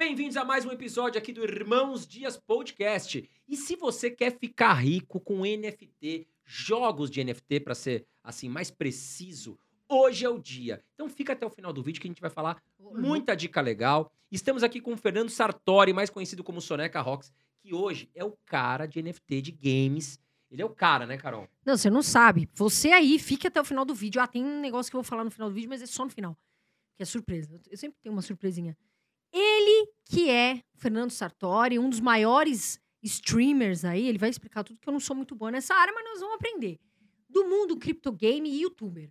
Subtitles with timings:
[0.00, 3.28] Bem-vindos a mais um episódio aqui do Irmãos Dias Podcast.
[3.46, 8.70] E se você quer ficar rico com NFT, jogos de NFT para ser assim mais
[8.70, 10.82] preciso, hoje é o dia.
[10.94, 14.10] Então fica até o final do vídeo que a gente vai falar muita dica legal.
[14.32, 18.32] Estamos aqui com o Fernando Sartori, mais conhecido como Soneca Rocks, que hoje é o
[18.46, 20.18] cara de NFT de games.
[20.50, 21.46] Ele é o cara, né, Carol?
[21.62, 22.48] Não, você não sabe.
[22.54, 24.18] Você aí, fique até o final do vídeo.
[24.22, 26.06] Ah, tem um negócio que eu vou falar no final do vídeo, mas é só
[26.06, 26.34] no final.
[26.96, 27.60] Que é surpresa.
[27.70, 28.74] Eu sempre tenho uma surpresinha.
[29.32, 34.88] Ele, que é Fernando Sartori, um dos maiores streamers aí, ele vai explicar tudo que
[34.88, 36.78] eu não sou muito boa nessa área, mas nós vamos aprender.
[37.28, 39.10] Do mundo criptogame e youtuber.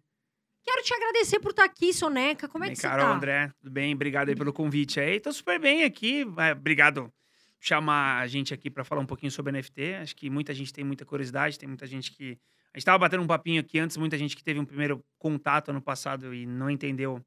[0.64, 2.48] Quero te agradecer por estar aqui, Soneca.
[2.48, 3.16] Como é que Carol, você tá?
[3.16, 3.94] André, tudo bem?
[3.94, 5.20] Obrigado aí pelo convite aí.
[5.20, 6.26] Tô super bem aqui.
[6.38, 7.14] É, Obrigado por
[7.60, 9.96] chamar a gente aqui para falar um pouquinho sobre NFT.
[9.96, 12.38] Acho que muita gente tem muita curiosidade, tem muita gente que...
[12.74, 15.70] A gente tava batendo um papinho aqui antes, muita gente que teve um primeiro contato
[15.70, 17.24] ano passado e não entendeu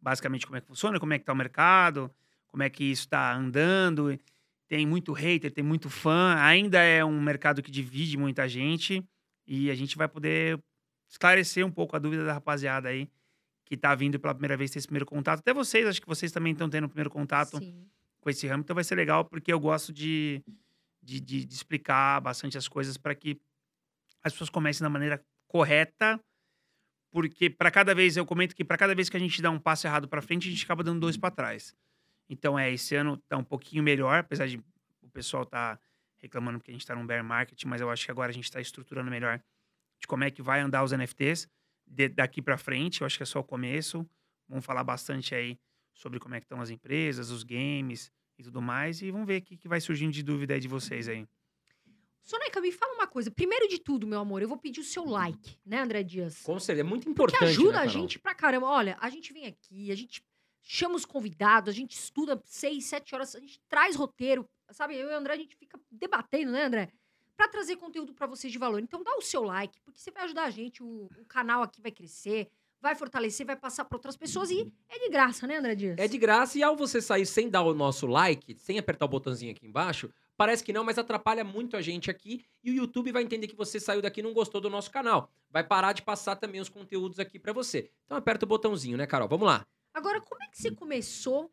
[0.00, 2.10] basicamente como é que funciona, como é que tá o mercado,
[2.48, 4.18] como é que isso está andando.
[4.68, 6.34] Tem muito hater, tem muito fã.
[6.38, 9.02] Ainda é um mercado que divide muita gente
[9.46, 10.58] e a gente vai poder
[11.08, 13.08] esclarecer um pouco a dúvida da rapaziada aí
[13.64, 15.40] que tá vindo pela primeira vez ter esse primeiro contato.
[15.40, 17.86] Até vocês, acho que vocês também estão tendo o primeiro contato Sim.
[18.20, 20.42] com esse ramo, então vai ser legal porque eu gosto de,
[21.02, 23.38] de, de- de explicar bastante as coisas para que
[24.22, 26.18] as pessoas comecem da maneira correta,
[27.10, 29.58] porque para cada vez eu comento que para cada vez que a gente dá um
[29.58, 31.74] passo errado para frente, a gente acaba dando dois para trás.
[32.28, 34.58] Então é esse ano tá um pouquinho melhor, apesar de
[35.02, 35.78] o pessoal tá
[36.18, 38.44] reclamando porque a gente tá num bear market, mas eu acho que agora a gente
[38.44, 39.40] está estruturando melhor
[40.00, 41.48] de como é que vai andar os NFTs
[41.86, 43.00] de- daqui para frente.
[43.00, 44.04] Eu acho que é só o começo.
[44.48, 45.58] Vamos falar bastante aí
[45.94, 49.00] sobre como é que estão as empresas, os games e tudo mais.
[49.02, 51.26] E vamos ver o que, que vai surgindo de dúvida aí de vocês aí.
[52.22, 53.30] Soneca, me fala uma coisa.
[53.30, 56.42] Primeiro de tudo, meu amor, eu vou pedir o seu like, né, André Dias?
[56.42, 58.66] Com certeza, é muito Porque importante, ajuda né, a gente pra caramba.
[58.66, 60.22] Olha, a gente vem aqui, a gente
[60.62, 64.96] chama os convidados, a gente estuda seis, sete horas, a gente traz roteiro, sabe?
[64.96, 66.88] Eu e o André, a gente fica debatendo, né, André?
[67.36, 68.80] Pra trazer conteúdo pra vocês de valor.
[68.80, 71.80] Então dá o seu like, porque você vai ajudar a gente, o, o canal aqui
[71.80, 75.74] vai crescer, vai fortalecer, vai passar pra outras pessoas e é de graça, né, André
[75.74, 75.98] Dias?
[75.98, 79.08] É de graça e ao você sair sem dar o nosso like, sem apertar o
[79.08, 83.12] botãozinho aqui embaixo, parece que não, mas atrapalha muito a gente aqui e o YouTube
[83.12, 85.30] vai entender que você saiu daqui e não gostou do nosso canal.
[85.50, 87.90] Vai parar de passar também os conteúdos aqui pra você.
[88.04, 89.28] Então aperta o botãozinho, né, Carol?
[89.28, 89.66] Vamos lá.
[89.98, 91.50] Agora, como é que você começou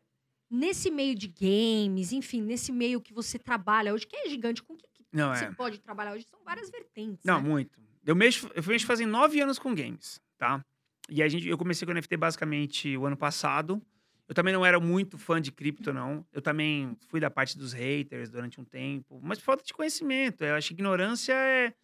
[0.48, 4.74] nesse meio de games, enfim, nesse meio que você trabalha hoje, que é gigante, com
[4.74, 5.52] o que, que Não, você é.
[5.52, 6.24] pode trabalhar hoje?
[6.30, 7.48] São várias vertentes, Não, né?
[7.48, 7.80] muito.
[8.04, 10.64] Eu mexo, eu mexo fazem nove anos com games, tá?
[11.08, 13.82] E a gente, eu comecei com NFT basicamente o ano passado.
[14.28, 16.24] Eu também não era muito fã de cripto, não.
[16.32, 20.44] Eu também fui da parte dos haters durante um tempo, mas por falta de conhecimento.
[20.44, 21.74] Eu acho que ignorância é.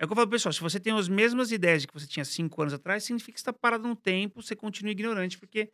[0.00, 2.06] É o que eu falo pessoal: se você tem as mesmas ideias de que você
[2.06, 5.70] tinha cinco anos atrás, significa que você está parado no tempo, você continua ignorante, porque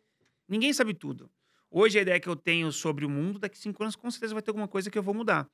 [0.47, 1.29] ninguém sabe tudo.
[1.69, 4.41] Hoje a ideia que eu tenho sobre o mundo, daqui cinco anos com certeza vai
[4.41, 5.49] ter alguma coisa que eu vou mudar.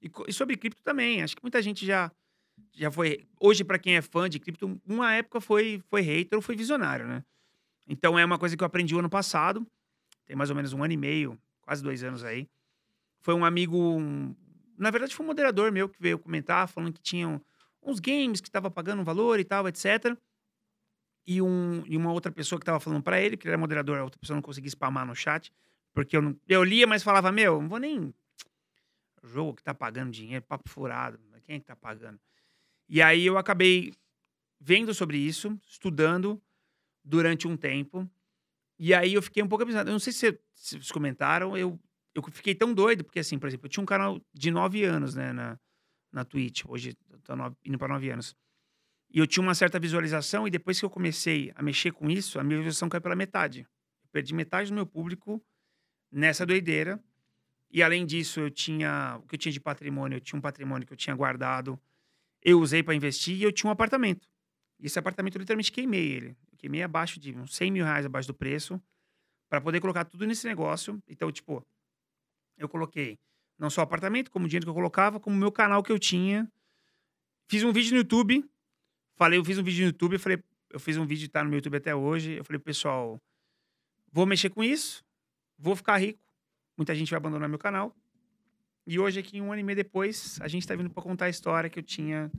[0.00, 1.22] E, e sobre cripto também.
[1.22, 2.10] Acho que muita gente já
[2.72, 3.26] já foi.
[3.40, 7.06] Hoje, para quem é fã de cripto, uma época foi, foi hater ou foi visionário,
[7.06, 7.22] né?
[7.86, 9.66] Então é uma coisa que eu aprendi o ano passado.
[10.24, 12.48] Tem mais ou menos um ano e meio, quase dois anos aí.
[13.20, 13.98] Foi um amigo.
[14.76, 17.40] na verdade, foi um moderador meu que veio comentar, falando que tinham
[17.82, 20.16] uns games que tava pagando um valor e tal, etc.
[21.26, 23.98] E, um, e uma outra pessoa que tava falando para ele, que ele era moderador,
[23.98, 25.52] a outra pessoa não conseguia spamar no chat,
[25.92, 28.14] porque eu, não, eu lia, mas falava, meu, não vou nem.
[29.24, 32.20] Jogo que tá pagando dinheiro, papo furado, quem é que tá pagando?
[32.88, 33.92] E aí eu acabei
[34.60, 36.40] vendo sobre isso, estudando
[37.04, 38.08] durante um tempo.
[38.78, 39.88] E aí eu fiquei um pouco avisado.
[39.88, 41.78] Eu não sei se, cê- se vocês comentaram, eu,
[42.14, 45.14] eu fiquei tão doido, porque assim, por exemplo, eu tinha um canal de nove anos,
[45.14, 45.58] né, na,
[46.12, 46.64] na Twitch.
[46.66, 48.36] Hoje eu tô no- indo para nove anos.
[49.16, 52.38] E eu tinha uma certa visualização, e depois que eu comecei a mexer com isso,
[52.38, 53.60] a minha visualização caiu pela metade.
[53.60, 55.42] Eu perdi metade do meu público
[56.12, 57.02] nessa doideira.
[57.70, 60.86] E além disso, eu tinha o que eu tinha de patrimônio, eu tinha um patrimônio
[60.86, 61.80] que eu tinha guardado,
[62.42, 64.28] eu usei para investir e eu tinha um apartamento.
[64.78, 66.36] E esse apartamento eu literalmente queimei ele.
[66.52, 68.78] Eu queimei abaixo de uns 100 mil reais abaixo do preço
[69.48, 71.02] para poder colocar tudo nesse negócio.
[71.08, 71.66] Então, tipo,
[72.58, 73.18] eu coloquei
[73.58, 75.90] não só o apartamento, como o dinheiro que eu colocava, como o meu canal que
[75.90, 76.46] eu tinha.
[77.48, 78.46] Fiz um vídeo no YouTube.
[79.16, 81.50] Falei, eu fiz um vídeo no YouTube, eu falei, eu fiz um vídeo tá no
[81.50, 82.32] meu YouTube até hoje.
[82.36, 83.20] Eu falei, pessoal,
[84.12, 85.02] vou mexer com isso,
[85.58, 86.20] vou ficar rico.
[86.76, 87.94] Muita gente vai abandonar meu canal.
[88.86, 91.28] E hoje, aqui, um ano e meio depois, a gente tá vindo para contar a
[91.30, 92.30] história que eu tinha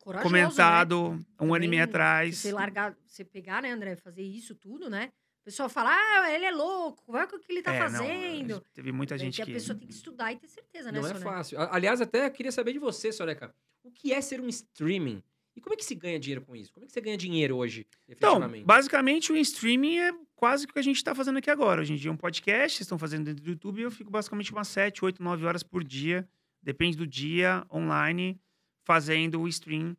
[0.00, 0.40] Corajoso, né?
[0.42, 2.36] comentado um ano e meio atrás.
[2.38, 5.10] Você largar, você pegar, né, André, fazer isso tudo, né?
[5.40, 7.90] O pessoal fala, ah, ele é louco, vai com o que ele tá É, não,
[7.90, 8.62] fazendo.
[8.74, 9.52] teve muita gente que a que.
[9.54, 11.30] pessoa tem que estudar e ter certeza, né, Não é Soneca?
[11.30, 11.58] fácil.
[11.72, 13.52] Aliás, até queria saber de você, Soneca.
[13.82, 15.22] O que é ser um streaming?
[15.58, 16.72] E como é que se ganha dinheiro com isso?
[16.72, 20.78] Como é que você ganha dinheiro hoje, Então, basicamente, o streaming é quase o que
[20.78, 21.80] a gente está fazendo aqui agora.
[21.80, 24.08] Hoje em dia é um podcast, vocês estão fazendo dentro do YouTube, e eu fico
[24.08, 26.28] basicamente umas 7, 8, 9 horas por dia,
[26.62, 28.40] depende do dia, online,
[28.84, 29.96] fazendo o stream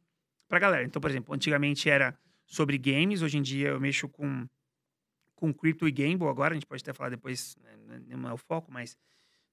[0.47, 0.85] pra galera.
[0.85, 4.47] Então, por exemplo, antigamente era sobre games, hoje em dia eu mexo com,
[5.35, 8.37] com crypto e gamble agora, a gente pode até falar depois, né, não é o
[8.37, 8.97] foco, mas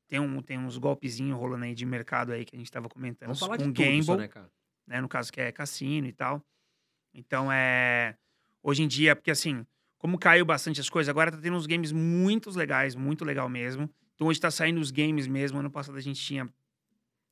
[0.07, 3.27] tem, um, tem uns golpezinhos rolando aí de mercado aí que a gente estava comentando
[3.27, 4.49] Vamos falar com de tudo, gamble só, né, cara?
[4.87, 5.01] Né?
[5.01, 6.45] No caso que é cassino e tal.
[7.13, 8.17] Então é
[8.63, 9.67] hoje em dia, porque assim,
[9.99, 13.91] como caiu bastante as coisas, agora tá tendo uns games muito legais, muito legal mesmo.
[14.15, 15.59] Então hoje tá saindo os games mesmo.
[15.59, 16.49] Ano passado a gente tinha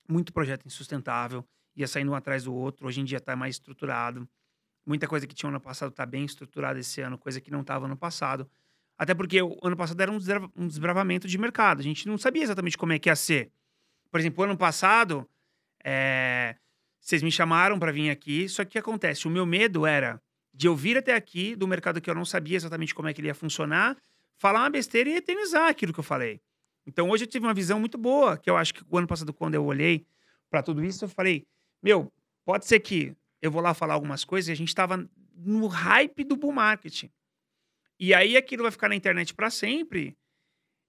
[0.08, 2.86] muito projeto insustentável, ia saindo um atrás do outro.
[2.86, 4.28] Hoje em dia tá mais estruturado.
[4.86, 7.86] Muita coisa que tinha ano passado tá bem estruturada esse ano, coisa que não tava
[7.86, 8.48] ano passado.
[8.96, 11.80] Até porque o ano passado era um, desbravamento de mercado.
[11.80, 13.50] A gente não sabia exatamente como é que ia ser.
[14.10, 15.28] Por exemplo, ano passado,
[15.82, 16.56] é,
[17.04, 19.28] vocês me chamaram para vir aqui, só que o que acontece?
[19.28, 20.18] O meu medo era
[20.54, 23.20] de eu vir até aqui do mercado que eu não sabia exatamente como é que
[23.20, 23.94] ele ia funcionar,
[24.38, 26.40] falar uma besteira e eternizar aquilo que eu falei.
[26.86, 29.34] Então hoje eu tive uma visão muito boa, que eu acho que o ano passado,
[29.34, 30.06] quando eu olhei
[30.48, 31.46] para tudo isso, eu falei:
[31.82, 32.10] meu,
[32.42, 35.06] pode ser que eu vou lá falar algumas coisas e a gente estava
[35.36, 37.04] no hype do bull market.
[38.00, 40.16] E aí aquilo vai ficar na internet para sempre.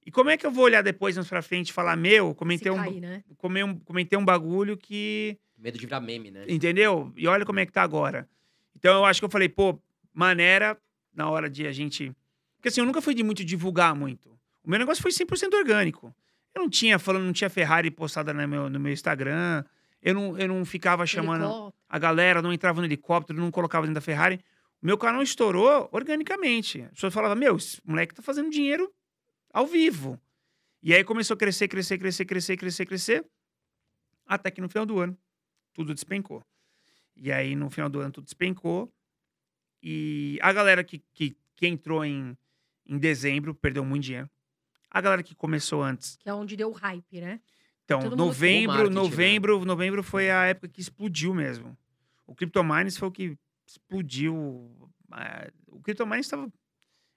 [0.06, 2.71] E como é que eu vou olhar depois, mais pra frente, e falar: meu, comentei
[2.71, 3.23] um, cair, né?
[3.65, 6.45] um, comentei um bagulho que Medo de virar meme, né?
[6.47, 7.12] Entendeu?
[7.17, 8.29] E olha como é que tá agora.
[8.75, 9.81] Então eu acho que eu falei, pô,
[10.13, 10.77] maneira
[11.12, 12.15] na hora de a gente.
[12.56, 14.29] Porque assim, eu nunca fui de muito divulgar muito.
[14.63, 16.15] O meu negócio foi 100% orgânico.
[16.53, 19.63] Eu não tinha falando, não tinha Ferrari postada no meu, no meu Instagram.
[20.03, 21.73] Eu não, eu não ficava chamando Helicóptero.
[21.89, 24.39] a galera, não entrava no helicóptero, não colocava dentro da Ferrari.
[24.83, 26.83] O meu canal estourou organicamente.
[26.83, 28.94] As pessoas falavam, meu, esse moleque tá fazendo dinheiro
[29.51, 30.21] ao vivo.
[30.83, 33.25] E aí começou a crescer, crescer, crescer, crescer, crescer, crescer.
[34.27, 35.17] Até que no final do ano,
[35.75, 36.44] tudo despencou.
[37.16, 38.92] E aí, no final do ano, tudo despencou.
[39.83, 42.36] E a galera que, que, que entrou em,
[42.88, 44.30] em dezembro perdeu muito dinheiro.
[44.89, 46.16] A galera que começou antes.
[46.18, 47.39] Que é onde deu o hype, né?
[47.83, 49.01] Então, Todo mundo novembro, marketing, né?
[49.01, 51.77] novembro, novembro foi a época que explodiu mesmo.
[52.25, 53.38] O CryptoMines foi o que
[53.68, 54.89] explodiu.
[55.13, 56.51] é, O CryptoMines estava...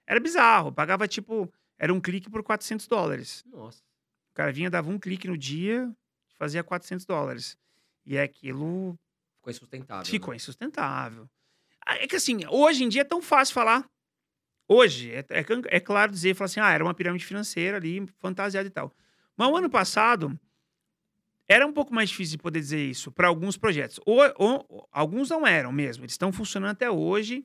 [0.05, 0.71] Era bizarro.
[0.71, 1.51] Pagava, tipo...
[1.77, 3.43] Era um clique por 400 dólares.
[3.47, 3.81] Nossa.
[4.31, 5.89] O cara vinha, dava um clique no dia,
[6.37, 7.57] fazia 400 dólares.
[8.05, 8.97] E aquilo
[9.37, 10.05] Ficou insustentável.
[10.05, 10.35] ficou né?
[10.37, 11.29] insustentável.
[11.85, 13.89] Ah, É que assim, hoje em dia é tão fácil falar.
[14.67, 18.67] Hoje, é, é é claro dizer, falar assim, ah, era uma pirâmide financeira ali, fantasiada
[18.67, 18.91] e tal.
[19.35, 20.39] Mas o ano passado,
[21.47, 23.99] era um pouco mais difícil de poder dizer isso para alguns projetos.
[24.05, 27.43] Ou, ou- alguns não eram mesmo, eles estão funcionando até hoje.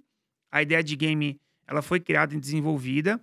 [0.51, 3.21] A ideia de game, ela foi criada e desenvolvida,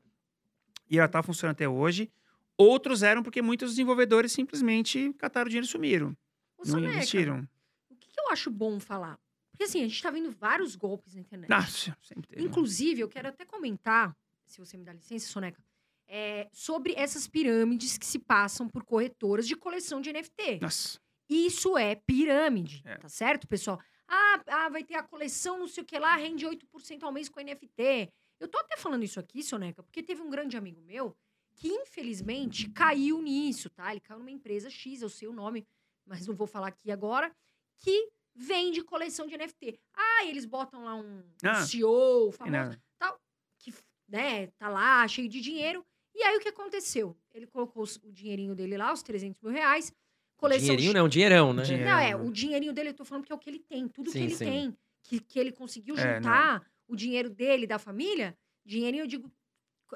[0.89, 2.11] e ela está funcionando até hoje.
[2.57, 6.17] Outros eram porque muitos desenvolvedores simplesmente cataram o dinheiro e sumiram.
[6.61, 7.47] Ô, não Soneca, investiram.
[7.89, 9.19] o que, que eu acho bom falar?
[9.51, 11.49] Porque assim, a gente tá vendo vários golpes na internet.
[11.49, 12.43] Nossa, sempre teve.
[12.43, 14.15] Inclusive, eu quero até comentar,
[14.45, 15.63] se você me dá licença, Soneca,
[16.07, 20.59] é, sobre essas pirâmides que se passam por corretoras de coleção de NFT.
[20.61, 20.99] Nossa.
[21.29, 22.97] Isso é pirâmide, É.
[22.97, 23.79] tá certo, pessoal?
[24.07, 27.29] Ah, ah, vai ter a coleção, não sei o que lá, rende 8% ao mês
[27.29, 28.11] com NFT.
[28.41, 31.15] Eu tô até falando isso aqui, Soneca, porque teve um grande amigo meu
[31.55, 33.91] que, infelizmente, caiu nisso, tá?
[33.91, 35.65] Ele caiu numa empresa X, eu sei o nome,
[36.05, 37.33] mas não vou falar aqui agora,
[37.77, 39.79] que vende coleção de NFT.
[39.93, 42.81] Ah, eles botam lá um Ah, CEO famoso, nada.
[43.59, 43.73] que
[44.07, 45.85] né, tá lá, cheio de dinheiro.
[46.13, 47.15] E aí, o que aconteceu?
[47.33, 49.93] Ele colocou o dinheirinho dele lá, os 300 mil reais,
[50.35, 51.01] coleção Dinheirinho, né?
[51.03, 51.63] Um dinheirão, né?
[51.63, 51.89] Dinheiro.
[51.89, 54.11] não, é, o dinheirinho dele, eu tô falando que é o que ele tem, tudo
[54.11, 54.45] Sim, que ele sim.
[54.45, 54.77] tem.
[55.03, 58.37] Que, que ele conseguiu É, juntar o dinheiro dele, da família.
[58.65, 59.31] Dinheirinho, eu digo,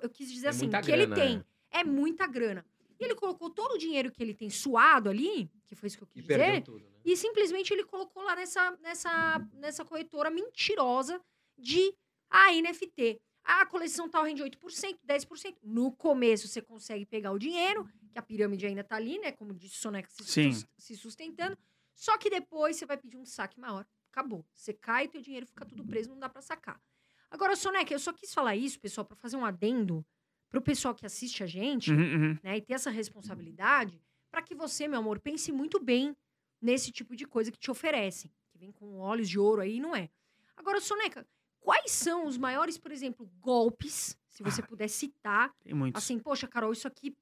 [0.02, 1.44] eu quis dizer É assim, que ele grana, tem.
[1.72, 2.66] É muita grana.
[3.00, 6.04] E ele colocou todo o dinheiro que ele tem suado ali, que foi isso que
[6.04, 7.00] eu E quis perdeu dizer, tudo, né?
[7.04, 11.20] e simplesmente ele colocou lá nessa, nessa, nessa corretora mentirosa
[11.58, 11.94] de
[12.30, 13.20] a NFT.
[13.44, 15.58] Ah, a coleção tal rende 8%, 10%.
[15.64, 19.32] No começo você consegue pegar o dinheiro, que a pirâmide ainda tá ali, né?
[19.32, 21.58] Como disse o Soneca, se, se sustentando.
[21.94, 23.86] Só que depois você vai pedir um saque maior.
[24.12, 24.44] Acabou.
[24.54, 26.82] Você cai, teu dinheiro fica tudo preso, não dá pra sacar.
[27.30, 30.06] Agora, Soneca, eu só quis falar isso, pessoal, pra fazer um adendo
[30.50, 32.40] pro pessoal que assiste a gente Uhum, uhum.
[32.42, 34.02] né, e ter essa responsabilidade
[34.36, 36.13] para que você, meu amor, pense muito bem
[36.62, 39.96] nesse tipo de coisa que te oferecem, que vem com olhos de ouro aí, não
[39.96, 40.10] é?
[40.58, 41.25] Agora, Soneca,
[41.62, 44.65] quais são os maiores, por exemplo, golpes, se você Ah.
[44.68, 46.04] puder citar, Tem muitos.
[46.04, 47.15] assim, poxa, Carol, isso aqui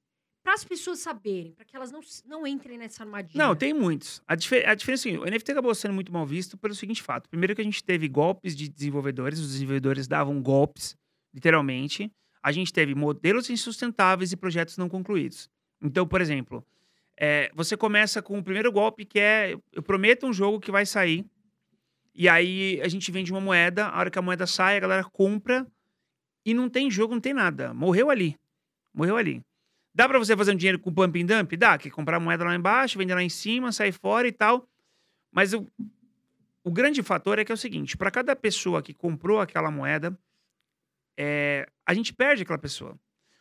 [0.44, 3.38] para as pessoas saberem, para que elas não, não entrem nessa armadilha.
[3.46, 4.20] Não, tem muitos.
[4.28, 7.30] A, a diferença é assim, o NFT acabou sendo muito mal visto pelo seguinte fato.
[7.30, 10.96] Primeiro que a gente teve golpes de desenvolvedores, os desenvolvedores davam golpes,
[11.32, 12.12] literalmente.
[12.42, 15.48] A gente teve modelos insustentáveis e projetos não concluídos.
[15.82, 16.66] Então, por exemplo,
[17.18, 20.86] é, você começa com o primeiro golpe que é, eu prometo um jogo que vai
[20.86, 21.26] sair,
[22.14, 25.04] e aí a gente vende uma moeda, a hora que a moeda sai, a galera
[25.04, 25.68] compra,
[26.46, 27.74] e não tem jogo, não tem nada.
[27.74, 28.38] Morreu ali.
[28.94, 29.42] Morreu ali.
[29.96, 31.56] Dá pra você fazer um dinheiro com pump and dump?
[31.56, 34.68] Dá, que é comprar moeda lá embaixo, vender lá em cima, sair fora e tal.
[35.32, 35.68] Mas o,
[36.64, 40.18] o grande fator é que é o seguinte: para cada pessoa que comprou aquela moeda,
[41.18, 42.98] é, a gente perde aquela pessoa.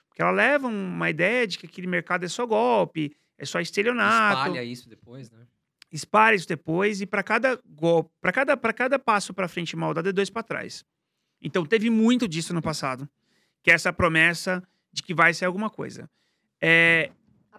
[0.09, 4.39] Porque ela leva uma ideia de que aquele mercado é só golpe, é só estelionato.
[4.39, 5.41] Espalha isso depois, né?
[5.91, 9.93] espalha isso depois e para cada golpe, para cada, pra cada passo para frente mal
[9.93, 10.83] dado é dois para trás.
[11.43, 13.07] Então teve muito disso no passado,
[13.63, 16.09] que é essa promessa de que vai ser alguma coisa.
[16.61, 17.11] É,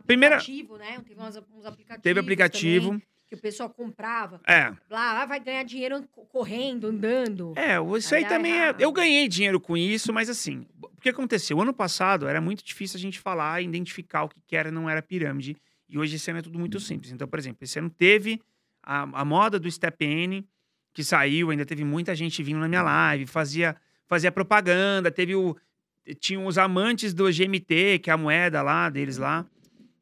[0.08, 1.00] Primeira- Aplicativo, né?
[1.08, 2.02] Teve uns, uns aplicativos.
[2.02, 4.42] teve aplicativo, também, que o pessoal comprava.
[4.48, 7.54] é, Lá, lá vai ganhar dinheiro co- correndo, andando.
[7.56, 11.58] é, isso aí também é, eu ganhei dinheiro com isso, mas assim, o que aconteceu?
[11.58, 14.72] O ano passado era muito difícil a gente falar, identificar o que que era e
[14.72, 15.56] não era pirâmide,
[15.94, 17.12] e hoje esse ano é tudo muito simples.
[17.12, 18.42] Então, por exemplo, esse ano teve
[18.82, 20.44] a, a moda do Step N,
[20.92, 23.76] que saiu, ainda teve muita gente vindo na minha live, fazia,
[24.08, 25.56] fazia propaganda, teve o.
[26.20, 29.46] Tinham os amantes do GMT, que é a moeda lá deles lá.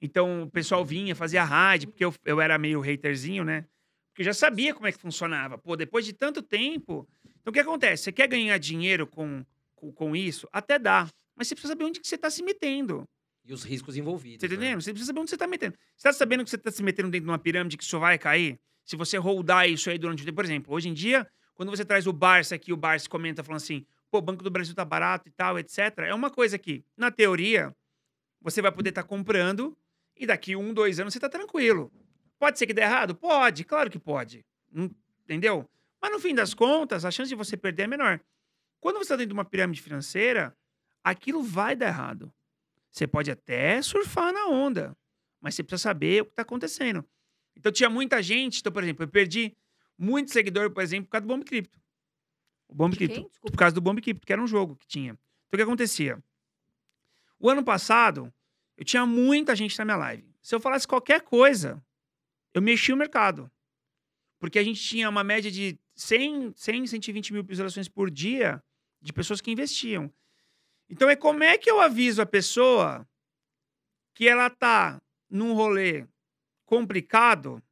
[0.02, 3.66] Então o pessoal vinha, fazia raid, porque eu, eu era meio haterzinho, né?
[4.08, 5.58] Porque eu já sabia como é que funcionava.
[5.58, 7.08] Pô, depois de tanto tempo.
[7.42, 8.04] Então o que acontece?
[8.04, 9.46] Você quer ganhar dinheiro com,
[9.76, 10.48] com, com isso?
[10.54, 11.08] Até dá.
[11.36, 13.08] Mas você precisa saber onde que você está se metendo.
[13.44, 14.42] E os riscos envolvidos.
[14.42, 14.54] Tá né?
[14.54, 14.82] entendendo?
[14.82, 15.78] Você precisa saber onde você tá metendo.
[15.96, 18.18] Você tá sabendo que você tá se metendo dentro de uma pirâmide que isso vai
[18.18, 18.60] cair?
[18.86, 20.36] Se você holdar isso aí durante o tempo.
[20.36, 23.62] Por exemplo, hoje em dia, quando você traz o Barça aqui, o Barça comenta falando
[23.62, 25.80] assim, pô, o Banco do Brasil tá barato e tal, etc.
[26.00, 27.76] É uma coisa que, na teoria,
[28.42, 29.78] você vai poder estar comprando
[30.16, 31.92] e daqui um, dois anos você tá tranquilo.
[32.38, 33.16] Pode ser que dê errado?
[33.16, 34.46] Pode, claro que pode.
[35.24, 35.70] Entendeu?
[36.02, 38.20] Mas no fim das contas, a chance de você perder é menor.
[38.80, 40.56] Quando você está dentro de uma pirâmide financeira,
[41.04, 42.34] aquilo vai dar errado.
[42.92, 44.96] Você pode até surfar na onda,
[45.40, 47.06] mas você precisa saber o que está acontecendo.
[47.56, 49.56] Então tinha muita gente, então, por exemplo, eu perdi
[49.98, 51.80] muito seguidor, por exemplo, por causa do Bomb Crypto.
[52.68, 52.96] O Bomb?
[52.96, 53.30] Crypto.
[53.42, 55.12] Por causa do Bomb Crypto, que era um jogo que tinha.
[55.12, 56.22] Então o que acontecia?
[57.40, 58.34] O ano passado,
[58.78, 60.36] eu tinha muita gente na minha live.
[60.42, 61.84] Se eu falasse qualquer coisa,
[62.54, 63.52] eu mexia o mercado.
[64.40, 68.64] Porque a gente tinha uma média de 100, 100 120 mil visualizações por dia
[69.02, 70.12] de pessoas que investiam.
[70.92, 73.08] Então é como é que eu aviso a pessoa
[74.14, 76.06] que ela tá num rolê
[76.66, 77.64] complicado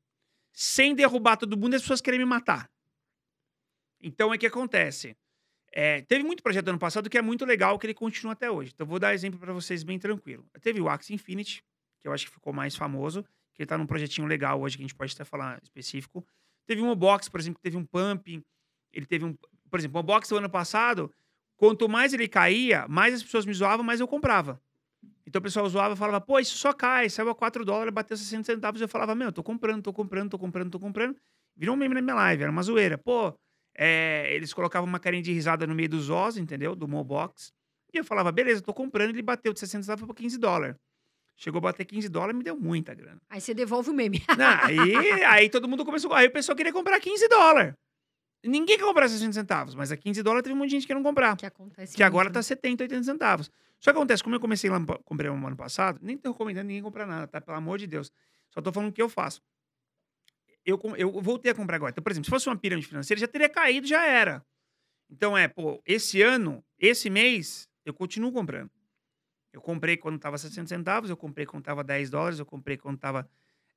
[0.54, 2.72] sem derrubar todo mundo e as pessoas querem me matar.
[4.02, 5.18] Então é que acontece.
[5.72, 8.72] É, teve muito projeto ano passado que é muito legal, que ele continua até hoje.
[8.74, 10.50] Então vou dar exemplo para vocês bem tranquilo.
[10.62, 11.62] Teve o Axie Infinity,
[12.00, 13.24] que eu acho que ficou mais famoso,
[13.54, 16.26] que ele tá num projetinho legal hoje, que a gente pode até falar específico.
[16.66, 18.42] Teve um box, por exemplo, que teve um pump.
[18.94, 19.36] Ele teve um.
[19.70, 21.14] Por exemplo, o box do ano passado,
[21.60, 24.60] quanto mais ele caía, mais as pessoas me zoavam, mais eu comprava.
[25.28, 28.16] Então o pessoal zoava e falava, pô, isso só cai, saiu a 4 dólares, bateu
[28.16, 28.82] 60 centavos.
[28.82, 31.16] Eu falava, meu, tô comprando, tô comprando, tô comprando, tô comprando.
[31.56, 32.98] Virou um meme na minha live, era uma zoeira.
[32.98, 33.38] Pô,
[33.78, 36.74] é, eles colocavam uma carinha de risada no meio dos os, entendeu?
[36.76, 37.52] Do Mobox.
[37.94, 39.10] E eu falava, beleza, tô comprando.
[39.10, 40.78] Ele bateu de 60 centavos pra 15 dólares.
[41.36, 43.20] Chegou a bater 15 dólares, me deu muita grana.
[43.30, 44.24] Aí você devolve o meme.
[44.38, 46.14] Não, aí, aí todo mundo começou.
[46.14, 47.74] Aí o pessoal queria comprar 15 dólares.
[48.44, 51.36] Ninguém quer comprar 60 centavos, mas a 15 dólares teve muita gente querendo comprar.
[51.36, 52.44] que acontece Que agora muito, tá né?
[52.44, 53.52] 70, 80 centavos.
[53.80, 56.82] Só que acontece, como eu comecei lá, comprei um ano passado, nem tô recomendando ninguém
[56.82, 57.42] comprar nada, tá?
[57.42, 58.12] Pelo amor de Deus.
[58.50, 59.42] Só tô falando o que eu faço.
[60.66, 61.92] Eu, eu voltei a comprar agora.
[61.92, 64.46] Então, por exemplo, se fosse uma pirâmide financeira, já teria caído, já era.
[65.10, 68.70] Então é, pô, esse ano, esse mês, eu continuo comprando.
[69.52, 73.00] Eu comprei quando tava 60 centavos, eu comprei quando tava 10 dólares, eu comprei quando
[73.00, 73.28] tava.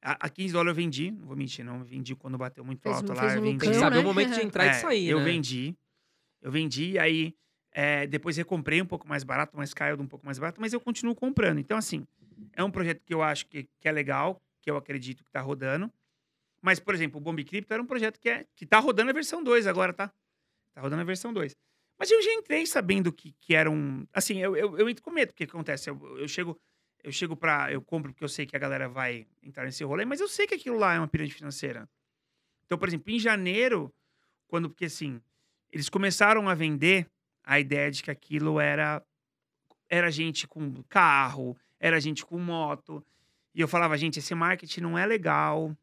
[0.02, 1.78] A, a 15 dólares eu vendi, não vou mentir, não.
[1.78, 3.20] Eu vendi quando bateu muito Fez alto lá.
[3.20, 3.58] fez um eu vendi.
[3.58, 4.02] Tem que Lucão, saber né?
[4.02, 5.24] o momento de entrar e de É, sair, eu né?
[5.24, 5.76] vendi.
[6.40, 7.34] Eu vendi, aí
[7.72, 10.72] é, depois recomprei um pouco mais barato, mas caiu de um pouco mais barato, mas
[10.72, 11.58] eu continuo comprando.
[11.60, 12.04] Então, assim,
[12.54, 15.40] é um projeto que eu acho que, que é legal, que eu acredito que tá
[15.40, 15.90] rodando.
[16.60, 19.14] Mas, por exemplo, o Bomb Crypto era um projeto que, é, que tá rodando a
[19.14, 20.12] versão 2 agora, tá?
[20.74, 21.54] Tá rodando a versão 2.
[21.98, 24.04] Mas eu já entrei sabendo que, que era um.
[24.12, 25.88] Assim, eu, eu, eu entro com medo, porque o que acontece?
[25.88, 26.58] Eu, eu chego.
[27.02, 27.72] Eu chego pra.
[27.72, 30.46] Eu compro porque eu sei que a galera vai entrar nesse rolê, mas eu sei
[30.46, 31.88] que aquilo lá é uma pirâmide financeira.
[32.64, 33.92] Então, por exemplo, em janeiro,
[34.46, 34.70] quando.
[34.70, 35.20] Porque assim,
[35.70, 37.06] eles começaram a vender
[37.44, 39.02] a ideia de que aquilo era.
[39.88, 43.04] Era gente com carro, era gente com moto.
[43.54, 45.76] E eu falava, gente, esse marketing não é legal,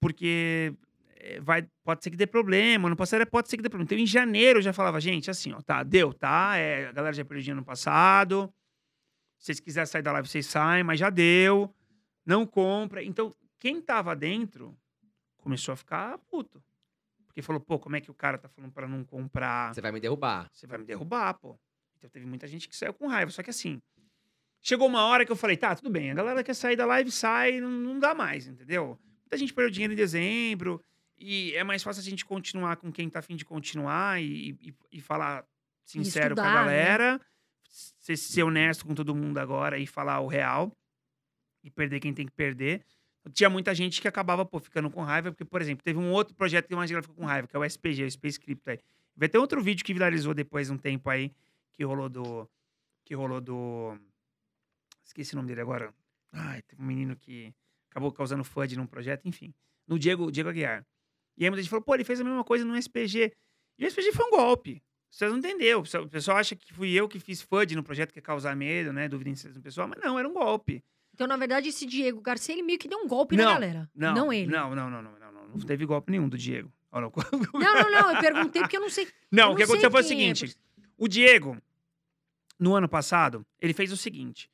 [0.00, 0.72] porque
[1.16, 2.88] eh, vai, pode ser que dê problema.
[2.88, 3.86] No passado pode ser que dê problema.
[3.86, 6.56] Então, em janeiro, eu já falava, gente, assim, ó, tá, deu, tá?
[6.56, 8.50] É, a galera já perdeu dinheiro no passado.
[9.44, 11.70] Se vocês quiserem sair da live, vocês saem, mas já deu.
[12.24, 13.04] Não compra.
[13.04, 14.74] Então, quem tava dentro
[15.36, 16.64] começou a ficar puto.
[17.26, 19.74] Porque falou, pô, como é que o cara tá falando pra não comprar?
[19.74, 20.48] Você vai me derrubar.
[20.50, 21.58] Você vai me derrubar, pô.
[21.98, 23.30] Então teve muita gente que saiu com raiva.
[23.30, 23.82] Só que assim,
[24.62, 26.10] chegou uma hora que eu falei, tá, tudo bem.
[26.10, 28.98] A galera quer sair da live, sai, não, não dá mais, entendeu?
[29.24, 30.82] Muita gente perdeu dinheiro em dezembro.
[31.18, 34.74] E é mais fácil a gente continuar com quem tá afim de continuar e, e,
[34.90, 35.44] e falar
[35.84, 36.66] sincero com a estudar,
[37.18, 37.20] né?
[37.74, 40.72] Ser, ser honesto com todo mundo agora e falar o real
[41.62, 42.84] e perder quem tem que perder.
[43.32, 46.34] Tinha muita gente que acabava, pô, ficando com raiva, porque, por exemplo, teve um outro
[46.34, 48.78] projeto que mais galera ficou com raiva, que é o SPG, o Space Crypto aí.
[49.16, 51.32] Vai ter outro vídeo que viralizou depois de um tempo aí,
[51.72, 52.48] que rolou do.
[53.02, 53.98] Que rolou do.
[55.04, 55.94] Esqueci o nome dele agora.
[56.32, 57.54] Ai, teve um menino que
[57.90, 59.54] acabou causando FUD num projeto, enfim.
[59.86, 60.84] No Diego, Diego Aguiar.
[61.36, 63.32] E aí muita gente falou, pô, ele fez a mesma coisa no SPG.
[63.78, 64.82] E o SPG foi um golpe.
[65.14, 65.80] Vocês não entenderam.
[65.80, 68.92] O pessoal acha que fui eu que fiz FUD no projeto que ia causar medo,
[68.92, 69.08] né?
[69.08, 70.82] Dúvida em no pessoal, mas não, era um golpe.
[71.14, 73.88] Então, na verdade, esse Diego Garcia, ele meio que deu um golpe Não, na galera.
[73.94, 74.50] Não, Não ele.
[74.50, 75.48] Não, não, não, não, não, não.
[75.54, 76.68] Não teve golpe nenhum do Diego.
[76.92, 77.12] Não.
[77.54, 78.14] Não, não, não.
[78.14, 79.08] Eu perguntei porque eu não sei.
[79.30, 80.56] Não, o que aconteceu foi o é, seguinte:
[80.96, 81.58] o Diego,
[82.58, 84.48] no ano passado, ele fez o seguinte.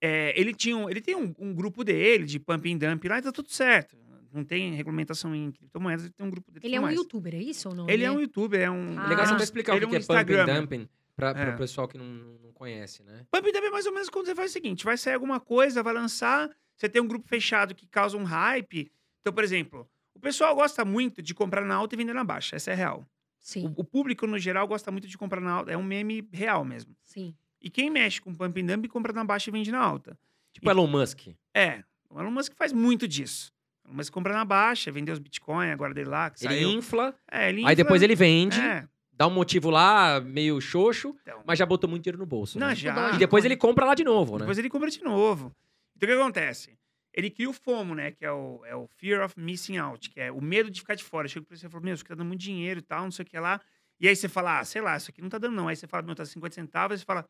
[0.00, 3.18] é, ele tinha um, ele tem um, um grupo dele de pump and dump lá
[3.18, 3.96] e tá tudo certo.
[4.32, 6.64] Não tem regulamentação em criptomoedas, ele tem um grupo dele.
[6.64, 6.96] e Ele é um mais.
[6.96, 7.88] youtuber, é isso ou não?
[7.88, 8.98] Ele é um youtuber, é um.
[8.98, 9.04] Ah.
[9.04, 9.36] É legal você Ah.
[9.36, 11.44] pra explicar o ele que, é que um é pump and dumping É.
[11.46, 12.04] pro pessoal que não,
[12.42, 13.26] não conhece, né?
[13.30, 15.40] Pump and dump é mais ou menos quando você faz o seguinte: vai sair alguma
[15.40, 18.90] coisa, vai lançar, você tem um grupo fechado que causa um hype.
[19.20, 22.56] Então, por exemplo, o pessoal gosta muito de comprar na alta e vender na baixa.
[22.56, 23.06] Essa é real.
[23.38, 25.70] Sim, O, o público, no geral, gosta muito de comprar na alta.
[25.72, 26.94] É um meme real mesmo.
[27.02, 27.34] sim.
[27.62, 30.18] E quem mexe com pump and dump compra na baixa e vende na alta.
[30.50, 31.28] Tipo Elon Musk.
[31.54, 33.52] É, o Elon Musk faz muito disso.
[33.90, 36.70] O Musk compra na baixa, vendeu os Bitcoin, agora dele lá, que Ele saiu.
[36.70, 41.16] infla, É, ele aí infla- depois ele vende, É, dá um motivo lá, meio xoxo,
[41.22, 41.42] então.
[41.44, 42.58] mas já botou muito dinheiro no bolso.
[42.58, 42.74] Não, né?
[42.74, 43.10] já.
[43.14, 44.40] E depois ele compra lá de novo, né?
[44.40, 45.52] Depois ele compra de novo.
[45.96, 46.78] Então o que acontece?
[47.12, 48.12] Ele cria o FOMO, né?
[48.12, 50.94] Que é o, é o Fear of Missing Out, que é o medo de ficar
[50.94, 51.26] de fora.
[51.26, 53.10] Chega pra você e fala, meu, isso aqui tá dando muito dinheiro e tal, não
[53.10, 53.60] sei o que lá.
[53.98, 55.66] E aí você fala, ah, sei lá, isso aqui não tá dando não.
[55.66, 56.92] Aí você fala, meu, tá 50 centavos.
[56.94, 57.26] Aí você fala,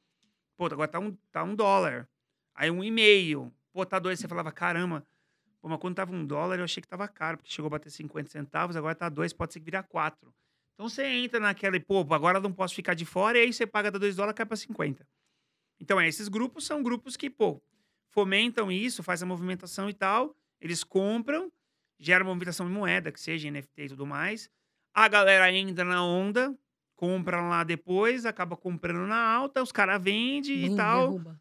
[0.56, 2.06] pô, agora tá um, tá um dólar.
[2.54, 3.50] Aí um e meio.
[3.72, 4.20] Pô, tá dois.
[4.20, 5.02] Você falava, caramba.
[5.60, 7.90] Pô, mas quando tava um dólar, eu achei que tava caro, porque chegou a bater
[7.90, 10.34] 50 centavos, agora tá dois, pode ser que virar quatro.
[10.74, 13.66] Então você entra naquela e, pô, agora não posso ficar de fora, e aí você
[13.66, 15.06] paga da 2 dólares, cai pra 50.
[15.80, 17.60] Então, é, esses grupos são grupos que, pô,
[18.10, 21.52] fomentam isso, faz a movimentação e tal, eles compram,
[21.98, 24.50] gera movimentação em moeda, que seja NFT e tudo mais.
[24.94, 26.56] A galera entra na onda,
[26.96, 31.08] compra lá depois, acaba comprando na alta, os caras vendem e tal.
[31.08, 31.40] derruba.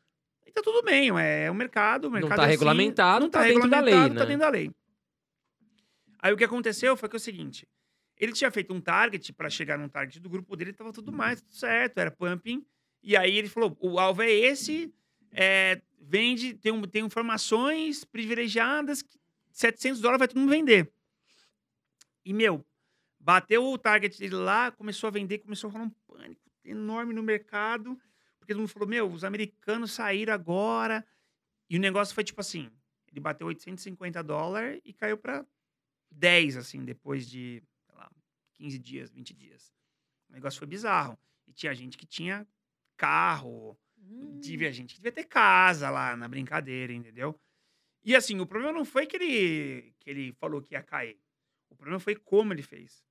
[0.50, 3.30] E tá tudo bem, é, o mercado, o Não mercado tá é assim, regulamentado, não
[3.30, 4.20] tá dentro da lei, regulamentado, né?
[4.20, 4.72] tá dentro da lei.
[6.18, 7.68] Aí o que aconteceu foi que é o seguinte,
[8.18, 11.40] ele tinha feito um target para chegar num target do grupo dele, tava tudo mais,
[11.40, 12.66] tudo certo, era pumping.
[13.04, 14.92] E aí ele falou, o alvo é esse,
[15.32, 19.20] é, vende, tem, um- tem informações privilegiadas, que
[19.52, 20.92] 700 dólares vai todo mundo vender.
[22.26, 22.66] E, meu,
[23.20, 27.22] bateu o target dele lá, começou a vender, começou a rolar um pânico enorme no
[27.22, 27.98] mercado,
[28.50, 31.06] porque todo mundo falou, meu, os americanos saíram agora.
[31.70, 32.72] E o negócio foi tipo assim,
[33.08, 35.46] ele bateu 850 dólares e caiu para
[36.10, 38.12] 10, assim, depois de, sei lá,
[38.56, 39.72] 15 dias, 20 dias.
[40.30, 41.18] O negócio foi bizarro.
[41.48, 42.48] E tinha gente que tinha
[42.98, 44.40] carro, Hum.
[44.40, 47.38] Tive gente que devia ter casa lá na brincadeira, entendeu?
[48.02, 51.20] E assim, o problema não foi que ele, que ele falou que ia cair.
[51.70, 53.04] O problema foi como ele fez.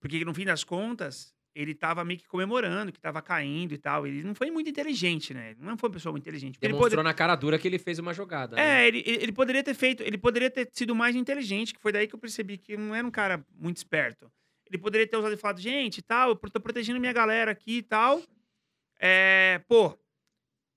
[0.00, 4.06] Porque no fim das contas, ele tava meio que comemorando que tava caindo e tal.
[4.06, 5.50] Ele não foi muito inteligente, né?
[5.50, 6.54] Ele não foi uma pessoa muito inteligente.
[6.54, 8.56] Porque Ele Demonstrou poder- na cara dura que ele fez uma jogada.
[8.56, 8.84] né?
[8.84, 11.90] É, ele, ele ele poderia ter feito, ele poderia ter sido mais inteligente, que foi
[11.92, 14.30] daí que eu percebi que não era um cara muito esperto.
[14.66, 17.82] Ele poderia ter usado e falado, gente, tal, eu tô protegendo minha galera aqui e
[17.82, 18.22] tal.
[19.00, 19.98] É, pô,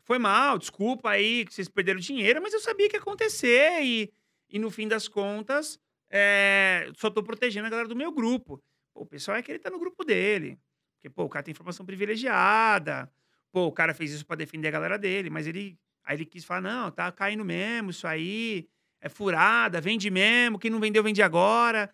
[0.04, 4.12] foi mal, desculpa aí que vocês perderam dinheiro, mas eu sabia que ia acontecer e,
[4.50, 8.62] e no fim das contas, é, só tô protegendo a galera do meu grupo.
[8.94, 10.60] Pô, o pessoal é que ele tá no grupo dele.
[10.96, 13.12] Porque, pô, o cara tem informação privilegiada.
[13.52, 15.78] Pô, o cara fez isso pra defender a galera dele, mas ele.
[16.04, 18.68] Aí ele quis falar: não, tá caindo mesmo, isso aí.
[19.02, 20.58] É furada, vende mesmo.
[20.58, 21.90] Quem não vendeu, vende agora.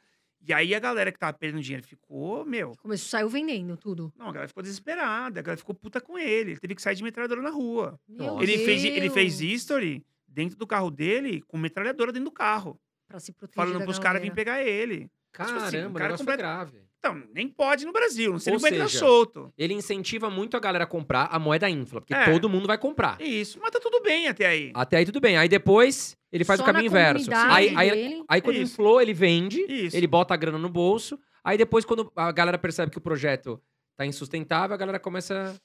[0.47, 2.73] E aí a galera que tava perdendo dinheiro ficou, meu.
[2.77, 4.13] Começou, saiu vendendo tudo.
[4.15, 6.51] Não, a galera ficou desesperada, a galera ficou puta com ele.
[6.51, 7.99] Ele teve que sair de metralhadora na rua.
[8.07, 9.51] Meu Ele fez, ele fez Deus.
[9.53, 12.79] history dentro do carro dele com metralhadora dentro do carro.
[13.07, 15.09] Pra se proteger Falando da pros caras virem pegar ele.
[15.31, 16.88] Caramba, Tipo assim, o cara completo- grave.
[16.99, 19.53] Então, nem pode no Brasil, não sei Ou nem como é que tá seja, solto.
[19.57, 22.25] Ele incentiva muito a galera a comprar a moeda infla, porque É.
[22.25, 23.19] todo mundo vai comprar.
[23.21, 24.71] Isso, mas tá tudo bem até aí.
[24.75, 25.37] Até aí tudo bem.
[25.37, 27.29] Aí depois ele faz Só o caminho na inverso.
[27.33, 28.73] Aí, aí, aí quando Isso.
[28.73, 29.95] inflou, ele vende, Isso.
[29.95, 31.17] ele bota a grana no bolso.
[31.41, 33.61] Aí depois, quando a galera percebe que o projeto
[33.97, 35.55] tá insustentável, a galera começa.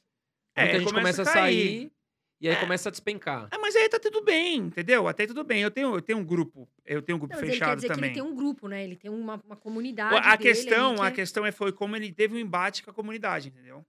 [0.57, 1.57] É, muita gente começa, a começa a cair.
[1.81, 1.92] sair
[2.40, 2.61] e aí É.
[2.61, 3.49] começa a despencar.
[3.51, 5.07] Ah, mas aí tá tudo bem, entendeu?
[5.09, 5.62] Até tudo bem.
[5.62, 7.77] Eu tenho, eu tenho um grupo, eu tenho um grupo Não, mas ele quer fechado
[7.77, 8.12] dizer também.
[8.12, 8.85] que ele tem um grupo, né?
[8.85, 10.14] Ele tem uma, uma comunidade.
[10.16, 12.90] a dele questão, a que é- questão é foi como ele teve um embate com
[12.90, 13.85] a comunidade, entendeu?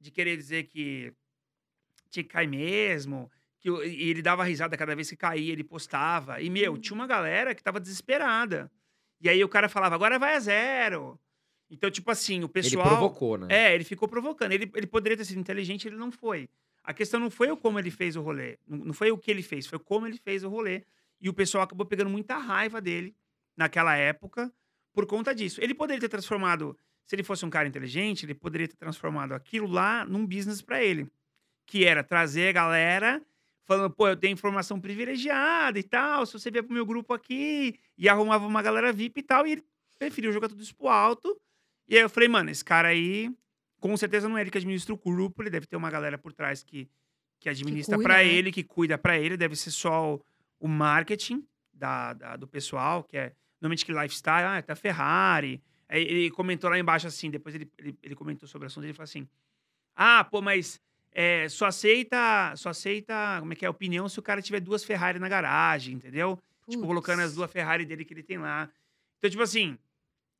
[0.00, 1.12] De querer dizer que
[2.10, 3.30] tinha que cair mesmo,
[3.60, 6.40] que e ele dava risada cada vez que caía, ele postava.
[6.40, 6.78] E meu, Hum.
[6.78, 8.70] tinha uma galera que tava desesperada.
[9.20, 11.18] E aí o cara falava: "Agora vai a zero".
[11.70, 13.46] Então, tipo assim, o pessoal Ele provocou, né?
[13.50, 14.52] É, ele ficou provocando.
[14.52, 16.48] Ele, ele poderia ter sido inteligente, ele não foi.
[16.88, 18.58] A questão não foi o como ele fez o rolê.
[18.66, 20.84] Não foi o que ele fez, foi como ele fez o rolê.
[21.20, 23.14] E o pessoal acabou pegando muita raiva dele
[23.54, 24.50] naquela época
[24.94, 25.60] por conta disso.
[25.62, 26.74] Ele poderia ter transformado,
[27.04, 30.82] se ele fosse um cara inteligente, ele poderia ter transformado aquilo lá num business pra
[30.82, 31.06] ele.
[31.66, 33.22] Que era trazer a galera
[33.66, 37.78] falando, pô, eu tenho informação privilegiada e tal, se você vier pro meu grupo aqui,
[37.98, 39.64] e arrumava uma galera VIP e tal, e ele
[39.98, 41.38] preferiu jogar tudo isso pro alto.
[41.86, 43.30] E aí eu falei, mano, esse cara aí,
[43.80, 46.32] com certeza não é ele que administra o grupo, ele deve ter uma galera por
[46.32, 46.88] trás que,
[47.40, 48.26] que administra pra né?
[48.26, 50.24] ele, que cuida pra ele, deve ser só o,
[50.60, 55.62] o marketing da, da- do pessoal, que é normalmente que lifestyle, ah, tá Ferrari.
[55.88, 58.92] Aí ele comentou lá embaixo assim, depois ele, ele, ele comentou sobre o assunto, ele
[58.92, 59.26] falou assim:
[59.96, 60.80] Ah, pô, mas
[61.12, 64.84] é, só aceita, só aceita, como é que é, opinião se o cara tiver duas
[64.84, 66.36] Ferrari na garagem, entendeu?
[66.68, 66.86] Tipo, Putz.
[66.86, 68.68] colocando as duas Ferrari dele que ele tem lá.
[69.16, 69.78] Então, tipo assim,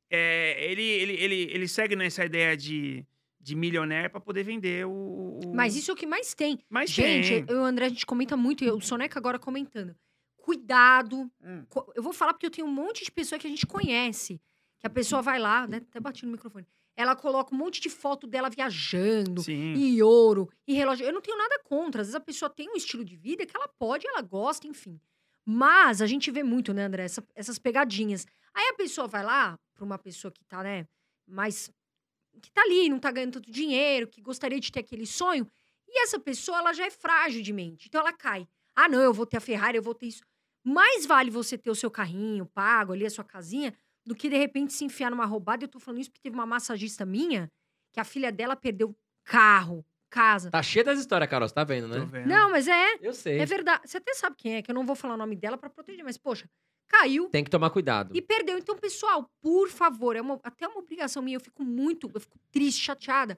[0.09, 3.03] é, ele, ele, ele, ele segue nessa ideia de,
[3.39, 4.91] de milionaire pra poder vender o.
[4.91, 6.59] o- Mas isso é o que mais tem.
[6.69, 7.55] Mas gente, tem.
[7.55, 9.95] eu André, a gente comenta muito, e o Soneca agora comentando.
[10.37, 11.29] Cuidado.
[11.43, 11.65] Hum.
[11.95, 14.41] Eu vou falar porque eu tenho um monte de pessoa que a gente conhece.
[14.79, 15.77] Que a pessoa vai lá, né?
[15.77, 16.65] Até bati no microfone.
[16.95, 19.73] Ela coloca um monte de foto dela viajando, Sim.
[19.73, 21.05] e ouro, e relógio.
[21.05, 22.01] Eu não tenho nada contra.
[22.01, 24.99] Às vezes a pessoa tem um estilo de vida que ela pode, ela gosta, enfim.
[25.45, 28.25] Mas a gente vê muito, né, André, essa- essas pegadinhas.
[28.53, 30.85] Aí a pessoa vai lá pra uma pessoa que tá, né,
[31.27, 31.71] mais.
[32.39, 35.47] Que tá ali, não tá ganhando tanto dinheiro, que gostaria de ter aquele sonho.
[35.87, 37.87] E essa pessoa, ela já é frágil de mente.
[37.87, 38.47] Então ela cai.
[38.75, 40.21] Ah, não, eu vou ter a Ferrari, eu vou ter isso.
[40.63, 43.73] Mais vale você ter o seu carrinho pago ali, a sua casinha,
[44.05, 45.63] do que de repente se enfiar numa roubada.
[45.63, 47.51] Eu tô falando isso porque teve uma massagista minha
[47.91, 50.51] que a filha dela perdeu carro, casa.
[50.51, 52.05] Tá cheio das histórias, Carol, você tá vendo, Tô né?
[52.05, 52.27] vendo.
[52.27, 53.39] Não, mas é, Eu sei.
[53.39, 53.87] é verdade.
[53.87, 56.03] Você até sabe quem é, que eu não vou falar o nome dela pra proteger,
[56.03, 56.47] mas poxa,
[56.89, 58.13] caiu Tem que tomar cuidado.
[58.15, 58.57] e perdeu.
[58.57, 61.37] Então, pessoal, por favor, é uma- até uma obrigação minha.
[61.37, 63.37] Eu fico muito, eu fico triste, chateada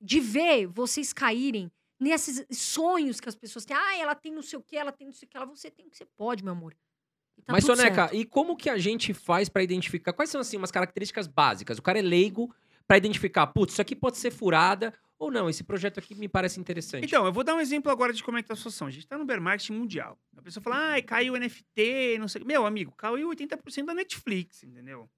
[0.00, 3.76] de ver vocês caírem nesses sonhos que as pessoas têm.
[3.76, 5.70] Ah, ela tem não sei o que, ela tem não sei o que, ela você
[5.70, 6.74] tem o que você pode, meu amor.
[7.44, 8.14] Tá Mas, Soneca, certo.
[8.16, 10.12] e como que a gente faz pra identificar?
[10.12, 11.78] Quais são, assim, umas características básicas?
[11.78, 12.54] O cara é leigo
[12.86, 14.92] pra identificar, putz, isso aqui pode ser furada
[15.22, 17.04] ou não, esse projeto aqui me parece interessante.
[17.04, 18.88] Então, eu vou dar um exemplo agora de como é que tá a situação.
[18.88, 20.18] A gente tá no bear market mundial.
[20.36, 22.42] A pessoa fala, ai, caiu o NFT, não sei.
[22.42, 25.08] Meu amigo, caiu 80% da Netflix, entendeu?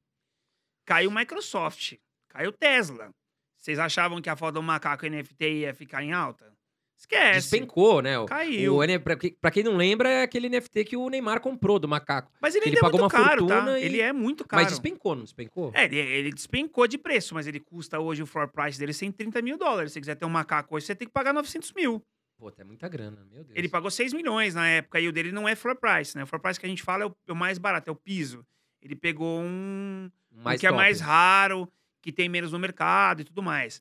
[0.85, 1.95] Caiu Microsoft,
[2.29, 3.15] caiu Tesla.
[3.59, 6.54] Vocês achavam que a foto do macaco NFT ia ficar em alta?
[6.97, 7.51] Esquece.
[7.51, 8.19] Despencou, né?
[8.19, 8.77] O, Caiu.
[8.79, 12.33] o pra, pra quem não lembra, é aquele NFT que o Neymar comprou do macaco.
[12.41, 13.55] Mas ele ele é pagou muito uma caro, tá?
[13.57, 14.63] fortuna e- Ele é muito caro.
[14.63, 15.71] Mas despencou, não despencou?
[15.75, 19.43] É, ele, ele despencou de preço, mas ele custa hoje o floor price dele 130
[19.43, 19.91] mil dólares.
[19.93, 22.03] Se você quiser ter um macaco hoje, você tem que pagar 900 mil.
[22.39, 23.57] Pô, é muita grana, meu Deus.
[23.57, 26.25] Ele pagou 6 milhões na época e o dele não é floor price, né?
[26.25, 27.97] O floor price que a gente fala é o, é o mais barato, é o
[27.97, 28.45] piso.
[28.83, 30.77] Ele pegou um, um que é top.
[30.77, 31.71] mais raro,
[32.03, 33.81] que tem menos no mercado e tudo mais.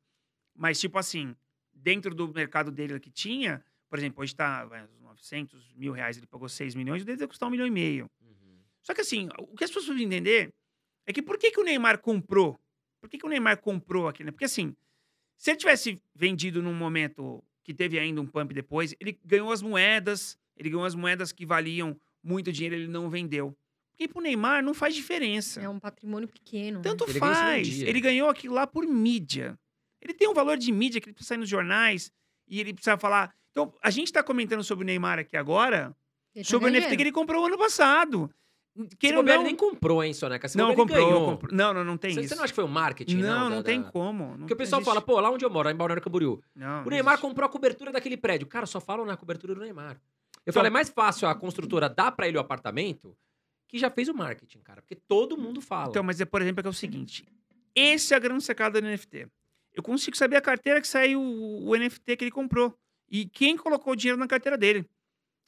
[0.56, 1.36] Mas, tipo assim,
[1.84, 6.18] dentro do mercado dele que tinha, por exemplo, hoje tá vai, uns 900 mil reais,
[6.18, 8.10] ele pagou 6 milhões, o dele deve custar um milhão e meio.
[8.22, 8.58] Uhum.
[8.82, 10.54] Só que assim, o que as pessoas precisam entender
[11.06, 12.58] é que por que, que o Neymar comprou?
[13.02, 14.28] Por que, que o Neymar comprou aquilo?
[14.28, 14.32] né?
[14.32, 14.74] Porque assim,
[15.38, 19.62] se ele tivesse vendido num momento que teve ainda um pump depois, ele ganhou as
[19.62, 23.56] moedas, ele ganhou as moedas que valiam muito dinheiro, ele não vendeu.
[23.92, 25.62] Porque pro Neymar não faz diferença.
[25.62, 26.78] É um patrimônio pequeno.
[26.78, 26.84] né?
[26.84, 27.82] Tanto Ele ganhou isso num faz.
[27.82, 29.60] Ele ganhou aquilo lá por mídia.
[30.04, 32.12] Ele tem um valor de mídia que ele precisa sair nos jornais
[32.48, 33.34] e ele precisa falar.
[33.52, 35.96] Então, a gente tá comentando sobre o Neymar aqui agora,
[36.36, 38.30] Ele tá sobre o NFT que ele comprou ano passado.
[38.76, 40.48] Se Queira ou não, nem comprou, hein, Soneca?
[40.50, 41.26] Se não, comprou, ganhou.
[41.34, 41.56] comprou.
[41.56, 42.30] Não, não, não tem Você, isso.
[42.30, 43.50] você não acha que foi o marketing, não, não?
[43.52, 44.30] não, da- tem da- como.
[44.32, 44.90] Não Porque o pessoal existe.
[44.92, 47.22] fala, pô, lá onde eu moro, lá em Balneário Camboriú, Não, o Neymar existe.
[47.28, 48.48] comprou a cobertura daquele prédio.
[48.48, 49.92] Cara, só falam na cobertura do Neymar.
[49.92, 49.98] Eu
[50.42, 53.16] Então- falei, é mais fácil a construtora dar pra ele o apartamento
[53.70, 54.82] que já fez o marketing, cara.
[54.82, 55.90] Porque todo mundo fala.
[55.90, 57.24] Então, mas é, por exemplo, é que é o seguinte.
[57.76, 59.28] Esse é a grande sacada do NFT.
[59.74, 62.78] Eu consigo saber a carteira que saiu o, NFT que ele comprou.
[63.10, 64.88] E quem colocou o dinheiro na carteira dele.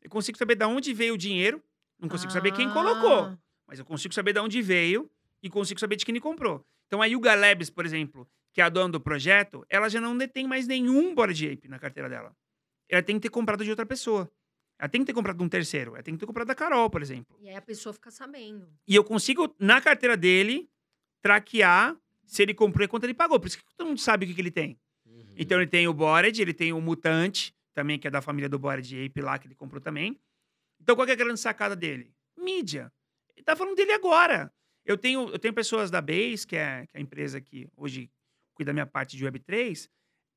[0.01, 1.63] Eu consigo saber de onde veio o dinheiro.
[1.99, 3.19] Não consigo saber quem colocou.
[3.19, 5.09] Ah, Mas eu consigo saber de onde veio
[5.41, 6.65] e consigo saber de quem ele comprou.
[6.87, 10.17] Então a Yuga Labs, por exemplo, que é a dona do projeto, ela já não
[10.17, 12.35] detém mais nenhum Bored Ape na carteira dela.
[12.89, 14.29] Ela tem que ter comprado de outra pessoa.
[14.77, 15.93] Ela tem que ter comprado de um terceiro.
[15.93, 17.37] Ela tem que ter comprado da Carol, por exemplo.
[17.39, 18.67] E aí a pessoa fica sabendo.
[18.87, 20.69] E eu consigo, na carteira dele,
[21.21, 23.39] traquear se ele comprou e quanto ele pagou.
[23.39, 24.79] Por isso que todo mundo sabe o que, que ele tem.
[25.05, 25.33] Uhum.
[25.37, 28.57] Então ele tem o Bored, ele tem o Mutante, também, que é da família do
[28.57, 30.17] Bored Ape lá, que ele comprou também.
[30.81, 32.11] Então qual que é a grande sacada dele?
[32.37, 32.91] Mídia.
[33.35, 34.51] Ele tá falando dele agora.
[34.85, 38.09] Eu tenho, eu tenho pessoas da Base, que é, que é a empresa que hoje
[38.53, 39.89] cuida da minha parte de Web3,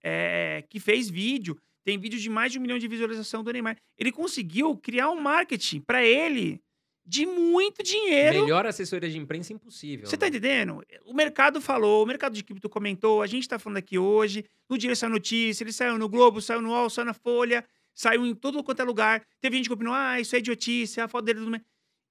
[0.02, 1.56] é, que fez vídeo.
[1.84, 3.76] Tem vídeo de mais de um milhão de visualização do Neymar.
[3.96, 6.60] Ele conseguiu criar um marketing para ele
[7.08, 8.42] de muito dinheiro.
[8.42, 10.06] Melhor assessoria de imprensa impossível.
[10.06, 10.28] Você tá né?
[10.28, 10.84] entendendo?
[11.06, 14.76] O mercado falou, o mercado de cripto comentou, a gente tá falando aqui hoje, no
[14.76, 18.34] dia saiu notícia, ele saiu no Globo, saiu no UOL, saiu na Folha, saiu em
[18.34, 19.24] todo quanto é lugar.
[19.40, 21.40] Teve gente que opinou, ah, isso é idiotice, a foto dele...
[21.40, 21.62] do me-".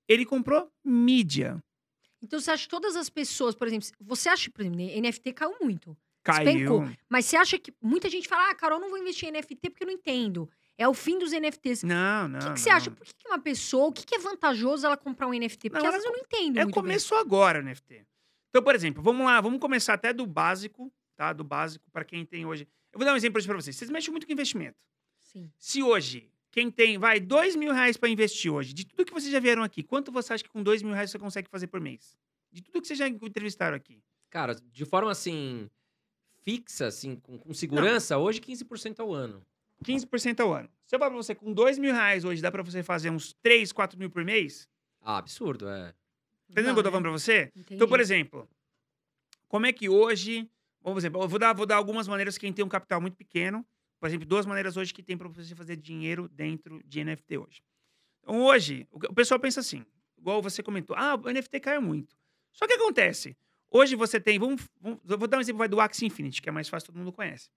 [0.07, 1.63] Ele comprou mídia.
[2.19, 5.55] Então você acha que todas as pessoas, por exemplo, você acha, por exemplo, NFT caiu
[5.61, 5.95] muito.
[6.23, 6.43] Caiu.
[6.43, 6.89] Despencou.
[7.07, 9.83] Mas você acha que muita gente fala, ah, Carol, não vou investir em NFT porque
[9.83, 10.49] eu não entendo.
[10.77, 11.83] É o fim dos NFTs.
[11.83, 12.39] Não, não.
[12.39, 12.75] O que, que você não.
[12.77, 12.91] acha?
[12.91, 15.69] Por que, que uma pessoa, o que, que é vantajoso ela comprar um NFT?
[15.69, 16.83] Porque Não, às é vezes eu não entendo É, muito bem.
[16.83, 18.05] começou agora o NFT.
[18.49, 21.33] Então, por exemplo, vamos lá, vamos começar até do básico, tá?
[21.33, 22.67] Do básico para quem tem hoje.
[22.93, 23.75] Eu vou dar um exemplo para vocês.
[23.75, 24.77] Vocês mexem muito com investimento.
[25.19, 25.51] Sim.
[25.57, 29.31] Se hoje, quem tem, vai, dois mil reais para investir hoje, de tudo que vocês
[29.31, 31.79] já vieram aqui, quanto você acha que com dois mil reais você consegue fazer por
[31.81, 32.15] mês?
[32.51, 34.01] De tudo que vocês já entrevistaram aqui.
[34.29, 35.69] Cara, de forma assim,
[36.43, 39.45] fixa, assim, com, com segurança, hoje 15% ao ano.
[39.83, 40.69] 15% ao ano.
[40.85, 43.33] Se eu falar pra você, com dois mil reais hoje, dá para você fazer uns
[43.41, 44.67] 3, 4 mil por mês?
[45.01, 45.93] Ah, absurdo, é.
[46.49, 47.45] Entendeu o que eu tô falando pra você?
[47.55, 47.63] né?
[47.71, 48.01] Então, por Entendi.
[48.13, 48.49] exemplo,
[49.47, 50.49] como é que hoje.
[50.81, 53.65] Vamos exemplo, eu vou dar, vou dar algumas maneiras quem tem um capital muito pequeno.
[53.99, 57.61] Por exemplo, duas maneiras hoje que tem para você fazer dinheiro dentro de NFT hoje.
[58.21, 59.83] Então, hoje, o que- o pessoal pensa assim,
[60.17, 62.15] igual você comentou, ah, o NFT caiu muito.
[62.53, 63.35] Só que acontece,
[63.69, 66.47] hoje você tem, vamos, vamos- eu vou dar um exemplo vai, do Axie Infinity, que
[66.47, 67.49] é mais fácil, todo mundo conhece.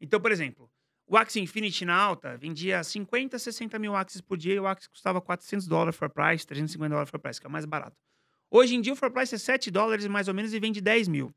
[0.00, 0.70] Então, por exemplo,
[1.12, 4.88] o Axie Infinity na alta vendia 50, 60 mil Axies por dia e o Axie
[4.88, 7.94] custava 400 dólares for price, 350 dólares for price, que é o mais barato.
[8.50, 11.08] Hoje em dia o for price é 7 dólares mais ou menos e vende 10
[11.08, 11.26] mil.
[11.26, 11.34] O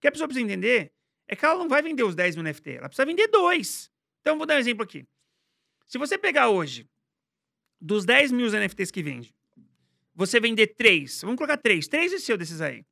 [0.00, 0.90] que a pessoa precisa entender
[1.28, 3.88] é que ela não vai vender os 10 mil NFT, ela precisa vender dois.
[4.20, 5.06] Então, eu vou dar um exemplo aqui.
[5.86, 6.90] Se você pegar hoje,
[7.80, 9.32] dos 10 mil NFTs que vende,
[10.16, 12.84] você vender três, vamos colocar três, três é seu desses aí.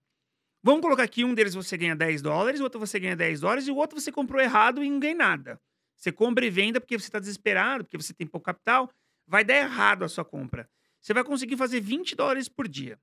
[0.62, 3.66] Vamos colocar aqui, um deles você ganha 10 dólares, o outro você ganha 10 dólares
[3.66, 5.61] e o outro você comprou errado e não ganha nada.
[6.00, 8.90] Você compra e venda porque você está desesperado, porque você tem pouco capital,
[9.26, 10.66] vai dar errado a sua compra.
[10.98, 12.98] Você vai conseguir fazer 20 dólares por dia.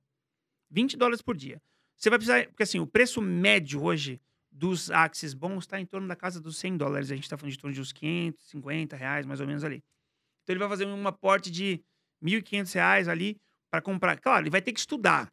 [0.68, 1.62] 20 dólares por dia.
[1.96, 6.08] Você vai precisar, porque assim, o preço médio hoje dos Axis bons está em torno
[6.08, 7.12] da casa dos 100 dólares.
[7.12, 9.82] A gente está falando de torno de uns 550 reais, mais ou menos ali.
[10.42, 11.80] Então ele vai fazer um aporte de
[12.22, 14.18] 1.500 reais ali para comprar.
[14.18, 15.32] Claro, ele vai ter que estudar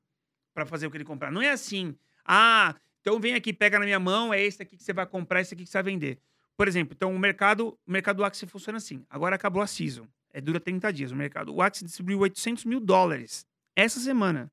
[0.53, 1.31] para fazer o que ele comprar.
[1.31, 4.83] Não é assim, ah, então vem aqui, pega na minha mão, é esse aqui que
[4.83, 6.19] você vai comprar, esse aqui que você vai vender.
[6.57, 9.05] Por exemplo, então o mercado, o mercado do Axie funciona assim.
[9.09, 10.07] Agora acabou a season.
[10.31, 11.11] É, dura 30 dias.
[11.11, 11.53] O mercado.
[11.53, 14.51] O Axie distribuiu 800 mil dólares essa semana.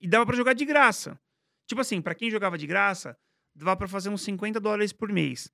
[0.00, 1.18] E dava para jogar de graça.
[1.66, 3.16] Tipo assim, para quem jogava de graça,
[3.54, 5.50] dava para fazer uns 50 dólares por mês.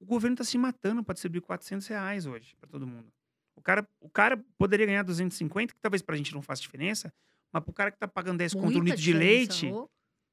[0.00, 3.12] O governo tá se matando para distribuir 400 reais hoje para todo mundo.
[3.54, 7.12] O cara, o cara poderia ganhar 250, que talvez pra gente não faça diferença,
[7.52, 9.70] mas pro cara que tá pagando 10 conto um Muita litro de leite,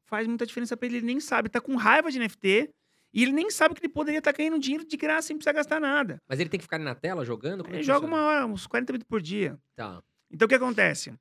[0.05, 0.97] faz muita diferença pra ele.
[0.97, 2.73] Ele nem sabe, tá com raiva de NFT
[3.13, 5.79] e ele nem sabe que ele poderia estar ganhando dinheiro de graça sem precisar gastar
[5.79, 6.21] nada.
[6.27, 7.63] Mas ele tem que ficar na tela jogando?
[7.63, 8.23] Como é Ele joga funciona?
[8.23, 9.57] uma hora, uns 40 minutos por dia.
[9.75, 10.01] Tá.
[10.29, 11.13] Então o que acontece?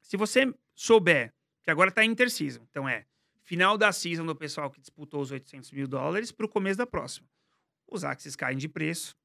[0.00, 3.06] Se você souber que agora tá interseason, então é
[3.42, 7.26] final da season do pessoal que disputou os 800 mil dólares pro começo da próxima.
[7.86, 9.16] Os axes caem de preço.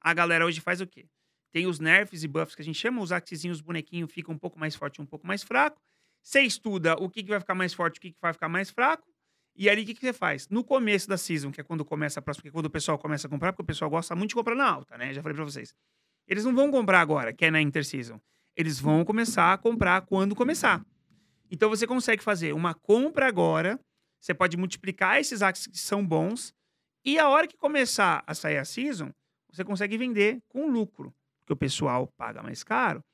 [0.00, 1.06] A galera hoje faz o quê?
[1.52, 4.38] Tem os nerfs e buffs que a gente chama, os axezinhos, os bonequinhos ficam um
[4.38, 5.80] pouco mais forte e um pouco mais fraco.
[6.22, 8.70] Você estuda o que, que vai ficar mais forte, o que, que vai ficar mais
[8.70, 9.09] fraco.
[9.60, 10.48] E aí, o que, que você faz?
[10.48, 12.98] No começo da season, que é quando começa a próxima, que é quando o pessoal
[12.98, 15.12] começa a comprar, porque o pessoal gosta muito de comprar na alta, né?
[15.12, 15.74] Já falei pra vocês.
[16.26, 18.18] Eles não vão comprar agora, que é na interseason.
[18.56, 20.82] Eles vão começar a comprar quando começar.
[21.50, 23.78] Então você consegue fazer uma compra agora,
[24.18, 26.54] você pode multiplicar esses axes que são bons,
[27.04, 29.12] e a hora que começar a sair a season,
[29.52, 33.04] você consegue vender com lucro, porque o pessoal paga mais caro.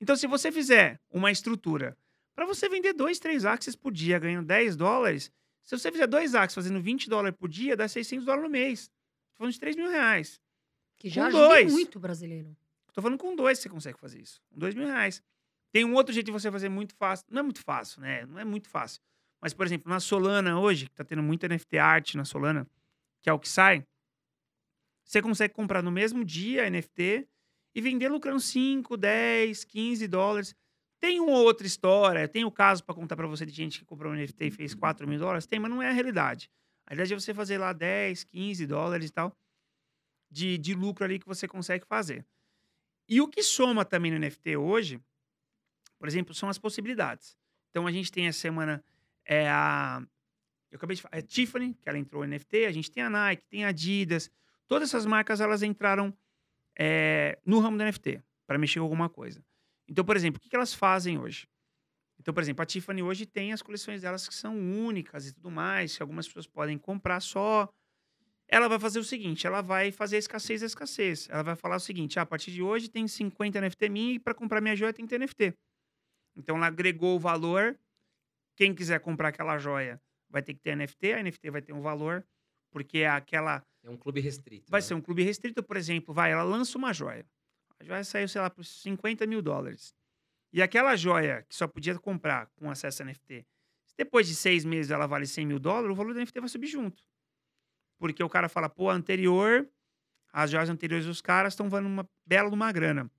[0.00, 1.96] Então, se você fizer uma estrutura
[2.34, 5.30] para você vender dois, três axes por dia, ganhando 10 dólares,
[5.64, 8.88] se você fizer dois axes fazendo 20 dólares por dia, dá 600 dólares no mês.
[9.32, 10.40] Tô falando de 3 mil reais.
[10.98, 11.72] Que já Com ajuda dois.
[11.72, 12.56] muito brasileiro.
[12.92, 14.40] Tô falando com dois você consegue fazer isso.
[14.50, 15.22] Com dois mil reais.
[15.72, 17.26] Tem um outro jeito de você fazer muito fácil.
[17.30, 18.26] Não é muito fácil, né?
[18.26, 19.00] Não é muito fácil.
[19.40, 22.68] Mas, por exemplo, na Solana hoje, que tá tendo muita NFT arte na Solana,
[23.22, 23.84] que é o que sai,
[25.04, 27.26] você consegue comprar no mesmo dia NFT
[27.74, 30.54] e vender lucrando 5, 10, 15 dólares.
[31.02, 33.84] Tem uma ou outra história, tem o caso para contar para você de gente que
[33.84, 35.46] comprou um NFT e fez 4 mil dólares?
[35.46, 36.48] Tem, mas não é a realidade.
[36.86, 39.36] A realidade é você fazer lá 10, 15 dólares e tal
[40.30, 42.24] de, de lucro ali que você consegue fazer.
[43.08, 45.00] E o que soma também no NFT hoje,
[45.98, 47.36] por exemplo, são as possibilidades.
[47.70, 48.80] Então a gente tem essa semana
[49.24, 50.00] é a
[50.70, 53.10] eu acabei de falar, é Tiffany, que ela entrou no NFT, a gente tem a
[53.10, 54.30] Nike, tem a Adidas,
[54.68, 56.16] todas essas marcas elas entraram
[56.78, 59.44] é, no ramo do NFT para mexer com alguma coisa.
[59.92, 61.46] Então, por exemplo, o que, elas fazem hoje?
[62.18, 65.50] Então, por exemplo, a Tiffany hoje tem as coleções delas que são únicas e tudo
[65.50, 67.68] mais, que algumas pessoas podem comprar só.
[68.48, 71.28] Ela vai fazer o seguinte, ela vai fazer a escassez da escassez.
[71.28, 74.18] Ela vai falar o seguinte, ah, a partir de hoje tem 50 NFT minha e
[74.18, 75.54] para comprar minha joia tem que ter NFT.
[76.36, 77.78] Então ela agregou o valor.
[78.56, 80.00] Quem quiser comprar aquela joia
[80.30, 82.24] vai ter que ter NFT, a NFT vai ter um valor,
[82.70, 83.62] porque é aquela.
[83.82, 84.70] É um clube restrito.
[84.70, 84.86] Vai né?
[84.86, 87.26] ser um clube restrito, por exemplo, vai, ela lança uma joia.
[87.82, 89.92] A joia saiu, sei lá, por 50 mil dólares.
[90.52, 93.44] E aquela joia que só podia comprar com acesso a NFT,
[93.86, 96.48] se depois de seis meses ela vale 100 mil dólares, o valor da NFT vai
[96.48, 97.02] subir junto.
[97.98, 99.68] Porque o cara fala, pô, a anterior,
[100.32, 103.10] as joias anteriores dos caras estão valendo uma bela uma grana.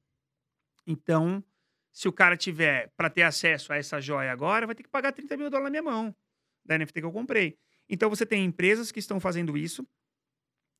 [0.87, 1.43] Então,
[1.91, 5.11] se o cara tiver para ter acesso a essa joia agora, vai ter que pagar
[5.11, 6.15] 30 mil dólares na minha mão,
[6.63, 7.57] da NFT que eu comprei.
[7.89, 9.85] Então, você tem empresas que estão fazendo isso,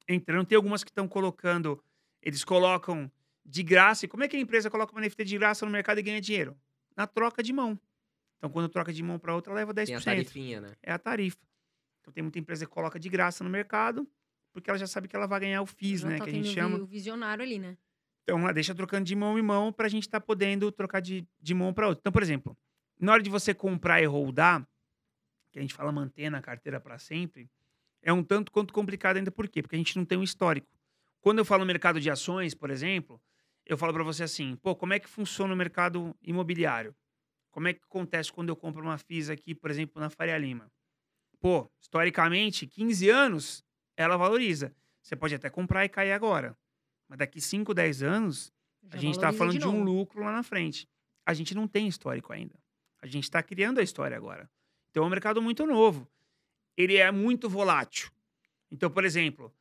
[0.07, 1.83] entrando, tem algumas que estão colocando,
[2.21, 3.11] eles colocam
[3.45, 4.05] de graça.
[4.05, 6.21] E como é que a empresa coloca uma NFT de graça no mercado e ganha
[6.21, 6.57] dinheiro?
[6.95, 7.79] Na troca de mão.
[8.37, 9.85] Então, quando troca de mão para outra, leva 10%.
[9.85, 10.73] Tem a tarifinha, né?
[10.81, 11.39] É a tarifa.
[12.01, 14.07] Então, tem muita empresa que coloca de graça no mercado,
[14.51, 16.17] porque ela já sabe que ela vai ganhar o FIIs, Já né?
[16.17, 16.77] tá que a gente chama.
[16.77, 17.77] O visionário ali, né?
[18.23, 21.25] Então, ela deixa trocando de mão em mão para a gente estar podendo trocar de,
[21.41, 22.01] de mão para outra.
[22.01, 22.57] Então, por exemplo,
[22.99, 24.67] na hora de você comprar e holdar,
[25.51, 27.49] que a gente fala manter na carteira para sempre,
[28.01, 29.31] é um tanto quanto complicado ainda.
[29.31, 29.61] Por quê?
[29.61, 30.67] Porque a gente não tem um histórico.
[31.21, 33.21] Quando eu falo mercado de ações, por exemplo,
[33.65, 36.95] eu falo para você assim, pô, como é que funciona o mercado imobiliário?
[37.51, 40.71] Como é que acontece quando eu compro uma FIS aqui, por exemplo, na Faria Lima?
[41.39, 43.63] Pô, historicamente, 15 anos,
[43.95, 44.73] ela valoriza.
[45.01, 46.57] Você pode até comprar e cair agora.
[47.07, 48.51] Mas daqui 5, 10 anos,
[48.89, 49.83] a Já gente está falando de, um novo.
[49.83, 50.87] lucro lá na frente.
[51.25, 52.55] A gente não tem histórico ainda.
[53.01, 54.49] A gente está criando a história agora.
[54.89, 56.09] Então é um mercado muito novo.
[56.75, 58.09] Ele é muito volátil.
[58.71, 59.53] Então, por exemplo,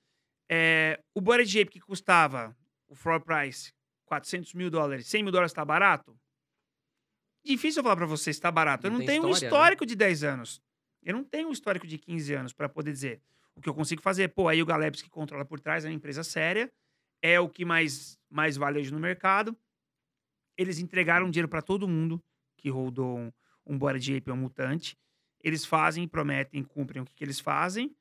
[0.49, 2.57] é, o Bored Ape que custava
[2.88, 3.73] o floor price
[4.12, 6.14] 400 mil dólares, 100 mil dólares está barato?
[7.42, 8.87] Difícil eu falar para você se está barato.
[8.87, 9.46] Não eu não tenho um história, né?
[9.46, 10.62] histórico de 10 anos.
[11.03, 13.22] Eu não tenho um histórico de 15 anos para poder dizer.
[13.55, 15.94] O que eu consigo fazer, pô, aí o Galebs que controla por trás é uma
[15.94, 16.70] empresa séria,
[17.22, 19.57] é o que mais, mais vale hoje no mercado.
[20.59, 22.22] Eles entregaram dinheiro para todo mundo
[22.59, 23.33] que rodou um,
[23.64, 24.94] um Bored Ape ou um mutante.
[25.42, 27.96] Eles fazem, prometem, cumprem o que, que eles fazem.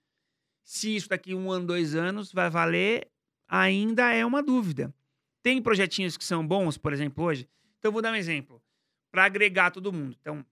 [0.61, 3.09] Se isso daqui um ano, dois anos vai valer,
[3.47, 4.93] ainda é uma dúvida.
[5.41, 7.49] Tem projetinhos que são bons, por exemplo, hoje.
[7.79, 8.61] Então, eu vou dar um exemplo.
[9.09, 10.15] Para agregar todo mundo.
[10.21, 10.45] Então,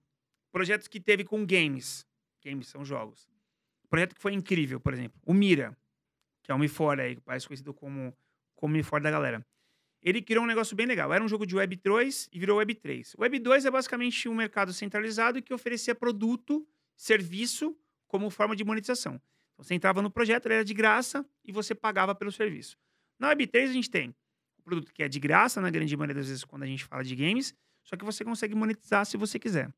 [0.50, 2.06] projetos que teve com games.
[2.44, 3.28] Games são jogos.
[3.88, 5.20] Projeto que foi incrível, por exemplo.
[5.24, 5.76] O Mira,
[6.42, 8.16] que é o Mi4 aí, mais conhecido como,
[8.54, 9.46] como Mi4 da galera.
[10.02, 11.12] Ele criou um negócio bem legal.
[11.12, 13.14] Era um jogo de Web 2 e virou Web 3.
[13.18, 17.76] Web 2 é basicamente um mercado centralizado que oferecia produto, serviço,
[18.08, 19.20] como forma de monetização.
[19.52, 22.78] Então, você entrava no projeto, ele era de graça e você pagava pelo serviço.
[23.18, 24.14] Na Web 3, a gente tem
[24.70, 27.16] produto que é de graça, na grande maioria das vezes, quando a gente fala de
[27.16, 29.72] games, só que você consegue monetizar se você quiser.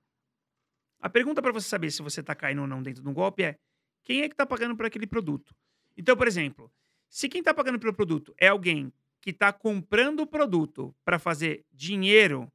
[1.01, 3.43] A pergunta para você saber se você está caindo ou não dentro de um golpe
[3.43, 3.59] é
[4.05, 5.55] quem é que está pagando por aquele produto?
[5.97, 6.71] Então, por exemplo,
[7.09, 11.65] se quem está pagando pelo produto é alguém que está comprando o produto para fazer
[11.73, 12.53] dinheiro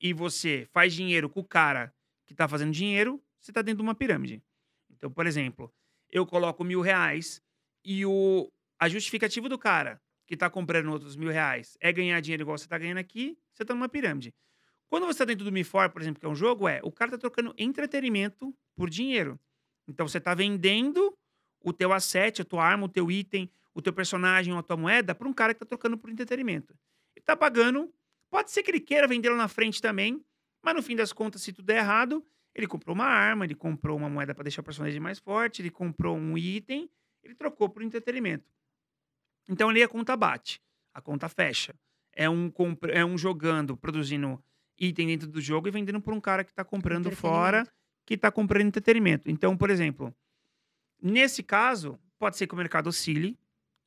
[0.00, 1.92] e você faz dinheiro com o cara
[2.26, 4.42] que está fazendo dinheiro, você está dentro de uma pirâmide.
[4.90, 5.72] Então, por exemplo,
[6.10, 7.42] eu coloco mil reais
[7.84, 12.42] e o, a justificativa do cara que está comprando outros mil reais é ganhar dinheiro
[12.42, 14.34] igual você está ganhando aqui, você está numa pirâmide.
[14.88, 17.08] Quando você está dentro do Mi4, por exemplo, que é um jogo, é o cara
[17.08, 19.38] está trocando entretenimento por dinheiro.
[19.88, 21.16] Então você está vendendo
[21.60, 24.76] o teu asset, a tua arma, o teu item, o teu personagem ou a tua
[24.76, 26.72] moeda para um cara que está trocando por entretenimento.
[27.16, 27.92] Ele está pagando.
[28.30, 30.24] Pode ser que ele queira vendê-lo na frente também,
[30.62, 33.96] mas no fim das contas, se tudo der errado, ele comprou uma arma, ele comprou
[33.96, 36.88] uma moeda para deixar o personagem mais forte, ele comprou um item,
[37.22, 38.50] ele trocou por entretenimento.
[39.48, 40.60] Então ali a conta bate,
[40.92, 41.74] a conta fecha.
[42.12, 42.52] É um,
[42.88, 44.42] é um jogando, produzindo
[44.78, 47.66] item dentro do jogo e vendendo por um cara que está comprando fora,
[48.06, 49.30] que está comprando entretenimento.
[49.30, 50.14] Então, por exemplo,
[51.02, 53.38] nesse caso, pode ser que o mercado oscile,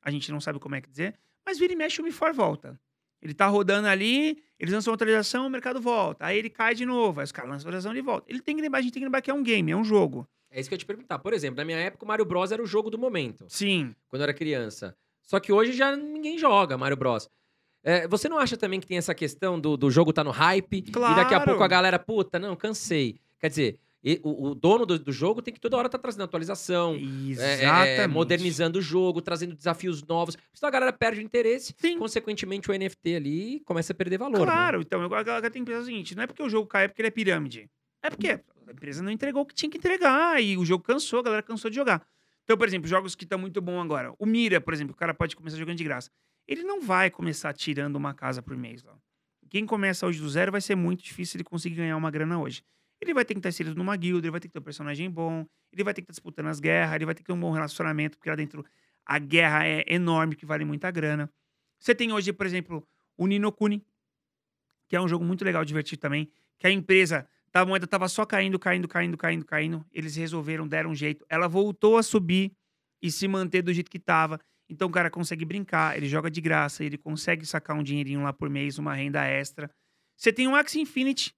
[0.01, 2.79] a gente não sabe como é que dizer, mas vira e mexe o Mi4 volta.
[3.21, 6.25] Ele tá rodando ali, eles lançam uma atualização, o mercado volta.
[6.25, 8.29] Aí ele cai de novo, aí os caras lançam a atualização e volta.
[8.29, 9.83] Ele tem que lembrar, a gente tem que lembrar que é um game, é um
[9.83, 10.27] jogo.
[10.49, 11.19] É isso que eu ia te perguntar.
[11.19, 13.95] Por exemplo, na minha época, o Mario Bros era o jogo do momento, Sim.
[14.07, 14.95] quando eu era criança.
[15.27, 17.29] Só que hoje já ninguém joga Mario Bros.
[17.83, 20.77] É, você não acha também que tem essa questão do, do jogo tá no hype?
[20.79, 21.45] E daqui a Claro.
[21.45, 23.19] pouco a galera, puta, não, cansei.
[23.39, 23.79] Quer dizer,
[24.23, 27.63] o, o dono do, do jogo tem que toda hora estar trazendo atualização, é, é,
[27.63, 28.07] Exatamente.
[28.13, 30.37] modernizando o jogo, trazendo desafios novos.
[30.53, 31.97] Senão a galera perde o interesse, Sim.
[31.99, 34.39] consequentemente o NFT ali começa a perder valor.
[34.39, 34.45] né?
[34.45, 36.67] Claro, então eu- a galera tem que pensar o seguinte: não é porque o jogo
[36.67, 37.69] cai, é porque ele é pirâmide.
[38.01, 41.19] É porque a empresa não entregou o que tinha que entregar e o jogo cansou,
[41.19, 42.05] a galera cansou de jogar.
[42.47, 44.13] Então, por exemplo, jogos que estão muito bons agora.
[44.17, 46.09] O Mira, por exemplo, o cara pode começar jogando de graça.
[46.47, 48.81] Ele não vai começar tirando uma casa por mês.
[48.83, 48.97] Lá.
[49.49, 52.63] Quem começa hoje do zero vai ser muito difícil ele conseguir ganhar uma grana hoje.
[53.01, 55.11] Ele vai ter que estar inserido numa guilda, ele vai ter que ter um personagem
[55.11, 57.39] bom, ele vai ter que estar disputando as guerras, ele vai ter que ter um
[57.39, 58.65] bom relacionamento, porque lá dentro
[59.05, 61.29] a guerra é enorme, que vale muita grana.
[61.81, 62.87] Você tem hoje, por exemplo,
[63.17, 63.85] o Nino Kuni,
[64.87, 68.25] que é um jogo muito legal, divertido também, que a empresa A moeda tava só
[68.25, 69.85] caindo, caindo, caindo, caindo, caindo.
[69.91, 71.25] Eles resolveram, deram um jeito.
[71.27, 72.51] Ela voltou a subir
[73.01, 74.39] e se manter do jeito que tava.
[74.69, 78.33] Então o cara consegue brincar, ele joga de graça, ele consegue sacar um dinheirinho lá
[78.33, 79.71] por mês, uma renda extra.
[80.15, 81.33] Você tem um Axie Infinity,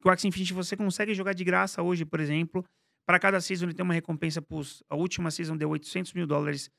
[0.00, 2.64] que o Axie Infinity você consegue jogar de graça hoje, por exemplo.
[3.06, 6.70] Para cada season ele tem uma recompensa, pros, a última season deu 800 mil dólares.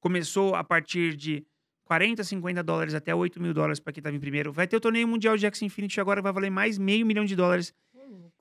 [0.00, 1.46] Começou a partir de
[1.84, 4.52] 40, 50 dólares até 8 mil dólares para quem estava em primeiro.
[4.52, 7.34] Vai ter o torneio mundial de Axie Infinity agora, vai valer mais meio milhão de
[7.34, 7.72] dólares.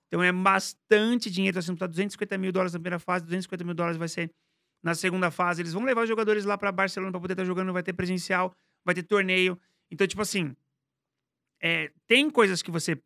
[0.07, 1.59] Então é bastante dinheiro.
[1.59, 4.31] Assim, tá 250 mil dólares na primeira fase, 250 mil dólares vai ser
[4.83, 5.61] na segunda fase.
[5.61, 7.73] Eles vão levar os jogadores lá para Barcelona para poder estar tá jogando.
[7.73, 8.53] Vai ter presencial,
[8.85, 9.59] vai ter torneio.
[9.91, 10.55] Então, tipo assim,
[11.61, 12.99] é, tem coisas que você,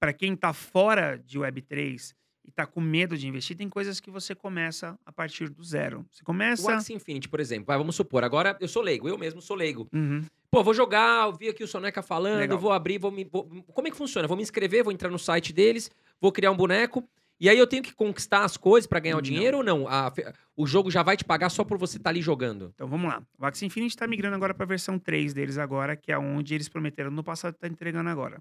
[0.00, 4.10] para quem tá fora de Web3 e tá com medo de investir, tem coisas que
[4.10, 6.04] você começa a partir do zero.
[6.10, 6.66] Você começa.
[6.66, 9.56] O Axie Infinity, por exemplo, vai, vamos supor, agora eu sou leigo, eu mesmo sou
[9.56, 9.88] leigo.
[9.92, 10.24] Uhum.
[10.50, 12.58] Pô, vou jogar, eu vi aqui o Soneca falando, Legal.
[12.58, 13.24] vou abrir, vou me.
[13.24, 14.26] vou- Como é que funciona?
[14.26, 15.90] Vou me inscrever, vou entrar no site deles,
[16.20, 17.08] vou criar um boneco.
[17.40, 19.22] E aí eu tenho que conquistar as coisas pra ganhar o Não.
[19.22, 19.88] dinheiro ou não?
[19.88, 20.12] A
[20.54, 22.70] o jogo já vai te pagar só por você estar ali jogando.
[22.74, 23.22] Então vamos lá.
[23.38, 26.54] O Axie Infinity está migrando agora para a versão 3 deles agora, que é onde
[26.54, 28.40] eles prometeram no passado tá entregando agora.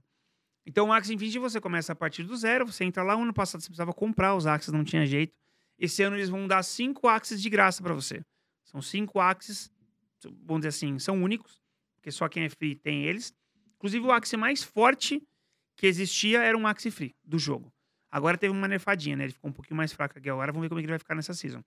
[0.66, 3.62] Então o Axie Infinity você começa a partir do zero, você entra lá, ano passado
[3.62, 5.34] você precisava comprar os Axes, não tinha jeito.
[5.80, 8.22] Esse ano eles vão dar cinco Axes de graça para você.
[8.66, 9.72] São cinco Axes,
[10.46, 11.60] vamos dizer assim, são únicos,
[11.96, 13.34] porque só quem é free tem eles.
[13.78, 15.24] Inclusive o Axe mais forte
[15.76, 17.74] que existia era um Axe free do jogo.
[18.10, 19.24] Agora teve uma nerfadinha, né?
[19.26, 20.52] Ele ficou um pouquinho mais fraco aqui agora.
[20.52, 21.64] Vamos ver como é que ele vai ficar nessa season.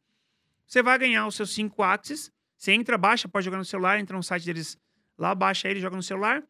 [0.66, 2.30] Você vai ganhar os seus cinco Axes.
[2.56, 4.78] Você entra, baixa, pode jogar no celular, entra no site deles
[5.18, 6.42] lá, baixa ele, joga no celular.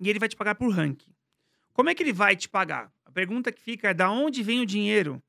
[0.00, 1.02] E ele vai te pagar por rank.
[1.72, 2.92] Como é que ele vai te pagar?
[3.04, 5.22] A pergunta que fica é da onde vem o dinheiro?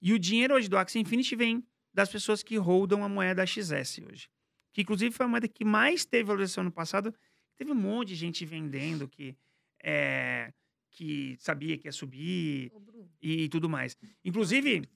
[0.00, 4.00] E o dinheiro hoje do Axie Infinity vem das pessoas que holdam a moeda XS
[4.10, 4.28] hoje.
[4.72, 7.14] Que inclusive foi a moeda que mais teve valorização no passado.
[7.56, 9.36] Teve um monte de gente vendendo que,
[9.82, 10.52] é,
[10.94, 13.96] que sabia que ia subir Bruno, e tudo mais.
[14.24, 14.88] Inclusive,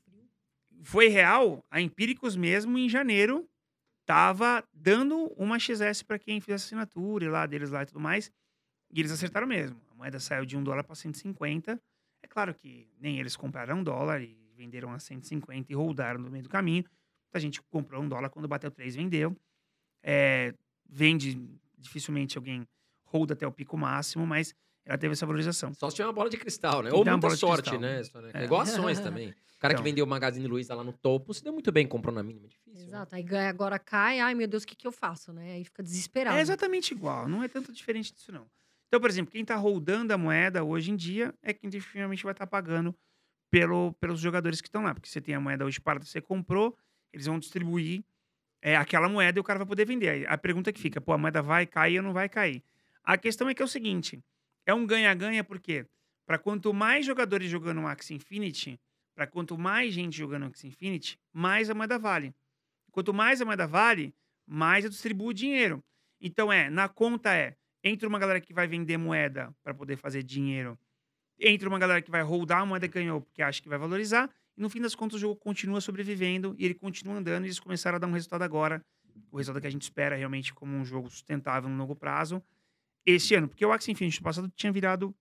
[0.83, 3.47] foi real, a Empíricos mesmo, em janeiro,
[4.07, 8.31] tava dando uma XS para quem fez assinatura e lá deles lá e tudo mais.
[8.91, 9.79] E eles acertaram mesmo.
[9.91, 11.79] A moeda saiu de um dólar para 150.
[12.23, 16.31] É claro que nem eles compraram um dólar e venderam a 150 e holdaram no
[16.31, 16.85] meio do caminho.
[17.33, 19.37] A gente comprou um dólar quando bateu 3, vendeu.
[20.03, 20.55] É,
[20.89, 21.39] vende,
[21.77, 22.67] dificilmente alguém
[23.05, 24.55] holda até o pico máximo, mas
[24.89, 25.73] ela teve essa valorização.
[25.75, 26.91] Só se tiver uma bola de cristal, né?
[26.93, 27.81] Ou uma muita sorte, cristal.
[27.81, 28.03] né?
[28.03, 28.39] Soneca?
[28.39, 28.45] É.
[28.45, 29.29] Igual ações também.
[29.29, 29.85] O cara Então.
[29.85, 32.47] que vendeu o Magazine Luiza lá no topo se deu muito bem, comprou na mínima.
[32.47, 32.81] É difícil.
[32.81, 32.85] né?
[32.87, 33.15] Exato.
[33.15, 35.53] Aí ganha, agora cai, ai meu Deus, o que, que eu faço, né?
[35.53, 36.39] Aí fica desesperado.
[36.39, 38.47] É exatamente igual, não é tanto diferente disso, não.
[38.87, 42.33] Então, por exemplo, quem está holdando a moeda hoje em dia é quem definitivamente vai
[42.33, 42.95] estar pagando
[43.51, 44.95] pelo, pelos jogadores que estão lá.
[44.95, 46.75] Porque você tem a moeda hoje parada, você comprou,
[47.13, 48.03] eles vão distribuir
[48.63, 50.09] é, aquela moeda e o cara vai poder vender.
[50.09, 52.63] Aí A pergunta que fica, pô, a moeda vai cair ou não vai cair?
[53.05, 54.19] A questão é que é o seguinte,
[54.69, 55.87] é um ganha-ganha porque
[56.27, 58.79] para quanto mais jogadores jogando Axie Infinity,
[59.15, 62.35] para quanto mais gente jogando Axie Infinity, mais a moeda vale.
[62.93, 64.15] Quanto mais a moeda vale,
[64.47, 65.83] mais eu distribuo dinheiro.
[66.21, 70.23] Então é, na conta é, entra uma galera que vai vender moeda para poder fazer
[70.23, 70.79] dinheiro,
[71.41, 74.29] entra uma galera que vai holdar a moeda que ganhou porque acha que vai valorizar,
[74.55, 77.59] e no fim das contas o jogo continua sobrevivendo e ele continua andando e eles
[77.59, 78.85] começaram a dar um resultado agora,
[79.31, 82.43] o resultado que a gente espera realmente como um jogo sustentável no longo prazo,
[83.13, 83.49] esse ano.
[83.49, 85.15] Porque o Axie Infinity no passado tinha virado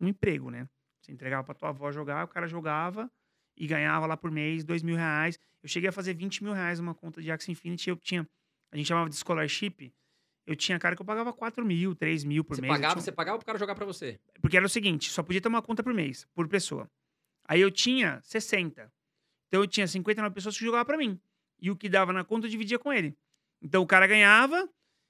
[0.00, 0.68] um emprego, né?
[1.00, 3.10] Você entregava pra tua avó jogar, o cara jogava
[3.56, 5.38] e ganhava lá por mês dois mil reais.
[5.62, 8.28] Eu cheguei a fazer 20 mil reais numa conta de Axie Infinity, eu tinha,
[8.72, 9.92] a gente chamava de scholarship,
[10.46, 12.72] eu tinha cara que eu pagava 4 mil, 3 mil por Você mês.
[12.72, 14.20] pagava, tinha- você pagava pro cara jogar pra você.
[14.40, 16.88] porque era o seguinte, só podia ter uma conta por mês, por pessoa.
[17.48, 18.92] Aí eu tinha 60.
[19.48, 21.20] Então eu tinha 59 pessoas que jogavam pra mim.
[21.60, 23.16] E o que dava na conta eu dividia com ele.
[23.62, 24.68] Então o cara ganhava,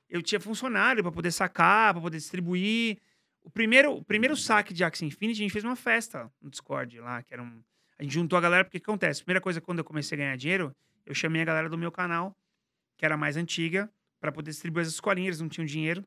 [0.09, 2.99] eu tinha funcionário pra poder sacar, pra poder distribuir.
[3.43, 6.99] O primeiro, o primeiro saque de Axie Infinity, a gente fez uma festa no Discord
[7.01, 7.63] lá, que era um...
[7.99, 9.23] A gente juntou a galera, porque o que acontece?
[9.23, 10.75] Primeira coisa, quando eu comecei a ganhar dinheiro,
[11.07, 12.37] eu chamei a galera do meu canal,
[12.99, 13.91] que era mais antiga,
[14.21, 16.03] pra poder distribuir as escolinhas, eles não tinham dinheiro.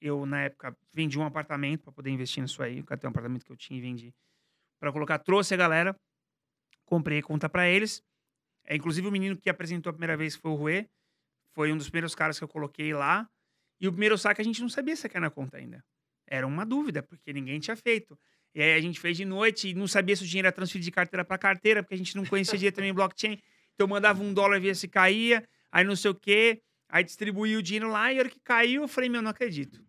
[0.00, 2.78] Eu, na época, vendi um apartamento pra poder investir nisso aí.
[2.78, 4.12] Eu um apartamento que eu tinha e vendi
[4.80, 5.18] pra colocar.
[5.20, 5.94] Trouxe a galera,
[6.84, 8.02] comprei conta pra eles.
[8.64, 10.88] É, inclusive, o menino que apresentou a primeira vez foi o Rue.
[11.54, 13.28] Foi um dos primeiros caras que eu coloquei lá.
[13.80, 15.84] E o primeiro saque a gente não sabia se ia cair na conta ainda.
[16.26, 18.18] Era uma dúvida, porque ninguém tinha feito.
[18.54, 20.84] E aí a gente fez de noite e não sabia se o dinheiro era transferido
[20.84, 23.38] de carteira para carteira, porque a gente não conhecia direito também blockchain.
[23.74, 27.62] Então mandava um dólar, via se caía, aí não sei o quê, aí distribuía o
[27.62, 29.82] dinheiro lá, e a hora que caiu, eu falei, meu, não acredito.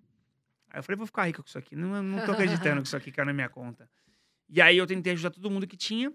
[0.69, 1.75] Aí eu falei, vou ficar rico com isso aqui.
[1.75, 3.89] Não, não tô acreditando que isso aqui caiu na minha conta.
[4.49, 6.11] E aí eu tentei ajudar todo mundo que tinha.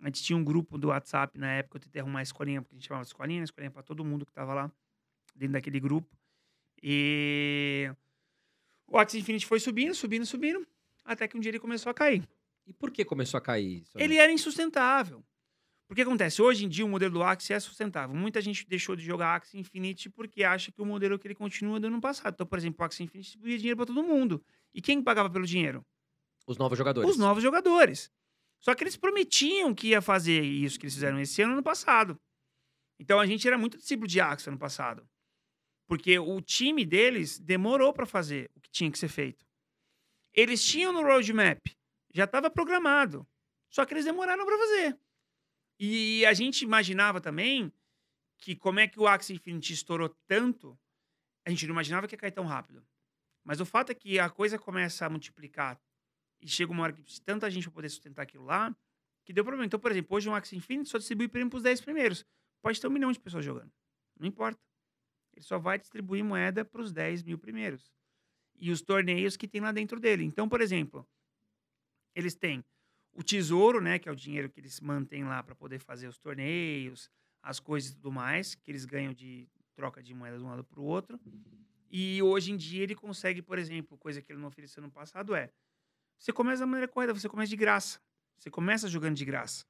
[0.00, 2.74] A gente tinha um grupo do WhatsApp na época, eu tentei arrumar a escolinha, porque
[2.74, 3.44] a gente chamava de escolinha, né?
[3.44, 4.72] escolinha para todo mundo que tava lá,
[5.34, 6.16] dentro daquele grupo.
[6.82, 7.90] E
[8.86, 10.66] o Axie Infinity foi subindo, subindo, subindo,
[11.04, 12.28] até que um dia ele começou a cair.
[12.66, 13.84] E por que começou a cair?
[13.94, 15.24] Ele era insustentável.
[15.86, 18.16] Porque acontece, hoje em dia o modelo do Axie é sustentável.
[18.16, 21.78] Muita gente deixou de jogar Axie Infinity porque acha que o modelo que ele continua
[21.78, 22.32] do ano passado.
[22.32, 24.42] Então, por exemplo, o Axie Infinity distribuía dinheiro para todo mundo.
[24.72, 25.84] E quem pagava pelo dinheiro?
[26.46, 27.10] Os novos jogadores.
[27.10, 28.10] Os novos jogadores.
[28.58, 32.18] Só que eles prometiam que ia fazer isso que eles fizeram esse ano no passado.
[32.98, 35.06] Então a gente era muito discípulo de Axie ano passado.
[35.92, 39.46] Porque o time deles demorou para fazer o que tinha que ser feito.
[40.32, 41.60] Eles tinham no roadmap,
[42.14, 43.28] já estava programado.
[43.68, 44.98] Só que eles demoraram para fazer.
[45.78, 47.70] E a gente imaginava também
[48.38, 50.80] que como é que o Axie Infinity estourou tanto,
[51.46, 52.82] a gente não imaginava que ia cair tão rápido.
[53.44, 55.78] Mas o fato é que a coisa começa a multiplicar
[56.40, 58.74] e chega uma hora que precisa tanta gente para poder sustentar aquilo lá,
[59.26, 59.66] que deu problema.
[59.66, 62.24] Então, por exemplo, hoje um Axie Infinity só distribui prêmio para os 10 primeiros.
[62.62, 63.70] Pode ter um milhão de pessoas jogando.
[64.18, 64.71] Não importa.
[65.34, 67.92] Ele só vai distribuir moeda para os 10 mil primeiros.
[68.58, 70.24] E os torneios que tem lá dentro dele.
[70.24, 71.06] Então, por exemplo,
[72.14, 72.64] eles têm
[73.12, 76.18] o tesouro, né, que é o dinheiro que eles mantêm lá para poder fazer os
[76.18, 77.10] torneios,
[77.42, 80.64] as coisas e tudo mais, que eles ganham de troca de moedas de um lado
[80.64, 81.20] para o outro.
[81.90, 85.34] E hoje em dia ele consegue, por exemplo, coisa que ele não ofereceu no passado
[85.34, 85.50] é:
[86.18, 88.00] você começa da maneira correta, você começa de graça.
[88.38, 89.64] Você começa jogando de graça.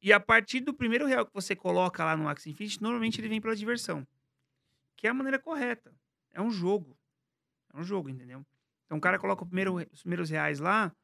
[0.00, 3.28] E a partir do primeiro real que você coloca lá no Axie Infinity, normalmente ele
[3.28, 4.06] vem pela diversão.
[4.96, 5.94] Que é a maneira correta.
[6.32, 6.96] É um jogo.
[7.72, 8.44] É um jogo, entendeu?
[8.86, 10.94] Então o cara coloca primeiro, os primeiros reais lá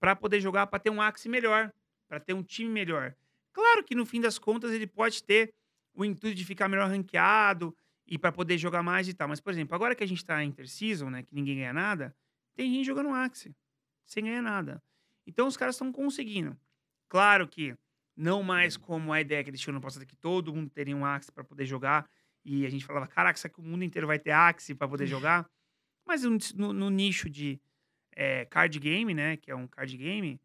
[0.00, 1.72] para poder jogar, para ter um Axie melhor,
[2.08, 3.14] para ter um time melhor.
[3.52, 5.52] Claro que no fim das contas ele pode ter
[5.94, 7.74] o intuito de ficar melhor ranqueado
[8.06, 9.28] e para poder jogar mais e tal.
[9.28, 12.14] Mas, por exemplo, agora que a gente está interseason, né, que ninguém ganha nada,
[12.54, 13.54] tem gente jogando Axie
[14.04, 14.82] sem ganhar nada.
[15.26, 16.56] Então os caras estão conseguindo.
[17.08, 17.74] Claro que
[18.16, 21.04] não mais como a ideia que eles tinham no passado, que todo mundo teria um
[21.04, 22.08] Axie para poder jogar.
[22.44, 25.06] E a gente falava, caraca, será que o mundo inteiro vai ter Axie para poder
[25.06, 25.48] jogar?
[26.06, 27.60] Mas no, no nicho de
[28.14, 29.36] é, card game, né?
[29.36, 30.40] Que é um card game,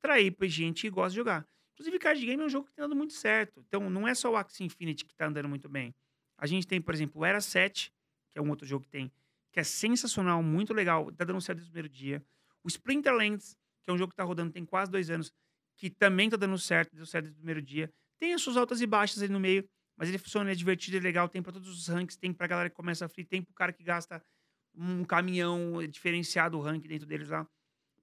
[0.00, 1.46] trair pra gente que gosta de jogar.
[1.74, 3.64] Inclusive, card game é um jogo que tem dando muito certo.
[3.66, 5.94] Então, não é só o Axie Infinity que tá andando muito bem.
[6.36, 7.92] A gente tem, por exemplo, o Era 7,
[8.30, 9.10] que é um outro jogo que tem,
[9.52, 12.22] que é sensacional, muito legal, tá dando certo desde o primeiro dia.
[12.62, 15.32] O Splinterlands, que é um jogo que tá rodando tem quase dois anos,
[15.76, 17.90] que também tá dando certo, deu certo desde o primeiro dia.
[18.18, 19.68] Tem as suas altas e baixas aí no meio,
[19.98, 22.70] mas ele funciona, é divertido, é legal, tem para todos os ranks, tem pra galera
[22.70, 24.24] que começa a free, tem pro cara que gasta
[24.72, 27.44] um caminhão diferenciado, o rank dentro deles lá,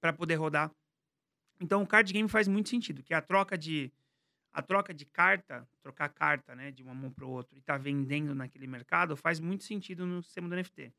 [0.02, 0.70] para poder rodar.
[1.58, 3.94] Então o card game faz muito sentido, que a troca de
[4.52, 7.78] a troca de carta, trocar carta, né, de uma mão para o outro e tá
[7.78, 10.94] vendendo naquele mercado faz muito sentido no sistema do NFT.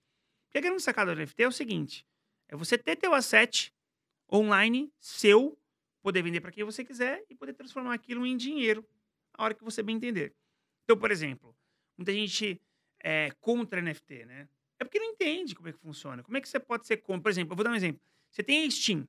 [0.44, 2.06] Porque a grande sacada do NFT é o seguinte,
[2.48, 3.70] é você ter teu asset
[4.32, 5.58] online seu,
[6.02, 8.86] poder vender para quem você quiser e poder transformar aquilo em dinheiro
[9.34, 10.34] a hora que você bem entender.
[10.86, 11.52] Então, por exemplo,
[11.98, 12.62] muita gente
[13.02, 14.48] é contra NFT, né?
[14.78, 16.22] É porque não entende como é que funciona.
[16.22, 17.22] Como é que você pode ser contra?
[17.22, 18.00] Por exemplo, eu vou dar um exemplo.
[18.30, 19.08] Você tem a Steam.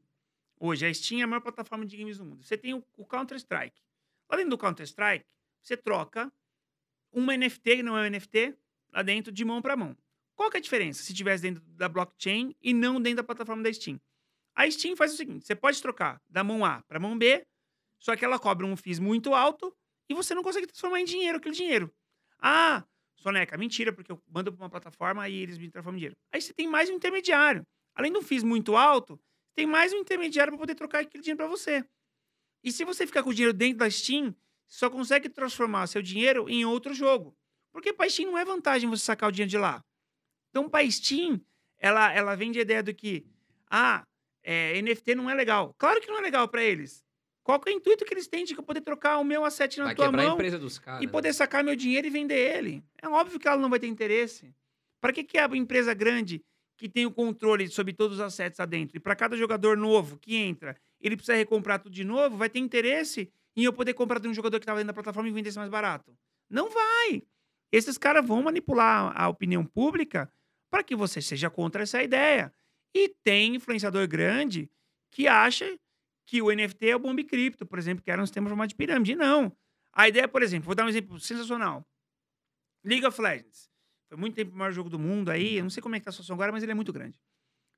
[0.59, 2.43] Hoje, a Steam é a maior plataforma de games do mundo.
[2.43, 3.80] Você tem o, o Counter-Strike.
[4.28, 5.23] Lá dentro do Counter-Strike,
[5.61, 6.34] você troca
[7.11, 8.55] uma NFT, que não é um NFT,
[8.91, 9.95] lá dentro de mão para mão.
[10.36, 13.61] Qual que é a diferença se tivesse dentro da blockchain e não dentro da plataforma
[13.61, 14.01] da Steam?
[14.55, 17.45] A Steam faz o seguinte: você pode trocar da mão A para mão B,
[17.99, 19.75] só que ela cobra um FIIs muito alto
[20.10, 21.93] e você não consegue transformar em dinheiro aquele dinheiro.
[22.39, 22.84] Ah,
[23.16, 26.16] Soneca, mentira, porque eu mando para uma plataforma e eles me transformam em dinheiro.
[26.32, 27.64] Aí você tem mais um intermediário.
[27.95, 29.20] Além do FIIs muito alto,
[29.55, 31.84] tem mais um intermediário para poder trocar aquele dinheiro para você.
[32.64, 34.36] E se você ficar com o dinheiro dentro da Steam,
[34.68, 37.36] só consegue transformar seu dinheiro em outro jogo.
[37.72, 39.84] Porque para Steam não é vantagem você sacar o dinheiro de lá.
[40.49, 41.41] Então, para Steam,
[41.78, 43.26] ela, ela vende a ideia do que,
[43.70, 44.03] ah,
[44.43, 45.74] é, NFT não é legal.
[45.78, 47.03] Claro que não é legal para eles.
[47.48, 49.95] Qual é o intuito que eles têm de poder trocar o meu asset na Vai
[49.95, 51.08] tua mão e né?
[51.10, 52.84] poder sacar meu dinheiro e vender ele?
[53.02, 54.54] É óbvio que ela não vai ter interesse.
[55.00, 56.43] Para que, que a empresa grande
[56.76, 60.18] que tem o controle sobre todos os assets lá dentro e para cada jogador novo
[60.20, 64.20] que entra, ele precisa recomprar tudo de novo, vai ter interesse em eu poder comprar
[64.20, 66.14] de um jogador que estava dentro da plataforma e vender mais barato?
[66.50, 67.24] Não vai.
[67.72, 70.30] Esses caras vão manipular a opinião pública
[70.70, 72.54] para que você seja contra essa ideia.
[72.93, 74.70] E tem influenciador grande
[75.10, 75.80] que acha
[76.28, 78.75] que o NFT é o bombe cripto, por exemplo, que era um sistema formado de
[78.75, 79.15] pirâmide.
[79.15, 79.55] Não.
[79.93, 81.88] A ideia, por exemplo, vou dar um exemplo sensacional.
[82.84, 83.69] League of Legends.
[84.09, 85.55] Foi muito tempo o maior jogo do mundo aí.
[85.55, 87.17] Eu não sei como é que tá a situação agora, mas ele é muito grande.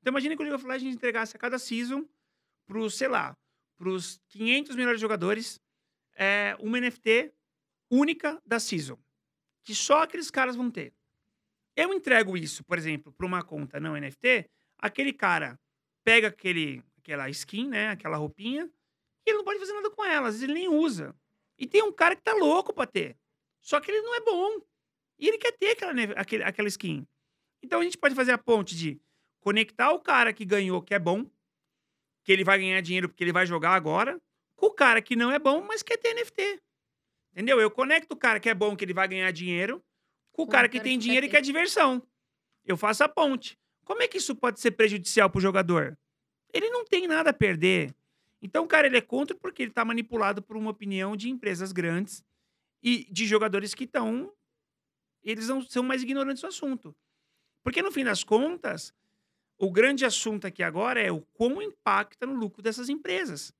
[0.01, 2.07] Então imagine que o League of Legends entregasse a cada season
[2.67, 3.37] pros, sei lá,
[3.77, 5.59] pros 500 melhores jogadores
[6.15, 7.31] é, uma NFT
[7.91, 8.97] única da season.
[9.63, 10.93] Que só aqueles caras vão ter.
[11.75, 15.59] Eu entrego isso, por exemplo, para uma conta não NFT, aquele cara
[16.03, 18.69] pega aquele, aquela skin, né, aquela roupinha,
[19.25, 21.15] e ele não pode fazer nada com ela, às vezes ele nem usa.
[21.57, 23.17] E tem um cara que tá louco pra ter.
[23.61, 24.61] Só que ele não é bom.
[25.17, 27.05] E ele quer ter aquela, aquele- aquela skin.
[27.61, 29.01] Então a gente pode fazer a ponte de
[29.41, 31.29] conectar o cara que ganhou, que é bom,
[32.23, 34.21] que ele vai ganhar dinheiro porque ele vai jogar agora,
[34.55, 36.61] com o cara que não é bom, mas quer ter NFT.
[37.33, 37.59] Entendeu?
[37.59, 39.83] Eu conecto o cara que é bom, que ele vai ganhar dinheiro,
[40.31, 42.01] com o cara que tem dinheiro e quer diversão.
[42.65, 43.57] Eu faço a ponte.
[43.83, 45.97] Como é que isso pode ser prejudicial pro jogador?
[46.53, 47.95] Ele não tem nada a perder.
[48.41, 52.23] Então, cara, ele é contra porque ele tá manipulado por uma opinião de empresas grandes
[52.81, 54.33] e de jogadores que estão.
[55.23, 56.95] Eles não são mais ignorantes do assunto.
[57.63, 58.93] Porque, no fim das contas,
[59.57, 63.53] o grande assunto aqui agora é o quão impacta no lucro dessas empresas.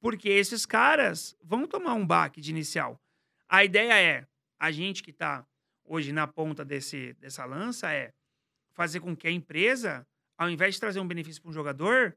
[0.00, 3.00] Porque esses caras vão tomar um baque de inicial.
[3.48, 4.26] A ideia é,
[4.58, 5.46] a gente que está
[5.84, 8.12] hoje na ponta desse, dessa lança, é
[8.72, 10.06] fazer com que a empresa,
[10.36, 12.16] ao invés de trazer um benefício para um jogador,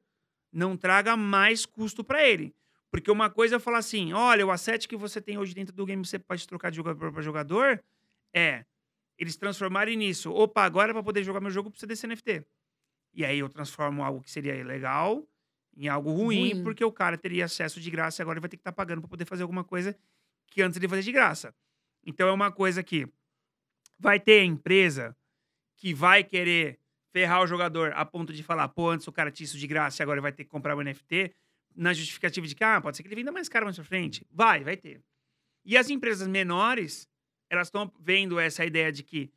[0.52, 2.56] não traga mais custo para ele.
[2.92, 5.86] Porque uma coisa é falar assim: olha, o asset que você tem hoje dentro do
[5.86, 7.84] game, você pode trocar de jogador para jogador,
[8.34, 8.66] é
[9.18, 10.32] eles transformarem nisso.
[10.32, 12.46] Opa, agora para poder jogar meu jogo precisa desse NFT.
[13.14, 15.28] E aí eu transformo algo que seria legal
[15.76, 16.64] em algo ruim, Ruim.
[16.64, 19.02] porque o cara teria acesso de graça e agora ele vai ter que estar pagando
[19.02, 19.98] para poder fazer alguma coisa
[20.48, 21.54] que antes ele fazia de graça.
[22.06, 23.08] Então é uma coisa que
[23.98, 25.16] vai ter empresa
[25.76, 26.79] que vai querer
[27.12, 30.02] ferrar o jogador a ponto de falar, pô, antes o cara tinha isso de graça
[30.02, 31.34] e agora vai ter que comprar o NFT,
[31.76, 34.26] na justificativa de que, ah, pode ser que ele venda mais caro mais pra frente.
[34.32, 35.02] Vai, vai ter.
[35.66, 37.08] E as empresas menores,
[37.50, 39.32] elas estão vendo essa ideia de que,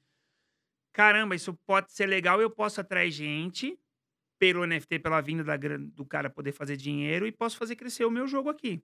[0.93, 3.79] caramba, isso pode ser legal, eu posso atrair gente
[4.39, 8.11] pelo NFT, pela vinda da do cara poder fazer dinheiro e posso fazer crescer o
[8.11, 8.83] meu jogo aqui.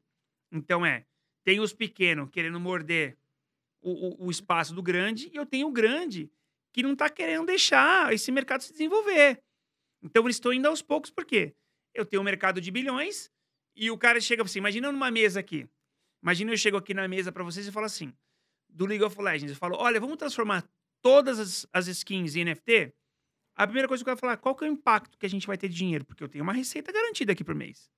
[0.52, 1.04] Então é,
[1.44, 3.18] tem os pequenos querendo morder
[3.80, 6.30] o, o- o espaço do grande e eu tenho o grande
[6.72, 9.42] que não está querendo deixar esse mercado se desenvolver.
[10.02, 11.54] Então eles estão indo aos poucos, por quê?
[11.94, 13.30] Eu tenho um mercado de bilhões
[13.74, 15.68] e o cara chega assim, imagina numa mesa aqui.
[16.22, 18.12] Imagina eu chego aqui na mesa para vocês e falo assim,
[18.68, 20.68] do League of Legends, eu falo, olha, vamos transformar
[21.00, 22.92] todas as, as skins em NFT?
[23.54, 25.46] A primeira coisa que eu quero falar, qual que é o impacto que a gente
[25.46, 26.04] vai ter de dinheiro?
[26.04, 27.90] Porque eu tenho uma receita garantida aqui por mês.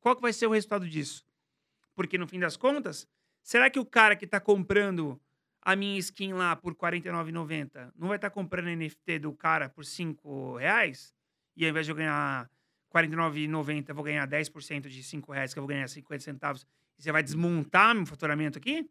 [0.00, 1.26] Qual que vai ser o resultado disso?
[1.94, 3.06] Porque no fim das contas,
[3.42, 5.20] será que o cara que está comprando
[5.64, 9.84] a minha skin lá por R$ 49,90 não vai estar comprando NFT do cara por
[9.84, 11.14] 5 reais?
[11.56, 12.50] E ao invés de eu ganhar
[12.94, 16.66] R$ 49,90, eu vou ganhar 10% de 5 reais, que eu vou ganhar 50 centavos.
[16.98, 18.88] E você vai desmontar meu faturamento aqui?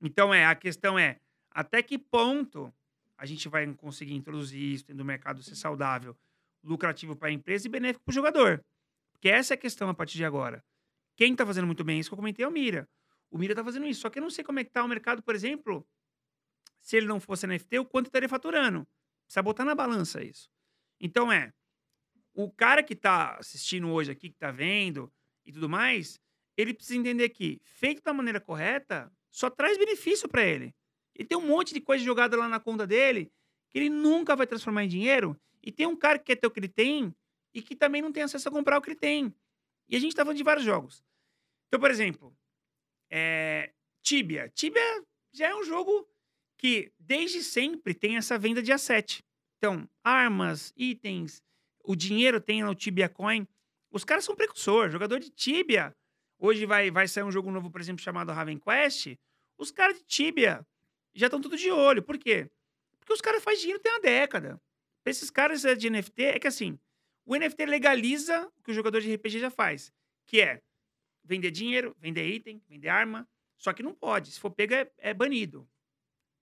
[0.00, 1.18] Então, é, a questão é,
[1.50, 2.72] até que ponto
[3.16, 6.16] a gente vai conseguir introduzir isso dentro do mercado ser saudável,
[6.62, 8.64] lucrativo para a empresa e benéfico para o jogador?
[9.12, 10.64] Porque essa é a questão a partir de agora.
[11.16, 12.88] Quem está fazendo muito bem isso que eu comentei é o Mira.
[13.30, 14.00] O Mira está fazendo isso.
[14.00, 15.86] Só que eu não sei como é que tá o mercado, por exemplo,
[16.82, 18.86] se ele não fosse NFT, o quanto estaria faturando.
[19.24, 20.50] Precisa botar na balança isso.
[21.00, 21.52] Então é,
[22.34, 25.10] o cara que está assistindo hoje aqui, que está vendo
[25.46, 26.20] e tudo mais,
[26.56, 30.74] ele precisa entender que, feito da maneira correta, só traz benefício para ele.
[31.14, 33.32] Ele tem um monte de coisa jogada lá na conta dele
[33.70, 35.40] que ele nunca vai transformar em dinheiro.
[35.62, 37.14] E tem um cara que quer ter o que ele tem
[37.54, 39.34] e que também não tem acesso a comprar o que ele tem.
[39.88, 41.02] E a gente tá falando de vários jogos.
[41.68, 42.36] Então, por exemplo,
[43.10, 43.72] é,
[44.02, 44.50] Tibia.
[44.54, 46.06] Tibia já é um jogo
[46.62, 49.20] que desde sempre tem essa venda de asset.
[49.58, 51.42] Então, armas, itens,
[51.82, 53.48] o dinheiro tem no Tibia Coin.
[53.90, 54.88] Os caras são precursor.
[54.88, 55.92] Jogador de Tibia.
[56.38, 59.16] Hoje vai, vai sair um jogo novo, por exemplo, chamado Raven Quest.
[59.58, 60.64] Os caras de Tibia
[61.12, 62.00] já estão tudo de olho.
[62.00, 62.48] Por quê?
[63.00, 64.62] Porque os caras fazem dinheiro tem uma década.
[65.02, 66.78] Pra esses caras é, de NFT, é que assim,
[67.26, 69.92] o NFT legaliza o que o jogador de RPG já faz,
[70.26, 70.62] que é
[71.24, 73.28] vender dinheiro, vender item, vender arma.
[73.58, 74.30] Só que não pode.
[74.30, 75.68] Se for pego, é, é banido.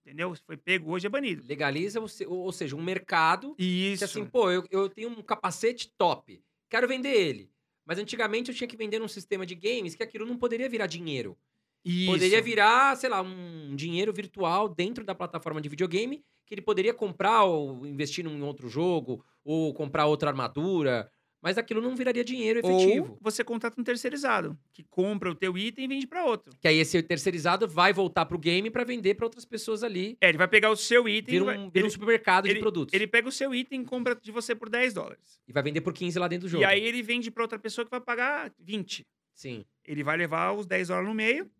[0.04, 0.34] Entendeu?
[0.34, 1.42] Se foi pego hoje, é banido.
[1.46, 4.04] Legaliza, ou se- ou seja, um mercado que Isso.
[4.04, 7.50] assim, pô, eu, eu tenho um capacete top, quero vender ele.
[7.84, 10.86] Mas antigamente eu tinha que vender num sistema de games que aquilo não poderia virar
[10.86, 11.36] dinheiro.
[11.84, 12.12] Isso.
[12.12, 16.92] Poderia virar, sei lá, um dinheiro virtual dentro da plataforma de videogame que ele poderia
[16.92, 21.10] comprar ou investir num outro jogo ou comprar outra armadura,
[21.42, 23.12] mas aquilo não viraria dinheiro efetivo.
[23.12, 26.52] Ou você contrata um terceirizado, que compra o teu item e vende para outro.
[26.60, 30.16] Que aí esse terceirizado vai voltar pro game pra vender pra outras pessoas ali.
[30.20, 32.54] É, ele vai pegar o seu item, Vira vai- um, vira um ele, supermercado ele-
[32.54, 32.92] de produtos.
[32.94, 35.40] ele pega o seu item e compra de você por 10 dólares.
[35.48, 36.62] E vai vender por 15 lá dentro do jogo.
[36.62, 39.06] E aí ele vende para outra pessoa que vai pagar 20.
[39.34, 39.64] Sim.
[39.86, 41.50] Ele vai levar os 10 dólares no meio.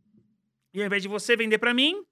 [0.74, 2.02] E ao invés de você vender para mim,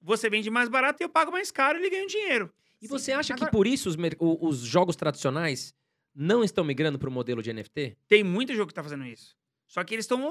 [0.00, 2.52] você vende mais barato e eu pago mais caro e ele ganha um dinheiro.
[2.80, 3.96] E você acha Agora- que por isso os,
[4.40, 5.72] os jogos tradicionais
[6.14, 7.96] não estão migrando pro modelo de NFT?
[8.08, 9.36] Tem muito jogo que tá fazendo isso.
[9.66, 10.30] Só que eles estão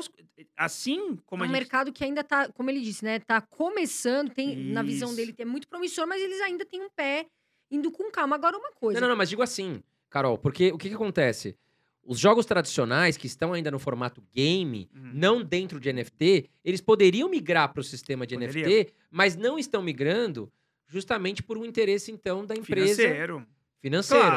[0.56, 3.20] assim como é a um gente mercado que ainda tá, como ele disse, né?
[3.20, 5.18] Tá começando, tem, na visão Isso.
[5.18, 7.26] dele, é muito promissor, mas eles ainda têm um pé
[7.72, 8.36] indo com calma.
[8.36, 9.00] Agora, uma coisa.
[9.00, 11.58] Não, não, não, mas digo assim, Carol, porque o que, que acontece?
[12.04, 15.12] Os jogos tradicionais que estão ainda no formato game, Hum.
[15.14, 18.68] não dentro de NFT, eles poderiam migrar para o sistema de Poderiam.
[18.70, 20.52] NFT, mas não estão migrando
[20.86, 23.48] justamente por um interesse, então, da empresa financeiro.
[23.80, 24.32] financeiro, né?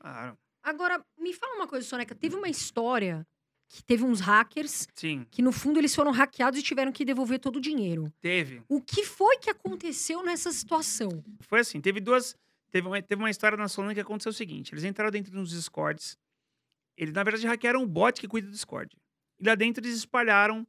[0.00, 0.38] Claro.
[0.62, 2.14] Agora, me fala uma coisa, Soneca.
[2.14, 3.26] Teve uma história
[3.68, 7.38] que teve uns hackers Sim, que, no fundo, eles foram hackeados e tiveram que devolver
[7.40, 8.12] todo o dinheiro.
[8.20, 8.62] teve.
[8.68, 11.24] O que foi que aconteceu nessa situação?
[11.40, 12.36] Foi assim, teve duas.
[12.70, 15.50] Teve uma, teve uma história na Solana que aconteceu o seguinte: eles entraram dentro dos
[15.50, 16.18] Discords.
[16.96, 18.94] Eles, na verdade, hackearam o bot que cuida do Discord.
[19.40, 20.66] E lá dentro eles espalharam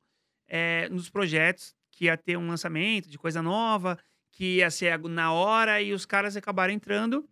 [0.48, 4.00] é, nos projetos que ia ter um lançamento de coisa nova,
[4.32, 7.28] que ia ser na hora, e os caras acabaram entrando.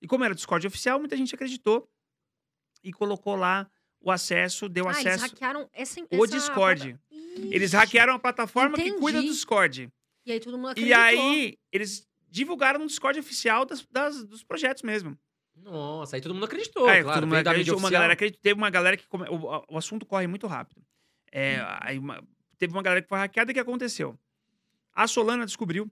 [0.00, 1.88] E como era Discord oficial, muita gente acreditou
[2.86, 3.68] e colocou lá
[4.00, 5.24] o acesso, deu ah, eles acesso.
[5.24, 6.92] hackearam essa, O essa Discord.
[6.92, 7.00] plata-
[7.54, 8.98] Eles hackearam a plataforma que Entendi.
[9.00, 9.88] cuida do Discord.
[10.24, 11.24] E aí todo mundo E acreditou.
[11.30, 15.18] aí, eles divulgaram no Discord oficial das- das- dos projetos mesmo.
[15.56, 17.20] Nossa, aí todo mundo acreditou, É, claro.
[17.20, 18.42] todo mundo acreditou, uma galera acreditou.
[18.42, 19.06] Teve uma galera que.
[19.08, 20.82] come- O, o assunto corre muito rápido.
[21.32, 22.22] É, aí uma-
[22.58, 24.18] teve uma galera que foi hackeada e o que aconteceu?
[24.94, 25.90] A Solana descobriu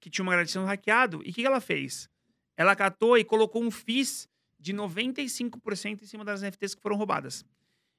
[0.00, 2.08] que tinha uma galera sendo hackeado e o que que ela fez?
[2.56, 4.28] Ela catou e colocou um FIS
[4.60, 7.44] de 95% em cima das NFTs que foram roubadas.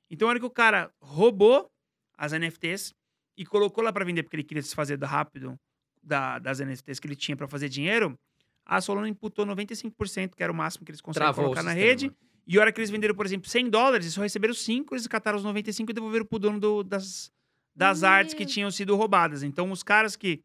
[0.10, 1.70] Então, na hora que o cara roubou
[2.18, 2.94] as NFTs
[3.38, 5.58] e colocou lá para vender porque ele queria se fazer rápido
[6.04, 8.18] da- das NFTs que ele tinha para fazer dinheiro,
[8.66, 12.12] a Solana imputou 95%, que era o máximo que eles conseguem Travou colocar na rede.
[12.46, 15.08] E a hora que eles venderam, por exemplo, 100 dólares, eles só receberam 5, eles
[15.08, 17.32] cataram os 95 e devolveram pro dono do- das,
[17.76, 19.42] das artes que tinham sido roubadas.
[19.44, 20.42] Então, os caras que,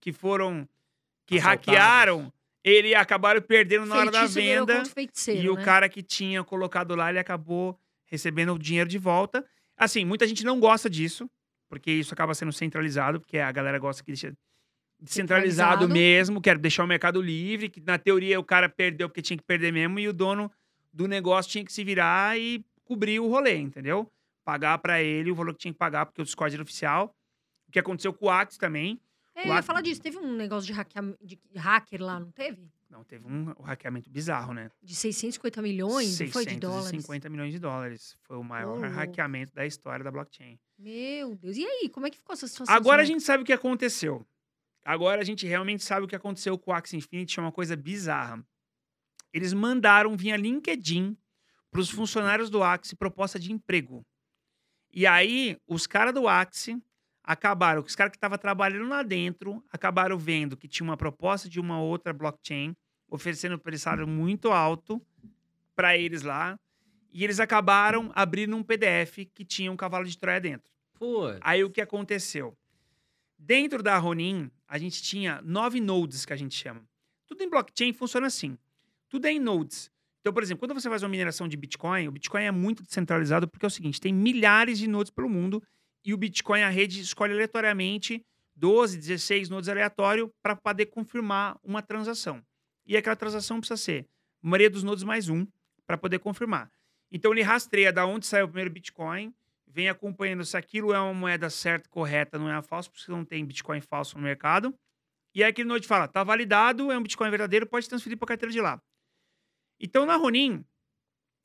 [0.00, 0.66] que foram,
[1.26, 1.66] que Assaltados.
[1.66, 2.32] hackearam,
[2.64, 4.76] ele acabaram perdendo na hora da Feitiço virou venda.
[4.78, 5.64] contra feiticeiro, E o né?
[5.64, 9.44] cara que tinha colocado lá, ele acabou recebendo o dinheiro de volta.
[9.76, 11.30] Assim, muita gente não gosta disso,
[11.68, 14.32] porque isso acaba sendo centralizado, porque a galera gosta que deixa
[15.00, 15.88] descentralizado Centralizado.
[15.88, 19.44] mesmo, quer deixar o mercado livre, que na teoria o cara perdeu porque tinha que
[19.44, 20.50] perder mesmo, e o dono
[20.92, 24.10] do negócio tinha que se virar e cobrir o rolê, entendeu?
[24.44, 27.14] Pagar pra ele o valor que tinha que pagar, porque o Discord era oficial.
[27.68, 28.98] O que aconteceu com o Axie também.
[29.38, 30.00] É, eu ia falar disso.
[30.00, 32.68] Teve um negócio de, hackea- de hacker lá, não teve?
[32.90, 34.70] Não, teve um hackeamento bizarro, né?
[34.82, 36.84] De 650 milhões, não foi de dólares?
[36.86, 38.16] 650 milhões de dólares.
[38.22, 38.86] Foi o maior louco.
[38.94, 40.58] hackeamento da história da blockchain.
[40.78, 41.56] Meu Deus.
[41.56, 42.74] E aí, como é que ficou essa situação?
[42.74, 44.26] Agora a gente sabe o que aconteceu.
[44.84, 47.76] Agora a gente realmente sabe o que aconteceu com o Axie Infinity, é uma coisa
[47.76, 48.42] bizarra.
[49.34, 51.14] Eles mandaram via LinkedIn
[51.70, 54.02] para os funcionários do Axie proposta de emprego.
[54.90, 56.82] E aí, os caras do Axie
[57.28, 61.60] acabaram, os caras que estavam trabalhando lá dentro, acabaram vendo que tinha uma proposta de
[61.60, 62.74] uma outra blockchain,
[63.06, 64.98] oferecendo um salário muito alto
[65.76, 66.58] para eles lá,
[67.12, 70.72] e eles acabaram abrindo um PDF que tinha um cavalo de Troia dentro.
[70.94, 72.56] Pô, Aí o que aconteceu?
[73.38, 76.80] Dentro da Ronin, a gente tinha nove nodes que a gente chama.
[77.26, 78.56] Tudo em blockchain funciona assim.
[79.06, 79.90] Tudo é em nodes.
[80.22, 83.46] Então, por exemplo, quando você faz uma mineração de Bitcoin, o Bitcoin é muito descentralizado
[83.46, 85.62] porque é o seguinte: tem milhares de nodes pelo mundo
[86.04, 88.24] e o Bitcoin, a rede, escolhe aleatoriamente
[88.56, 92.42] 12, 16 nodes aleatórios para poder confirmar uma transação.
[92.84, 94.06] E aquela transação precisa ser
[94.42, 95.46] a maioria dos nodes mais um
[95.86, 96.70] para poder confirmar.
[97.10, 99.32] Então ele rastreia da onde saiu o primeiro Bitcoin,
[99.66, 103.24] vem acompanhando se aquilo é uma moeda certa, correta, não é uma falsa, porque não
[103.24, 104.74] tem Bitcoin falso no mercado.
[105.34, 108.28] E aí aquele node fala, tá validado, é um Bitcoin verdadeiro, pode transferir para a
[108.28, 108.80] carteira de lá.
[109.78, 110.64] Então na Ronin,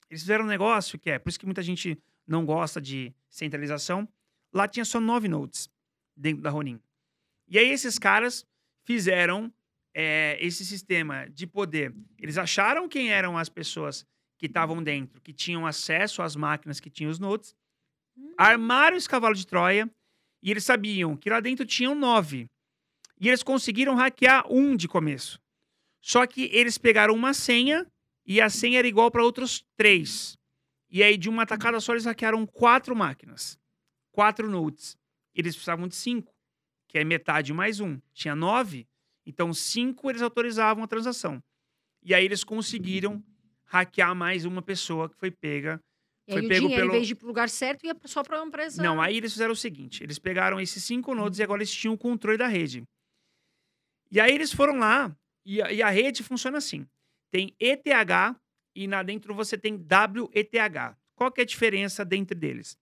[0.10, 4.08] eles fizeram um negócio que é, por isso que muita gente não gosta de centralização.
[4.54, 5.70] Lá tinha só nove nodes
[6.16, 6.80] dentro da Ronin.
[7.48, 8.46] E aí esses caras
[8.86, 9.52] fizeram
[9.94, 11.94] é, esse sistema de poder.
[12.20, 14.06] Eles acharam quem eram as pessoas
[14.38, 17.56] que estavam dentro, que tinham acesso às máquinas que tinham os nodes,
[18.38, 19.90] armaram esse cavalo de Troia
[20.42, 22.48] e eles sabiam que lá dentro tinham nove.
[23.20, 25.40] E eles conseguiram hackear um de começo.
[26.02, 27.88] Só que eles pegaram uma senha
[28.26, 30.38] e a senha era igual para outros três.
[30.90, 33.58] E aí, de uma tacada só, eles hackearam quatro máquinas.
[34.14, 34.96] Quatro nodes.
[35.36, 36.34] Eles precisavam de cinco,
[36.88, 38.00] que é metade mais um.
[38.14, 38.88] Tinha nove,
[39.26, 41.44] então cinco eles autorizavam a transação.
[42.04, 43.22] E aí eles conseguiram
[43.66, 45.82] hackear mais uma pessoa que foi pega
[46.28, 47.96] E foi aí o pego dinheiro, pelo- em vez de ir pro lugar certo, ia
[48.06, 48.82] só pra uma empresa.
[48.84, 51.94] Não, aí eles fizeram o seguinte: eles pegaram esses cinco nodes e agora eles tinham
[51.96, 52.84] o controle da rede.
[54.12, 56.86] E aí eles foram lá, e a, e a rede funciona assim:
[57.32, 58.38] tem ETH
[58.76, 60.96] e lá dentro você tem WETH.
[61.16, 62.78] Qual que é a diferença dentre deles?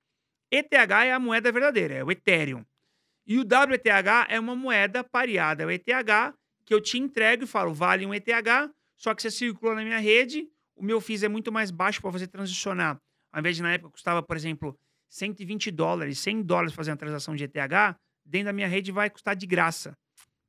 [0.51, 2.65] ETH é a moeda verdadeira, é o Ethereum.
[3.25, 3.87] E o WETH
[4.27, 5.85] é uma moeda pareada ao ETH
[6.65, 8.27] que eu te entrego e falo, vale um ETH,
[8.97, 12.11] só que você circula na minha rede, o meu FIIs é muito mais baixo para
[12.11, 12.99] você transicionar.
[13.31, 14.77] Ao invés de na época custava, por exemplo,
[15.09, 17.53] 120 dólares, 100 dólares fazer uma transação de ETH,
[18.25, 19.97] dentro da minha rede vai custar de graça.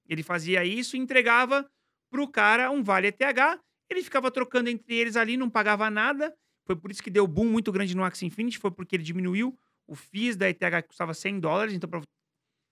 [0.08, 1.68] Ele fazia isso e entregava
[2.10, 6.34] para o cara um vale ETH, ele ficava trocando entre eles ali, não pagava nada.
[6.64, 9.56] Foi por isso que deu boom muito grande no Axie Infinity, foi porque ele diminuiu
[9.92, 12.00] o FIIs da ETH custava 100 dólares, então pra,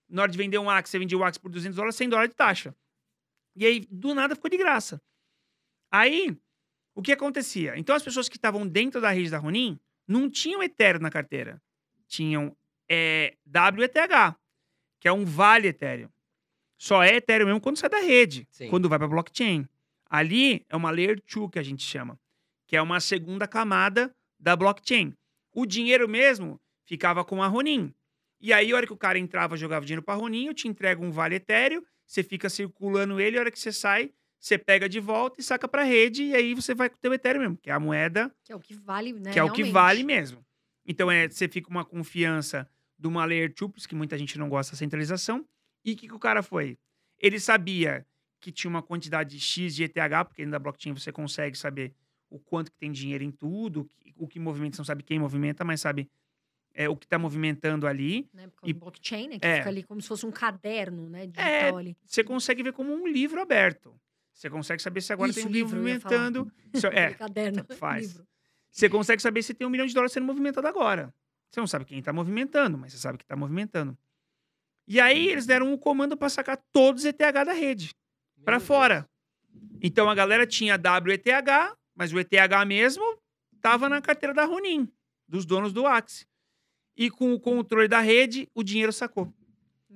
[0.09, 2.29] na hora de vender um Axie, você vendia o Axie por 200 dólares, 100 dólares
[2.31, 2.75] de taxa.
[3.55, 4.99] E aí, do nada, ficou de graça.
[5.91, 6.35] Aí,
[6.95, 7.77] o que acontecia?
[7.77, 11.61] Então, as pessoas que estavam dentro da rede da Ronin não tinham Ethereum na carteira.
[12.07, 12.57] tinham
[12.89, 14.35] é, WETH,
[14.99, 16.09] que é um vale Ethereum.
[16.75, 18.67] Só é Ethereum mesmo quando sai da rede, Sim.
[18.69, 19.67] quando vai para blockchain.
[20.07, 22.19] Ali é uma layer 2 que a gente chama,
[22.67, 25.13] que é uma segunda camada da blockchain.
[25.53, 26.59] O dinheiro mesmo
[26.91, 27.93] ficava com a Ronin.
[28.41, 31.05] E aí, a hora que o cara entrava, jogava dinheiro para Ronin, eu te entrego
[31.05, 34.99] um vale Ethereum, você fica circulando ele, a hora que você sai, você pega de
[34.99, 37.69] volta e saca para rede, e aí você vai com o teu Ethereum mesmo, que
[37.69, 39.31] é a moeda Que é o que vale, né?
[39.31, 39.73] que é o que realmente.
[39.73, 40.45] vale mesmo.
[40.85, 42.69] Então, é, você fica com uma confiança
[42.99, 45.47] de uma layer 2, por isso que muita gente não gosta da centralização.
[45.85, 46.77] E o que, que o cara foi?
[47.17, 48.05] Ele sabia
[48.41, 49.93] que tinha uma quantidade X de ETH,
[50.25, 51.93] porque dentro da blockchain você consegue saber
[52.29, 55.03] o quanto que tem dinheiro em tudo, o que, o que movimenta, você não sabe
[55.03, 56.09] quem movimenta, mas sabe
[56.73, 58.29] é, o que está movimentando ali.
[58.33, 58.49] Né?
[58.63, 59.39] E- do blockchain, né?
[59.39, 59.57] Que é.
[59.57, 61.27] fica ali como se fosse um caderno, né?
[61.27, 61.97] Digital ali.
[62.05, 63.93] Você consegue ver como um livro aberto.
[64.33, 66.51] Você consegue saber se agora Isso, tem um livro, movimentando.
[66.73, 67.65] Isso- é, caderno.
[67.77, 68.07] faz.
[68.07, 68.27] livro.
[68.71, 71.13] Você consegue saber se tem um milhão de dólares sendo movimentado agora.
[71.49, 73.97] Você não sabe quem está movimentando, mas você sabe que está movimentando.
[74.87, 77.93] E aí eles deram um comando para sacar todos os ETH da rede
[78.43, 79.07] para fora.
[79.81, 82.31] Então a galera tinha WETH, mas o ETH
[82.65, 83.03] mesmo
[83.53, 84.91] estava na carteira da Ronin,
[85.27, 86.25] dos donos do Axie.
[86.95, 89.33] E com o controle da rede, o dinheiro sacou.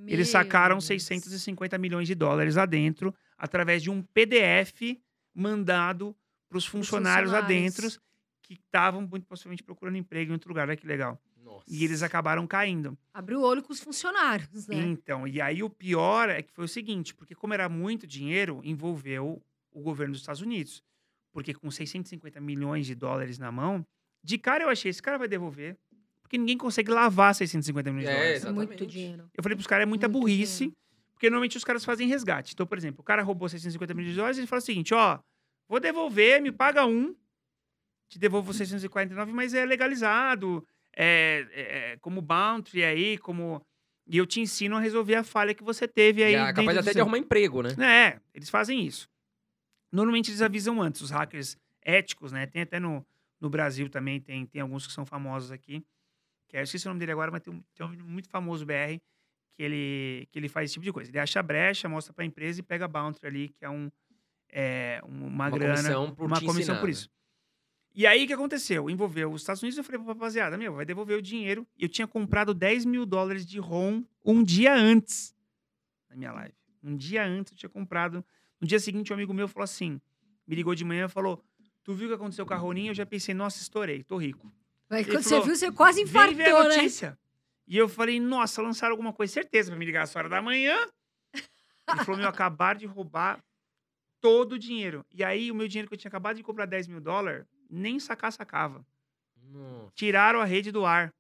[0.08, 0.86] Eles Meu sacaram Deus.
[0.86, 5.00] 650 milhões de dólares lá dentro, através de um PDF
[5.34, 6.16] mandado
[6.50, 7.90] para os funcionários lá dentro,
[8.42, 10.68] que estavam muito possivelmente procurando emprego em outro lugar.
[10.68, 11.20] Olha que legal.
[11.38, 11.66] Nossa.
[11.68, 12.98] E eles acabaram caindo.
[13.14, 14.78] Abriu o olho com os funcionários, né?
[14.78, 18.62] Então, e aí o pior é que foi o seguinte, porque como era muito dinheiro,
[18.64, 19.42] envolveu
[19.72, 20.84] o governo dos Estados Unidos.
[21.32, 23.86] Porque com 650 milhões de dólares na mão,
[24.24, 25.78] de cara eu achei, esse cara vai devolver,
[26.26, 28.46] porque ninguém consegue lavar 650 milhões de É, dólares.
[28.46, 28.92] É muito exatamente.
[28.92, 29.30] dinheiro.
[29.38, 30.76] Eu falei pros caras, é muita Muito burrice, dinheiro.
[31.14, 32.54] porque normalmente os caras fazem resgate.
[32.54, 35.20] Então, por exemplo, o cara roubou 650 milhões de dólares, ele fala o seguinte, ó,
[35.70, 37.16] vou devolver, me paga um,
[38.10, 40.66] te devolvo 649, mas é legalizado,
[40.96, 43.62] é, é- é como bounty aí, como...
[44.08, 46.78] E eu te ensino a resolver a falha que você teve aí E é capaz
[46.78, 47.70] até de arrumar emprego, né?
[47.80, 49.08] É, eles fazem isso.
[49.92, 52.46] Normalmente eles avisam antes, os hackers éticos, né?
[52.46, 53.06] Tem até no,
[53.42, 55.84] no Brasil também, tem, tem alguns que são famosos aqui.
[56.48, 58.66] Que é, eu esqueci o nome dele agora, mas tem um, tem um muito famoso
[58.66, 59.00] BR
[59.56, 61.10] que ele, que ele faz esse tipo de coisa.
[61.10, 63.90] Ele acha a brecha, mostra pra empresa e pega bounty ali, que é, um,
[64.50, 66.92] é um- uma, Uma grana, comissão por uma comissão ensinar, por né?
[66.92, 67.10] isso.
[67.98, 68.90] E aí o que aconteceu?
[68.90, 71.66] Envolveu os Estados Unidos, eu falei pra rapaziada, meu, vai devolver o dinheiro.
[71.80, 75.34] Eu tinha comprado 10 mil dólares de ROM um dia antes
[76.10, 76.54] na minha live.
[76.84, 78.24] Um dia antes eu tinha comprado.
[78.60, 80.00] No dia seguinte, um amigo meu falou assim:
[80.46, 81.42] me ligou de manhã e falou:
[81.84, 82.92] Tu viu o que aconteceu com a Roninha?
[82.92, 84.52] Eu já pensei, nossa, estourei, tô rico.
[84.90, 86.76] Ele quando você falou, viu, você quase Vem ver a infartou, né?
[86.78, 87.18] notícia.
[87.68, 90.78] E eu falei, nossa, lançaram alguma coisa, certeza, pra me ligar às horas da manhã.
[91.34, 93.44] Ele falou, meu, acabaram de roubar
[94.22, 95.04] todo o dinheiro.
[95.12, 98.00] E aí, o meu dinheiro que eu tinha acabado de comprar 10 mil dólares, nem
[98.00, 98.86] sacar sacava.
[99.36, 99.92] Nossa.
[99.96, 101.14] Tiraram a rede do ar.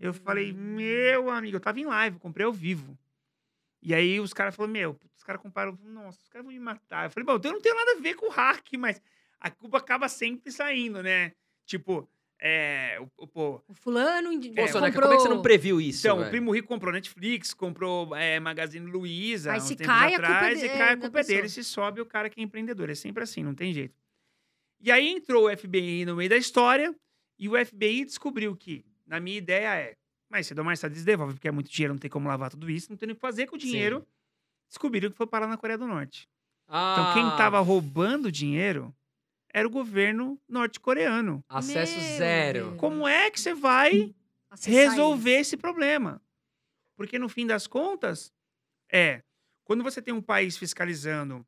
[0.00, 0.14] Eu Hum.
[0.14, 2.96] falei, meu amigo, eu tava em live, eu comprei ao vivo.
[3.82, 7.06] E aí os caras falaram, meu, os caras compraram, nossa, os caras vão me matar.
[7.06, 9.00] Eu falei, bom, eu não tenho nada a ver com o hack, mas
[9.38, 11.32] a culpa acaba sempre saindo, né?
[11.64, 12.08] Tipo,
[12.42, 15.02] é, o, o, pô, O fulano indi- Pô, É, Soneca, comprou...
[15.02, 16.30] como é que você não previu isso, então, o?
[16.30, 20.58] Primo Rico comprou Netflix, comprou é, Magazine Luiza, Aí se cai, a culpa é atrás,
[20.60, 21.62] de- e é cai a culpa é dele, pessoa.
[21.64, 22.88] se sobe o cara que é empreendedor.
[22.88, 23.94] É sempre assim, não tem jeito.
[24.80, 26.94] E aí entrou o FBI no meio da história,
[27.38, 29.92] e o FBI descobriu que, na minha ideia é,
[30.30, 32.50] mas cedo ou mais tarde eles devolvem, porque é muito dinheiro, não tem como lavar
[32.50, 33.66] tudo isso, não tem nem o que fazer com o Sim.
[33.66, 34.06] dinheiro.
[34.68, 36.28] Descobriram que foi parar na Coreia do Norte.
[36.68, 38.94] Ah, Então, quem tava roubando o dinheiro
[39.52, 41.44] era o governo norte-coreano.
[41.48, 42.64] Acesso Meu zero.
[42.68, 42.80] Deus.
[42.80, 44.14] Como é que você vai
[44.50, 45.46] Acessar resolver eles.
[45.48, 46.20] esse problema.
[46.96, 48.32] Porque no fim das contas,
[48.90, 49.22] é,
[49.64, 51.46] quando você tem um país fiscalizando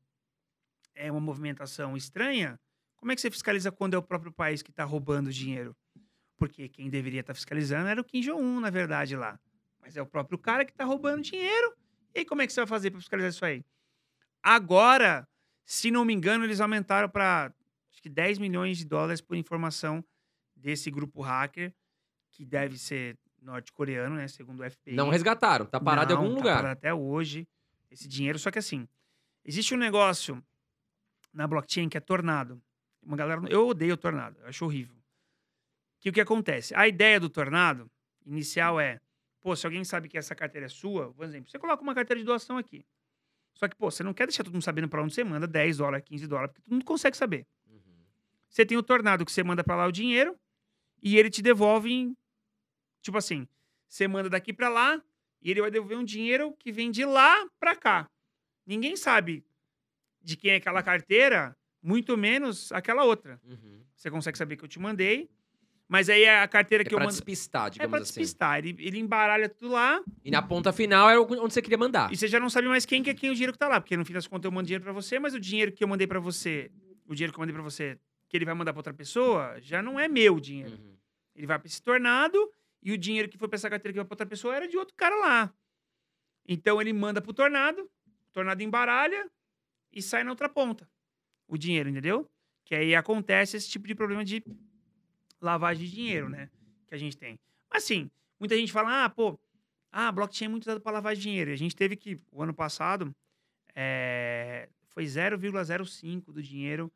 [0.95, 2.61] é uma movimentação estranha,
[2.97, 5.75] como é que você fiscaliza quando é o próprio país que está roubando dinheiro?
[6.37, 9.41] Porque quem deveria estar fiscalizando era o Kim Jong-un, na verdade, lá.
[9.81, 11.75] Mas é o próprio cara que está roubando dinheiro.
[12.15, 13.65] E aí, como é que você vai fazer para fiscalizar isso aí?
[14.43, 15.27] Agora,
[15.65, 17.53] se não me engano, eles aumentaram para
[18.03, 20.05] acho que 10 milhões de dólares por informação
[20.57, 21.73] desse grupo hacker,
[22.33, 24.27] que deve ser norte-coreano, né?
[24.29, 24.95] Segundo o FBI.
[24.95, 26.57] Não resgataram, tá parado em Não, algum tá lugar.
[26.57, 27.47] parado até hoje
[27.91, 28.39] esse dinheiro.
[28.39, 28.89] Só que assim,
[29.45, 30.43] existe um negócio
[31.33, 32.61] na blockchain que é tornado.
[33.03, 34.97] Uma galera, eu odeio o tornado, eu acho horrível.
[36.01, 36.75] Que o que acontece?
[36.75, 37.91] A ideia do tornado
[38.25, 39.01] inicial é,
[39.41, 42.21] pô, se alguém sabe que essa carteira é sua, por exemplo, você coloca uma carteira
[42.21, 42.85] de doação aqui.
[43.55, 45.77] Só que, pô, você não quer deixar todo mundo sabendo para onde você manda 10
[45.77, 47.47] dólares, 15 dólares, porque todo mundo consegue saber.
[48.53, 50.37] Você tem o tornado que você manda para lá o dinheiro
[51.03, 52.15] e ele te devolve em,
[53.01, 53.49] tipo assim,
[53.89, 55.03] você manda daqui para lá
[55.41, 58.11] e ele vai devolver um dinheiro que vem de lá para cá.
[58.67, 59.43] Ninguém sabe
[60.21, 63.41] de quem é aquela carteira, muito menos aquela outra.
[63.43, 63.81] Uhum.
[63.97, 65.31] Você consegue saber que eu te mandei,
[65.89, 67.17] Mas aí a carteira É que eu pra mando.
[67.17, 68.21] despistar, É digamos pra assim.
[68.21, 68.59] despistar.
[68.59, 72.13] Ele, ele embaralha tudo lá E na ponta final é onde você queria mandar.
[72.13, 73.81] e você já não sabe mais quem que é quem o dinheiro que tá lá.
[73.81, 75.89] Porque no fim das contas eu mando dinheiro pra você, mas o dinheiro que eu
[75.89, 76.71] mandei pra você,
[77.07, 77.99] o dinheiro que eu mandei pra você,
[78.33, 80.73] que ele vai mandar pra outra pessoa, já não é meu dinheiro.
[80.73, 80.97] Uhum.
[81.37, 82.51] Ele vai pra esse tornado
[82.83, 84.75] e o dinheiro que foi pra essa carteira que vai pra outra pessoa era de
[84.79, 85.55] outro cara lá.
[86.49, 89.31] Então ele manda pro tornado, o tornado embaralha
[89.93, 90.89] e sai na outra ponta.
[91.47, 92.27] O dinheiro, entendeu?
[92.65, 94.43] Que aí acontece esse tipo de problema de
[95.39, 96.49] lavagem de dinheiro, né?
[96.87, 97.39] Que a gente tem.
[97.71, 98.11] Mas assim,
[98.41, 99.39] muita gente fala, ah, pô,
[99.91, 101.51] ah, blockchain é muito usado para lavar dinheiro.
[101.51, 103.15] E a gente teve que, o ano passado,
[103.75, 106.91] é, foi 0,05 do dinheiro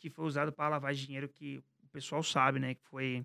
[0.00, 2.74] que foi usado para lavar dinheiro que o pessoal sabe, né?
[2.74, 3.24] Que foi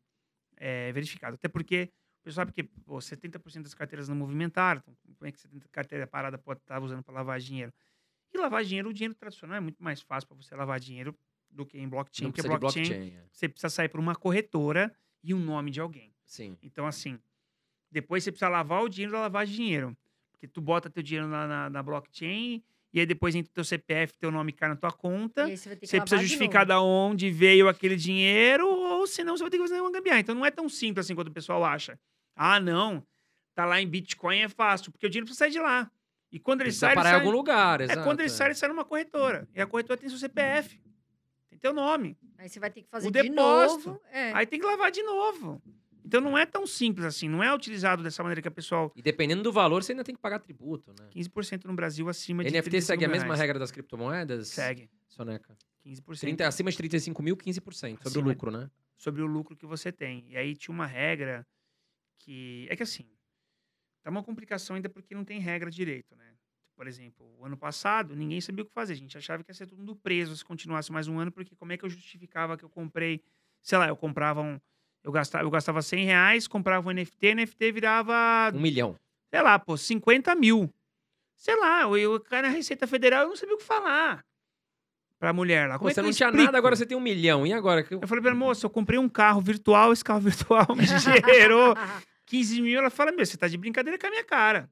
[0.58, 1.36] é, verificado.
[1.36, 1.90] Até porque
[2.22, 4.82] o pessoal sabe que pô, 70% das carteiras não movimentaram.
[4.82, 7.74] Então, como é que 70% carteira parada pode estar usando para lavar dinheiro?
[8.34, 11.18] E lavar dinheiro, o dinheiro tradicional é muito mais fácil para você lavar dinheiro
[11.50, 12.32] do que em blockchain.
[12.32, 13.10] Porque blockchain, blockchain.
[13.16, 13.26] é.
[13.32, 16.14] você precisa sair por uma corretora e um nome de alguém.
[16.26, 16.58] Sim.
[16.62, 17.18] Então, assim,
[17.90, 19.98] depois você precisa lavar o dinheiro da lavagem de dinheiro.
[20.32, 22.62] Porque tu bota teu dinheiro na, na, na blockchain
[22.96, 25.41] e aí depois entra o teu CPF, teu nome cai na tua conta.
[25.41, 29.06] E aí você vai ter que Você precisa justificar da onde veio aquele dinheiro, ou
[29.06, 30.22] senão você vai ter que fazer uma gambiarra.
[30.22, 32.00] Então não é tão simples assim quanto o pessoal acha.
[32.36, 33.06] Ah, não.
[33.54, 35.91] Tá lá em Bitcoin é fácil, porque o dinheiro precisa sair de lá.
[36.32, 37.20] E quando ele Precisa sai, ele parar em sai...
[37.20, 38.04] algum lugar, É exato.
[38.04, 38.32] quando ele é.
[38.32, 39.48] sai, ele sai numa corretora.
[39.54, 40.82] E a corretora tem seu CPF.
[41.50, 42.18] Tem teu nome.
[42.38, 43.89] Aí você vai ter que fazer O de depósito.
[43.89, 44.02] novo.
[44.12, 44.32] É.
[44.34, 45.62] Aí tem que lavar de novo.
[46.06, 47.28] Então não é tão simples assim.
[47.28, 48.91] Não é utilizado dessa maneira que a pessoal...
[48.95, 51.10] E dependendo do valor, você ainda tem que pagar tributo, né?
[51.16, 53.39] 15% no Brasil acima de NFT 35 segue a mesma reais.
[53.39, 54.49] regra das criptomoedas?
[54.49, 54.89] Segue.
[55.08, 55.58] Soneca.
[55.86, 56.20] 15%.
[56.20, 58.70] 30, acima de 35 mil, 15% sobre o Acima- lucro, né?
[58.97, 60.26] sobre o lucro que você tem.
[60.30, 61.45] E aí tinha uma regra
[62.20, 62.68] que.
[62.70, 63.06] É que assim,
[64.01, 66.34] tá uma complicação ainda porque não tem regra direito, né?
[66.76, 68.93] Por exemplo, o ano passado, ninguém sabia o que fazer.
[68.93, 71.56] A gente achava que ia ser todo mundo preso se continuasse mais um ano, porque
[71.56, 73.22] como é que eu justificava que eu comprei,
[73.62, 74.60] sei lá, eu comprava um.
[75.06, 78.97] Eu gastava, eu gastava 100 reais, comprava um NFT, NFT virava, Um milhão.
[79.30, 80.74] sei lá, pô, 50 mil.
[81.38, 84.26] Sei lá, eu, eu cara na Receita Federal, eu não sabia o que falar
[85.20, 85.78] pra mulher lá.
[85.78, 86.45] Como é você eu não tinha explico?
[86.45, 87.45] nada, agora você tem um milhão.
[87.45, 87.86] E agora?
[87.89, 91.76] Eu falei pra ela, moça, eu comprei um carro virtual, esse carro virtual me gerou
[92.26, 92.80] 15 mil.
[92.80, 94.70] Ela fala, meu, você tá de brincadeira com a minha cara.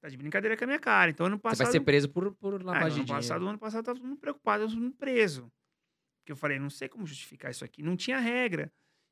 [0.00, 1.10] Tá de brincadeira com a minha cara.
[1.10, 1.64] Então, ano Você passado...
[1.66, 3.22] vai ser preso por, por Ah, lavagem de ano dinheiro.
[3.22, 5.50] passado, o ano passado, eu tava todo mundo preocupado, eu mundo preso.
[6.20, 7.82] Porque eu falei, não sei como justificar isso aqui.
[7.82, 8.70] Não tinha regra.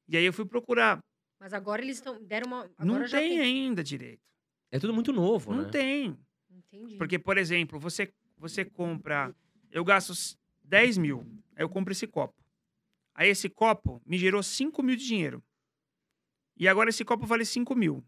[0.09, 0.99] E aí eu fui procurar.
[1.41, 2.71] Mas agora eles estão deram uma.
[2.79, 3.41] Agora não já tem, tem.
[3.41, 4.23] ainda direito.
[4.71, 5.71] É tudo muito novo, não né?
[5.71, 6.19] tem.
[6.51, 6.97] Entendi.
[6.97, 9.35] Porque, por exemplo, você, você compra.
[9.71, 11.21] Eu gasto s- 10 mil.
[11.55, 12.35] Aí eu compro esse copo.
[13.15, 15.43] Aí esse copo me gerou 5 mil de dinheiro.
[16.57, 18.05] E agora esse copo vale 5 mil.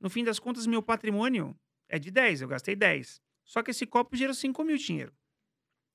[0.00, 1.56] No fim das contas, meu patrimônio
[1.88, 2.42] é de 10.
[2.42, 3.20] Eu gastei 10.
[3.44, 5.12] Só que esse copo gerou 5 mil de dinheiro.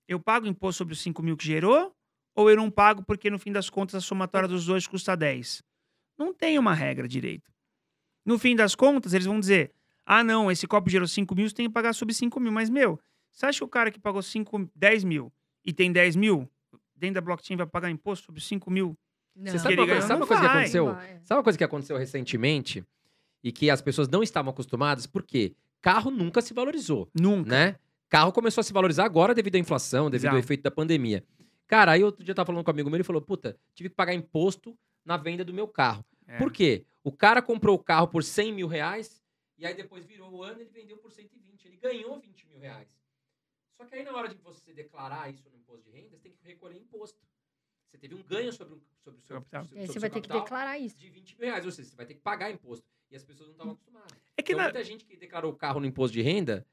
[0.07, 1.94] Eu pago imposto sobre os 5 mil que gerou?
[2.36, 5.63] Ou eu não pago porque, no fim das contas, a somatória dos dois custa 10?
[6.17, 7.49] Não tem uma regra direito.
[8.25, 9.71] No fim das contas, eles vão dizer:
[10.05, 12.51] ah, não, esse copo gerou 5 mil, você tem que pagar sobre 5 mil.
[12.51, 12.99] Mas, meu,
[13.31, 15.31] você acha que o cara que pagou 5, 10 mil
[15.63, 16.49] e tem 10 mil,
[16.95, 18.97] dentro da blockchain vai pagar imposto sobre 5 mil?
[19.36, 19.51] Não.
[19.51, 20.86] Você sabe uma, sabe uma coisa que aconteceu?
[20.93, 21.19] Vai.
[21.23, 22.83] Sabe uma coisa que aconteceu recentemente
[23.43, 25.05] e que as pessoas não estavam acostumadas?
[25.05, 25.53] Por quê?
[25.81, 27.49] Carro nunca se valorizou, Nunca.
[27.49, 27.75] né?
[28.09, 30.45] Carro começou a se valorizar agora devido à inflação, devido ao Exato.
[30.45, 31.23] efeito da pandemia.
[31.68, 33.89] Cara, aí outro dia eu tava falando com um amigo meu, ele falou, puta, tive
[33.89, 36.05] que pagar imposto na venda do meu carro.
[36.28, 36.38] É.
[36.38, 36.86] Por quê?
[37.03, 39.22] O cara comprou o carro por 100 mil reais
[39.57, 41.66] e aí depois virou o ano e ele vendeu por 120.
[41.66, 42.89] Ele ganhou 20 mil reais.
[43.78, 46.32] Só que aí na hora de você declarar isso no imposto de renda, você tem
[46.32, 47.20] que recolher imposto.
[47.88, 49.63] Você teve um ganho sobre, o- sobre o seu, capital.
[49.66, 50.97] sobre E aí o você seu vai ter que declarar isso.
[50.97, 51.66] de 20 mil reais.
[51.66, 52.86] Ou seja, você vai ter que pagar imposto.
[53.11, 54.18] E as pessoas não estavam acostumadas.
[54.38, 56.66] É que Então, na- muita gente que declarou o carro no imposto de renda,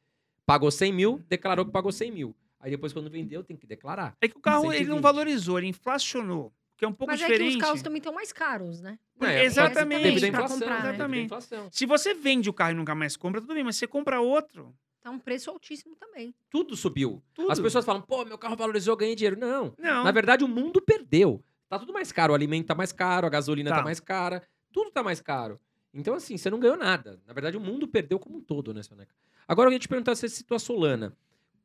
[0.46, 2.34] pagou 100 mil, declarou que pagou 100 mil.
[2.62, 4.16] Aí depois, quando vendeu, tem que declarar.
[4.20, 4.88] é que o carro ele 120.
[4.94, 6.52] não valorizou, ele inflacionou.
[6.76, 7.42] Que é um pouco Mas diferente.
[7.42, 8.98] é que os carros também estão mais caros, né?
[9.20, 10.02] É, exatamente.
[10.04, 10.58] Devido à inflação.
[10.58, 10.88] comprar, né?
[10.88, 11.24] à Exatamente.
[11.26, 11.68] inflação.
[11.70, 14.74] Se você vende o carro e nunca mais compra, tudo bem, mas você compra outro.
[15.00, 16.32] Tá um preço altíssimo também.
[16.48, 17.20] Tudo subiu.
[17.34, 17.50] Tudo.
[17.52, 19.36] As pessoas falam, pô, meu carro valorizou, ganhei dinheiro.
[19.38, 19.74] Não.
[19.78, 20.04] Não.
[20.04, 21.42] Na verdade, o mundo perdeu.
[21.68, 22.32] Tá tudo mais caro.
[22.32, 23.82] O alimento tá mais caro, a gasolina tá, Tá.
[23.82, 24.42] mais cara.
[24.72, 25.60] Tudo tá mais caro.
[25.92, 27.20] Então, assim, você não ganhou nada.
[27.26, 29.12] Na verdade, o mundo perdeu como um todo, né, Soneca?
[29.46, 31.16] Agora, eu ia te perguntar se você citou a Solana.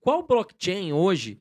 [0.07, 1.37] Qual blockchain hoje,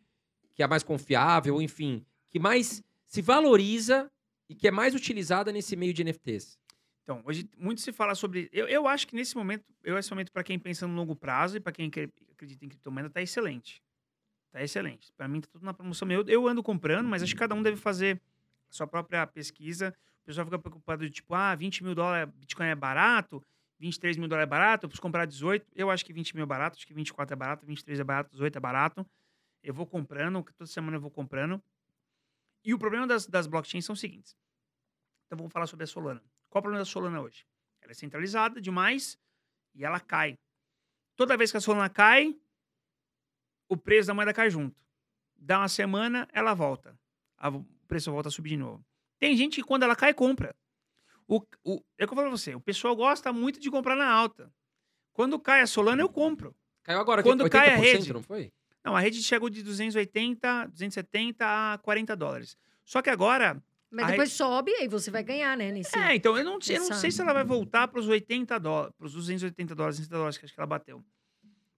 [0.53, 4.11] que é mais confiável, enfim, que mais se valoriza
[4.49, 6.59] e que é mais utilizada nesse meio de NFTs?
[7.05, 8.49] Então, hoje muito se fala sobre.
[8.53, 11.59] Eu, eu acho que nesse momento, eu esse momento, para quem pensa no longo prazo
[11.59, 13.81] e para quem cre- acredita em criptomoeda, tá excelente.
[14.51, 15.13] Tá excelente.
[15.17, 16.11] Para mim, tá tudo na promoção.
[16.11, 18.21] Eu, eu ando comprando, mas acho que cada um deve fazer
[18.69, 19.95] a sua própria pesquisa.
[20.25, 23.41] O pessoal fica preocupado de tipo, ah, 20 mil dólares Bitcoin é barato,
[23.79, 25.67] 23 mil dólares é barato, eu preciso comprar 18.
[25.75, 28.31] Eu acho que 20 mil é barato, acho que 24 é barato, 23 é barato,
[28.31, 29.07] 18 é barato.
[29.63, 31.63] Eu vou comprando, toda semana eu vou comprando.
[32.65, 34.37] E o problema das, das blockchains são os seguintes.
[35.27, 36.23] Então vamos falar sobre a Solana.
[36.49, 37.47] Qual o problema da Solana hoje?
[37.83, 39.19] Ela é centralizada demais
[39.75, 40.39] e ela cai.
[41.15, 42.37] Toda vez que a Solana cai,
[43.69, 44.81] o preço da moeda cai junto.
[45.37, 46.99] Dá uma semana, ela volta.
[47.43, 48.85] O preço volta a subir de novo.
[49.19, 50.55] Tem gente que quando ela cai, compra.
[51.29, 53.97] O, o, é o que eu falo pra você, o pessoal gosta muito de comprar
[53.97, 54.53] na alta.
[55.13, 56.55] Quando cai a Solana, eu compro.
[56.85, 58.13] Caiu agora, Quando 80%, cai a rede.
[58.13, 58.53] não foi?
[58.85, 62.57] Não, a rede chegou de 280, 270 a 40 dólares.
[62.85, 63.61] Só que agora.
[63.91, 65.73] Mas depois sobe e aí você vai ganhar, né?
[65.73, 65.97] Nesse...
[65.99, 68.59] É, então eu não, sei- eu não sei se ela vai voltar para os 80
[68.61, 71.03] dólares, para os 280 dólares, 200 dólares que acho que ela bateu.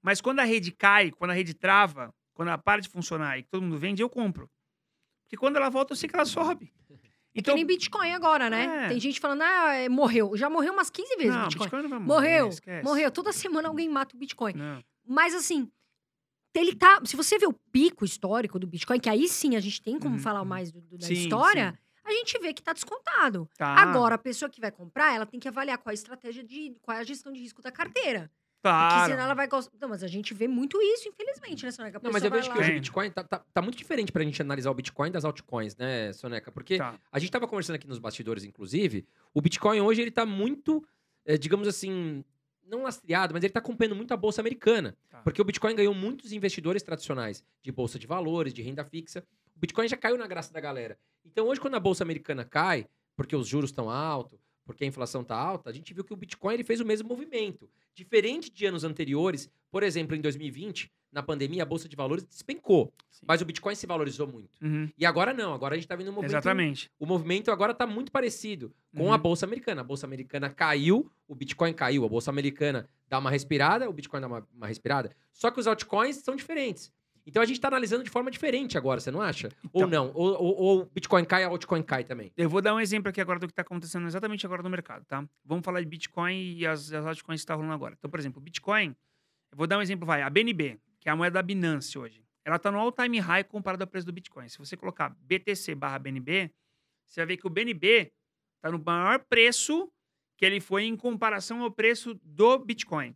[0.03, 3.43] Mas quando a rede cai, quando a rede trava, quando ela para de funcionar e
[3.45, 4.51] todo mundo vende, eu compro.
[5.25, 6.73] Porque quando ela volta, eu sei que ela sobe.
[7.35, 8.85] É Então, que nem Bitcoin agora, né?
[8.87, 8.89] É.
[8.89, 10.37] Tem gente falando, ah, é, morreu.
[10.37, 11.65] Já morreu umas 15 vezes não, Bitcoin.
[11.67, 12.85] Bitcoin não vai morrer, Morreu, esquece.
[12.85, 13.11] morreu.
[13.11, 14.55] Toda semana alguém mata o Bitcoin.
[14.55, 14.83] Não.
[15.07, 15.71] Mas assim,
[16.55, 17.01] ele tá.
[17.05, 20.15] Se você vê o pico histórico do Bitcoin, que aí sim a gente tem como
[20.17, 22.01] Uhum, falar mais do- do- da Sim, história, sim.
[22.05, 23.49] a gente vê que tá descontado.
[23.57, 26.43] Tá, Agora, a pessoa que vai comprar, ela tem que avaliar qual é a estratégia
[26.43, 26.77] de.
[26.83, 28.31] qual é a gestão de risco da carteira.
[28.61, 29.13] Porque claro.
[29.13, 29.71] senão ela vai gostar.
[29.81, 32.01] Não, mas a gente vê muito isso, infelizmente, né, Soneca?
[32.03, 34.11] Não, mas eu vejo que vai hoje lá- o Bitcoin tá, tá, tá muito diferente
[34.11, 36.51] pra gente analisar o Bitcoin das altcoins, né, Soneca?
[36.51, 36.99] Porque Tá.
[37.13, 40.85] a gente tava conversando aqui nos bastidores, inclusive, o Bitcoin hoje ele tá muito,
[41.25, 42.25] eh, digamos assim,
[42.67, 44.97] não lastreado, mas ele tá acompanhando muito a bolsa americana.
[45.09, 45.19] Tá.
[45.23, 49.25] Porque o Bitcoin ganhou muitos investidores tradicionais de bolsa de valores, de renda fixa.
[49.57, 50.99] O Bitcoin já caiu na graça da galera.
[51.25, 52.87] Então hoje, quando a bolsa americana cai,
[53.17, 56.17] porque os juros estão altos, porque a inflação está alta, a gente viu que o
[56.17, 57.71] Bitcoin ele fez o mesmo movimento.
[57.95, 62.93] Diferente de anos anteriores, por exemplo, em 2020, na pandemia, a bolsa de valores despencou.
[63.11, 63.25] Sim.
[63.27, 64.63] Mas o Bitcoin se valorizou muito.
[64.63, 66.33] Uhum, E agora não, agora a gente tá vendo um movimento.
[66.33, 66.91] Exatamente.
[67.01, 69.13] O movimento agora tá muito parecido com Uhum.
[69.15, 69.81] a Bolsa Americana.
[69.81, 72.05] A Bolsa Americana caiu, o Bitcoin caiu.
[72.05, 75.11] A Bolsa Americana dá uma respirada, o Bitcoin dá uma, uma respirada.
[75.33, 76.93] Só que os altcoins são diferentes.
[77.29, 79.51] Então a gente tá analisando de forma diferente agora, você não acha?
[79.71, 79.91] ou Então.
[79.91, 80.13] não?
[80.15, 82.33] Ou, ou, ou o Bitcoin cai, a altcoin cai também.
[82.35, 85.05] Eu vou dar um exemplo aqui agora do que está acontecendo exatamente agora no mercado,
[85.05, 85.23] tá?
[85.45, 87.95] Vamos falar de Bitcoin e as, as altcoins que estão rolando agora.
[87.99, 88.97] Então, por exemplo, Bitcoin,
[89.53, 92.25] eu vou dar um exemplo, vai, a BNB, que é a moeda da Binance hoje,
[92.47, 94.49] ela está no all-time high comparado ao preço do Bitcoin.
[94.49, 96.51] Se você colocar BTC barra BNB,
[97.05, 98.11] você vai ver que o BNB
[98.57, 99.93] está no maior preço
[100.39, 103.15] que ele foi em comparação ao preço do Bitcoin.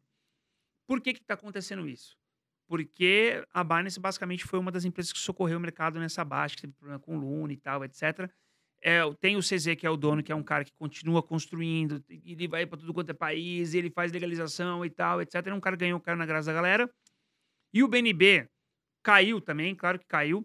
[0.87, 2.15] Por que que está acontecendo isso?
[2.73, 6.63] Porque a Binance basicamente foi uma das empresas que socorreu o mercado nessa baixa, que
[6.63, 8.31] teve problema com Luna e tal, etc.
[8.81, 12.03] É, tem o CZ, que é o dono, que é um cara que continua construindo,
[12.09, 15.49] ele vai para tudo quanto é país, ele faz legalização e tal, etc.
[15.49, 16.91] É um cara que ganhou, caiu na graça da galera.
[17.75, 18.49] E o BNB
[19.03, 20.43] caiu também, claro que caiu,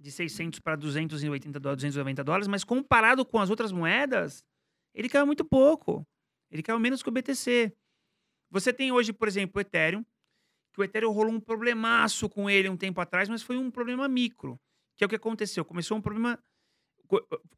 [0.00, 4.44] de 600 para 280 dólares, 290 dólares, mas comparado com as outras moedas,
[4.92, 6.04] ele caiu muito pouco.
[6.50, 7.72] Ele caiu menos que o BTC.
[8.50, 10.04] Você tem hoje, por exemplo, o Ethereum,
[10.76, 14.06] que o Ethereum rolou um problemaço com ele um tempo atrás, mas foi um problema
[14.06, 14.60] micro.
[14.94, 15.64] Que é o que aconteceu.
[15.64, 16.38] Começou um problema.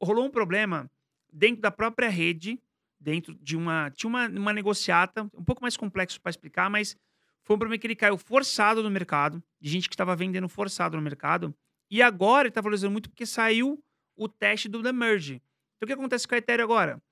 [0.01, 0.89] Rolou um problema
[1.33, 2.63] dentro da própria rede,
[2.99, 3.91] dentro de uma.
[3.91, 6.97] Tinha uma, uma negociata, um pouco mais complexo para explicar, mas
[7.43, 10.97] foi um problema que ele caiu forçado no mercado, de gente que estava vendendo forçado
[10.97, 11.53] no mercado.
[11.91, 13.83] E agora ele está valorizando muito porque saiu
[14.17, 15.43] o teste do The Merge.
[15.77, 17.03] Então o que acontece com o Ethereum agora?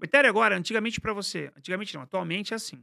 [0.00, 2.82] O Ethereum agora, antigamente para você, antigamente não, atualmente é assim.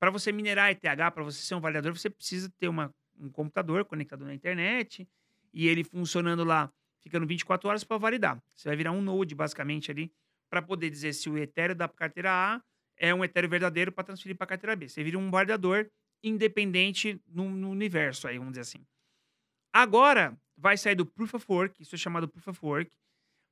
[0.00, 3.84] Para você minerar ETH, para você ser um validador, você precisa ter uma, um computador
[3.84, 5.06] conectado na internet
[5.52, 8.42] e ele funcionando lá, ficando 24 horas para validar.
[8.54, 10.10] Você vai virar um node, basicamente, ali,
[10.48, 12.62] para poder dizer se o Ethereum da carteira A
[12.96, 14.88] é um Ethereum verdadeiro para transferir para a carteira B.
[14.88, 15.90] Você vira um validador
[16.22, 18.86] independente no, no universo, aí, vamos dizer assim.
[19.70, 22.96] Agora, vai sair do Proof of Work, isso é chamado Proof of Work,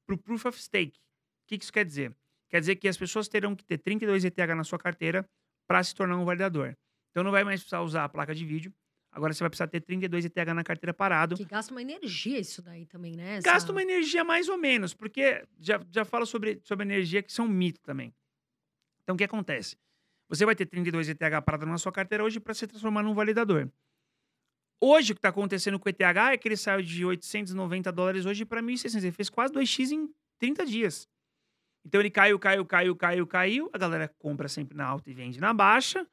[0.06, 0.98] para o Proof of Stake.
[0.98, 2.14] O que que isso quer dizer?
[2.48, 5.28] Quer dizer que as pessoas terão que ter 32 ETH na sua carteira
[5.68, 6.74] para se tornar um validador.
[7.10, 8.72] Então não vai mais precisar usar a placa de vídeo.
[9.12, 11.36] Agora você vai precisar ter 32 ETH na carteira parado.
[11.36, 13.36] Que gasta uma energia isso daí também, né?
[13.36, 17.32] Essa- Gasta uma energia mais ou menos, porque já, já fala sobre, sobre energia que
[17.32, 18.14] são um mito também.
[19.02, 19.76] Então o que acontece?
[20.28, 23.70] Você vai ter 32 ETH parado na sua carteira hoje para se transformar num validador.
[24.80, 28.26] Hoje o que está acontecendo com o ETH é que ele saiu de 890 dólares
[28.26, 28.98] hoje para 1.600.
[29.02, 30.08] Ele fez quase 2x em
[30.38, 31.08] 30 dias.
[31.84, 33.70] Então ele caiu, caiu, caiu, caiu, caiu.
[33.72, 36.06] A galera compra sempre na alta e vende na baixa.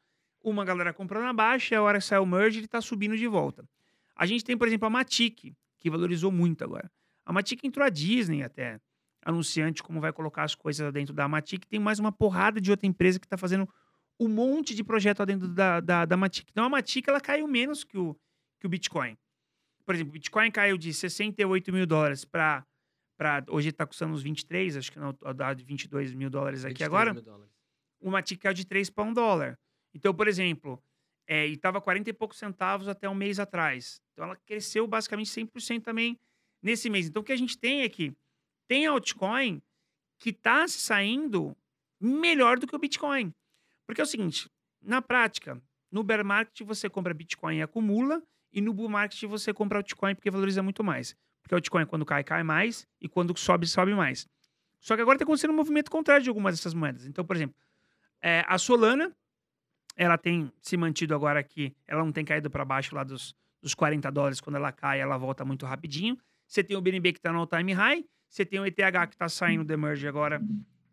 [0.43, 3.17] Uma galera compra na baixa e a hora que sai o merge ele está subindo
[3.17, 3.67] de volta.
[4.15, 6.89] A gente tem, por exemplo, a Matic, que valorizou muito agora.
[7.25, 8.79] A Matic entrou a Disney até,
[9.23, 11.65] anunciante como vai colocar as coisas dentro da Matic.
[11.65, 13.67] Tem mais uma porrada de outra empresa que está fazendo
[14.19, 16.47] um monte de projeto dentro da, da, da Matic.
[16.51, 18.15] Então a Matic ela caiu menos que o,
[18.59, 19.17] que o Bitcoin.
[19.85, 22.65] Por exemplo, o Bitcoin caiu de 68 mil dólares para.
[23.49, 26.87] Hoje está custando uns 23, acho que não, dá de 22 mil dólares aqui 23
[26.87, 27.53] agora mil dólares.
[28.01, 29.59] o Matic caiu de 3 para 1 dólar.
[29.93, 30.81] Então, por exemplo,
[31.25, 34.01] é, e estava 40 e poucos centavos até um mês atrás.
[34.11, 36.19] Então, ela cresceu basicamente 100% também
[36.61, 37.07] nesse mês.
[37.07, 38.13] Então, o que a gente tem é que
[38.67, 39.61] tem altcoin
[40.19, 41.55] que está saindo
[41.99, 43.33] melhor do que o Bitcoin.
[43.85, 44.49] Porque é o seguinte,
[44.81, 45.61] na prática,
[45.91, 48.21] no bear market você compra Bitcoin e acumula,
[48.51, 51.15] e no bull market você compra altcoin porque valoriza muito mais.
[51.45, 54.27] Porque o altcoin quando cai, cai mais, e quando sobe, sobe mais.
[54.80, 57.05] Só que agora está acontecendo um movimento contrário de algumas dessas moedas.
[57.05, 57.55] Então, por exemplo,
[58.19, 59.15] é, a Solana,
[59.95, 63.76] ela tem se mantido agora aqui, ela não tem caído para baixo lá dos, dos
[63.76, 64.41] 40 dólares.
[64.41, 66.17] Quando ela cai, ela volta muito rapidinho.
[66.47, 69.30] Você tem o BNB que está no all-time high, você tem o ETH que está
[69.30, 70.41] saindo do merge agora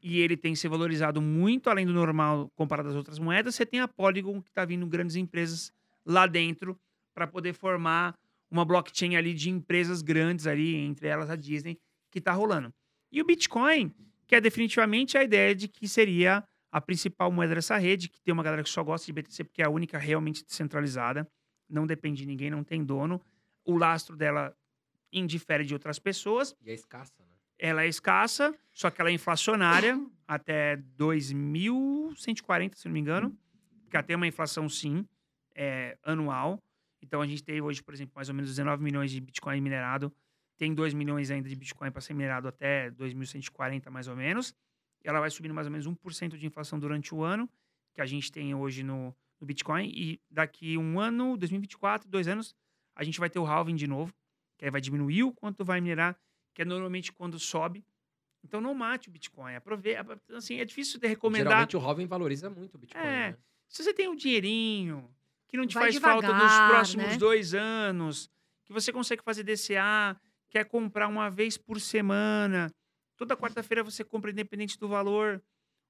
[0.02, 3.54] e ele tem se valorizado muito além do normal comparado às outras moedas.
[3.54, 5.72] Você tem a Polygon que está vindo grandes empresas
[6.04, 6.78] lá dentro
[7.14, 8.14] para poder formar
[8.52, 11.78] uma blockchain ali de empresas grandes ali, entre elas a Disney,
[12.10, 12.72] que está rolando.
[13.10, 13.90] E o Bitcoin,
[14.26, 18.32] que é definitivamente a ideia de que seria a principal moeda dessa rede, que tem
[18.32, 21.26] uma galera que só gosta de BTC porque é a única realmente descentralizada,
[21.68, 23.22] não depende de ninguém, não tem dono.
[23.64, 24.54] O lastro dela
[25.10, 26.54] indifere de outras pessoas.
[26.60, 27.34] E é escassa, né?
[27.58, 29.98] Ela é escassa, só que ela é inflacionária
[30.28, 33.34] até 2140, se não me engano.
[33.90, 35.06] Ela tem uma inflação, sim,
[35.54, 36.62] é, anual.
[37.02, 40.12] Então a gente tem hoje, por exemplo, mais ou menos 19 milhões de Bitcoin minerado.
[40.56, 44.54] Tem 2 milhões ainda de Bitcoin para ser minerado até 2140, mais ou menos.
[45.04, 47.50] E ela vai subindo mais ou menos 1% de inflação durante o ano,
[47.92, 49.88] que a gente tem hoje no, no Bitcoin.
[49.88, 52.54] E daqui um ano, 2024, dois anos,
[52.94, 54.14] a gente vai ter o halving de novo,
[54.56, 56.16] que aí vai diminuir o quanto vai minerar,
[56.54, 57.84] que é normalmente quando sobe.
[58.44, 59.54] Então não mate o Bitcoin.
[59.56, 60.20] Aproveita.
[60.30, 61.50] Assim, é difícil de recomendar.
[61.50, 63.02] Geralmente o halving valoriza muito o Bitcoin.
[63.02, 63.30] É.
[63.30, 63.36] né?
[63.68, 65.08] Se você tem um dinheirinho
[65.52, 67.16] que não te Vai faz falta nos devagar, próximos né?
[67.18, 68.30] dois anos,
[68.64, 70.18] que você consegue fazer DCA,
[70.48, 72.74] quer comprar uma vez por semana,
[73.18, 75.44] toda quarta-feira você compra independente do valor,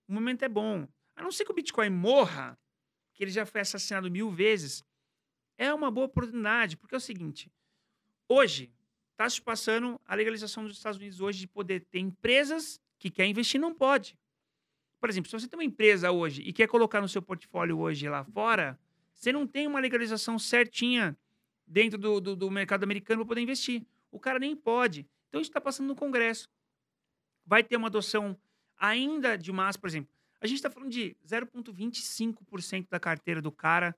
[0.08, 0.88] o momento é bom.
[1.14, 2.58] A não ser que o Bitcoin morra,
[3.14, 4.82] que ele já foi assassinado mil vezes,
[5.56, 7.48] é uma boa oportunidade, porque é o seguinte,
[8.28, 8.74] hoje
[9.12, 13.26] está se passando a legalização dos Estados Unidos hoje de poder ter empresas que quer
[13.26, 14.18] investir não pode.
[14.98, 18.08] Por exemplo, se você tem uma empresa hoje e quer colocar no seu portfólio hoje
[18.08, 18.76] lá fora,
[19.22, 21.16] você não tem uma legalização certinha
[21.64, 23.86] dentro do, do, do mercado americano para poder investir.
[24.10, 25.06] O cara nem pode.
[25.28, 26.50] Então isso está passando no Congresso.
[27.46, 28.36] Vai ter uma adoção
[28.76, 30.12] ainda de massa, por exemplo.
[30.40, 33.96] A gente está falando de 0,25% da carteira do cara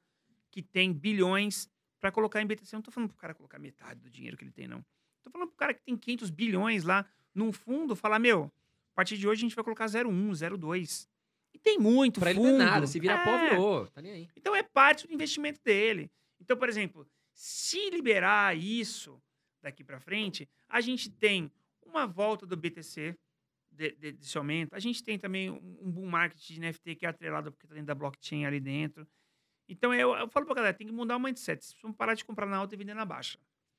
[0.51, 2.75] que tem bilhões para colocar em BTC.
[2.75, 4.85] Eu não estou falando para o cara colocar metade do dinheiro que ele tem, não.
[5.17, 8.53] Estou falando para o cara que tem 500 bilhões lá num fundo, falar, meu,
[8.93, 11.09] a partir de hoje a gente vai colocar 0,1, 0,2.
[11.55, 12.59] E tem muito Pra ele fundo.
[12.59, 12.87] não é nada.
[12.87, 13.51] Se virar pó, É.
[13.51, 13.87] virou.
[13.87, 14.29] Tá nem aí.
[14.37, 16.11] Então é parte do investimento dele.
[16.41, 19.21] Então, por exemplo, se liberar isso
[19.63, 21.51] daqui para frente, a gente tem
[21.87, 23.17] uma volta do BTC
[23.71, 24.75] de, de, desse aumento.
[24.75, 27.75] A gente tem também um, um bull market de NFT que é atrelado porque tá
[27.75, 29.07] dentro da blockchain ali dentro.
[29.69, 31.65] Então eu, eu falo pra galera, tem que mudar o mindset.
[31.65, 33.39] Vocês parar de comprar na alta e vender na baixa.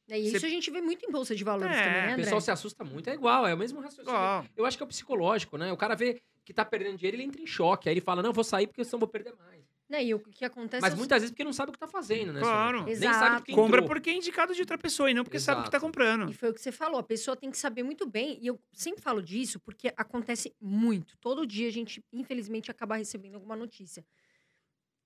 [0.09, 2.11] É isso Você- a gente vê muito em bolsa de valores É, também, né, O
[2.13, 2.23] André?
[2.23, 3.09] pessoal se assusta muito.
[3.09, 4.09] É igual, é o mesmo raciocínio.
[4.09, 4.45] Igual.
[4.55, 5.71] Eu acho que é o psicológico, né?
[5.71, 7.89] O cara vê que tá perdendo dinheiro, ele entra em choque.
[7.89, 9.65] Aí ele fala, não, vou sair porque senão vou perder mais.
[9.87, 11.87] Né, E o que acontece Mas é muitas vezes porque não sabe o que tá
[11.87, 12.39] fazendo, né?
[12.39, 12.83] Claro.
[12.85, 13.19] Nem Exato.
[13.19, 13.87] sabe porque Compra entrou.
[13.95, 15.85] porque é indicado de outra pessoa e não porque sabe o que tá Exato.
[15.85, 16.31] comprando.
[16.31, 18.59] E foi o que você falou, a pessoa tem que saber muito bem, e eu
[18.73, 21.15] sempre falo disso porque acontece muito.
[21.19, 24.03] Todo dia a gente, infelizmente, acaba recebendo alguma notícia.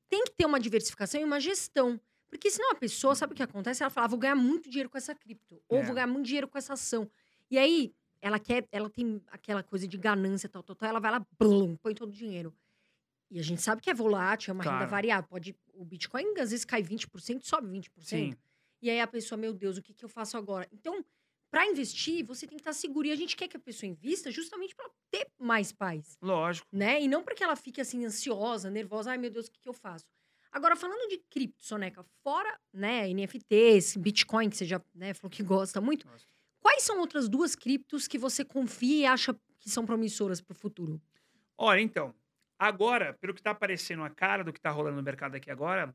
[0.10, 2.00] Tem que ter uma diversificação e uma gestão.
[2.30, 3.84] Porque senão a pessoa, sabe o que acontece?
[3.84, 5.84] Ela fala, ah, vou ganhar muito dinheiro com essa cripto, ou É.
[5.84, 7.10] vou ganhar muito dinheiro com essa ação.
[7.52, 11.12] E aí, ela quer, ela tem aquela coisa de ganância, tal, tal, tal, ela vai
[11.12, 12.54] lá, blum, põe todo o dinheiro.
[13.32, 14.92] E a gente sabe que é volátil, é uma renda Claro.
[14.92, 15.28] variável.
[15.30, 17.90] Pode, o Bitcoin às vezes cai 20%, sobe 20%.
[18.04, 18.34] Sim.
[18.82, 20.68] E aí a pessoa, meu Deus, o que, que eu faço agora?
[20.72, 21.06] Então,
[21.52, 23.08] para investir, você tem que estar seguro.
[23.08, 26.68] E a gente quer que a pessoa invista justamente para ter mais paz, Lógico.
[26.72, 27.02] né?
[27.02, 29.12] E não para que ela fique assim ansiosa, nervosa.
[29.12, 30.06] Ai, meu Deus, o que, que eu faço?
[30.52, 35.44] Agora, falando de cripto, Soneca, fora né, NFTs, Bitcoin, que você já né, falou que
[35.44, 36.34] gosta muito, Gosto.
[36.62, 40.56] Quais são outras duas criptos que você confia e acha que são promissoras para o
[40.56, 41.02] futuro?
[41.58, 42.14] Olha, então,
[42.58, 45.94] agora, pelo que tá aparecendo a cara do que tá rolando no mercado aqui agora,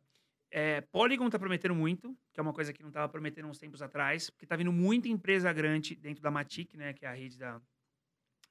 [0.50, 3.82] é, Polygon tá prometendo muito, que é uma coisa que não tava prometendo uns tempos
[3.82, 7.38] atrás, porque tá vindo muita empresa grande dentro da Matic, né, que é a rede
[7.38, 7.60] da,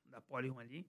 [0.09, 0.85] da Polygon ali.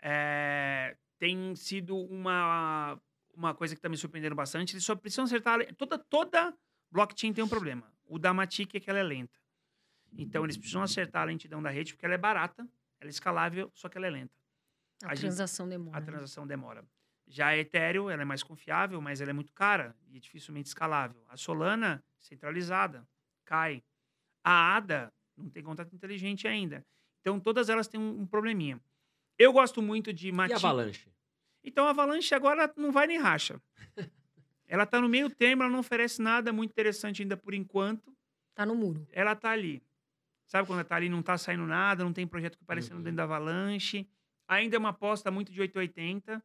[0.00, 3.00] É, tem sido uma,
[3.34, 4.74] uma coisa que tá me surpreendendo bastante.
[4.74, 5.58] Eles só precisam acertar.
[5.74, 6.54] Toda, toda
[6.90, 7.90] blockchain tem um problema.
[8.06, 9.43] O da Matic é que ela é lenta.
[10.16, 12.62] Então, eles precisam acertar a lentidão da rede, porque ela é barata,
[13.00, 14.32] ela é escalável, só que ela é lenta
[15.02, 15.98] A, A gente- transação demora.
[15.98, 16.84] a transação demora.
[17.26, 21.22] Já a Ethereum, ela é mais confiável, mas ela é muito cara e dificilmente escalável.
[21.28, 23.06] A Solana, centralizada,
[23.44, 23.82] cai.
[24.44, 26.84] A ADA não tem contrato inteligente ainda.
[27.20, 28.78] Então, todas elas têm um, um probleminha.
[29.38, 30.56] Eu gosto muito de E Matic.
[30.56, 31.10] Avalanche?
[31.62, 33.60] Então, a Avalanche agora não vai nem racha.
[34.68, 38.14] ela tá no meio termo, ela não oferece nada muito interessante ainda por enquanto.
[38.54, 39.06] Tá no muro.
[39.10, 39.82] Ela tá ali.
[40.46, 43.02] Sabe quando ela tá ali, não tá saindo nada, não tem projeto que aparecendo Uhum.
[43.02, 44.08] dentro da Avalanche.
[44.46, 46.42] Ainda é uma aposta muito de 880.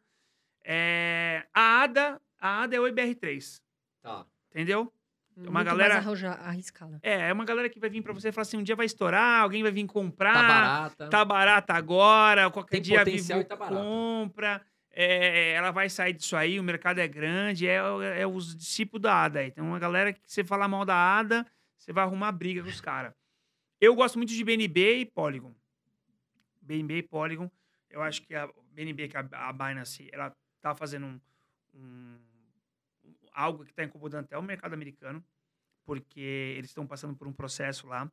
[0.64, 3.62] É, a ADA, a ADA é o IBR3,
[4.02, 4.26] Tá.
[4.50, 4.92] entendeu?
[5.36, 6.04] Muito uma galera-
[6.46, 7.00] arriscada.
[7.02, 8.86] É, é uma galera que vai vir pra você e falar assim, um dia vai
[8.86, 10.34] estourar, alguém vai vir comprar.
[10.34, 11.10] Tá barata.
[11.10, 14.62] Tá barata agora, qualquer Tem dia Vivo e tá compra.
[14.92, 19.02] é, ela vai sair disso aí, o mercado é grande, é, o- é os discípulos
[19.02, 19.40] da ADA.
[19.40, 19.52] aí.
[19.52, 21.46] Tem uma galera que você falar mal da ADA,
[21.78, 23.14] você vai arrumar briga com os caras.
[23.80, 25.54] Eu gosto muito de BNB e Polygon.
[26.62, 27.50] BNB e Polygon.
[27.90, 31.20] Eu acho que a BNB, que a, Binance, ela tá fazendo um,
[31.74, 32.20] um-
[33.32, 35.24] algo que está incomodando até o mercado americano,
[35.86, 36.20] porque
[36.58, 38.12] eles estão passando por um processo lá.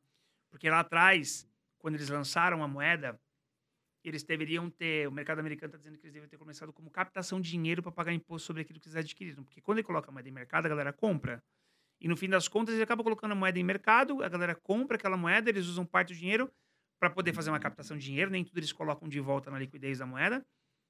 [0.49, 3.19] Porque lá atrás, quando eles lançaram a moeda,
[4.03, 5.07] eles deveriam ter.
[5.07, 7.91] O mercado americano está dizendo que eles deveriam ter começado como captação de dinheiro para
[7.91, 9.43] pagar imposto sobre aquilo que eles adquiriram.
[9.43, 11.43] Porque quando ele coloca a moeda em mercado, a galera compra.
[11.99, 14.97] E no fim das contas, ele acaba colocando a moeda em mercado, a galera compra
[14.97, 16.51] aquela moeda, eles usam parte do dinheiro
[16.99, 19.99] para poder fazer uma captação de dinheiro, nem tudo eles colocam de volta na liquidez
[19.99, 20.45] da moeda,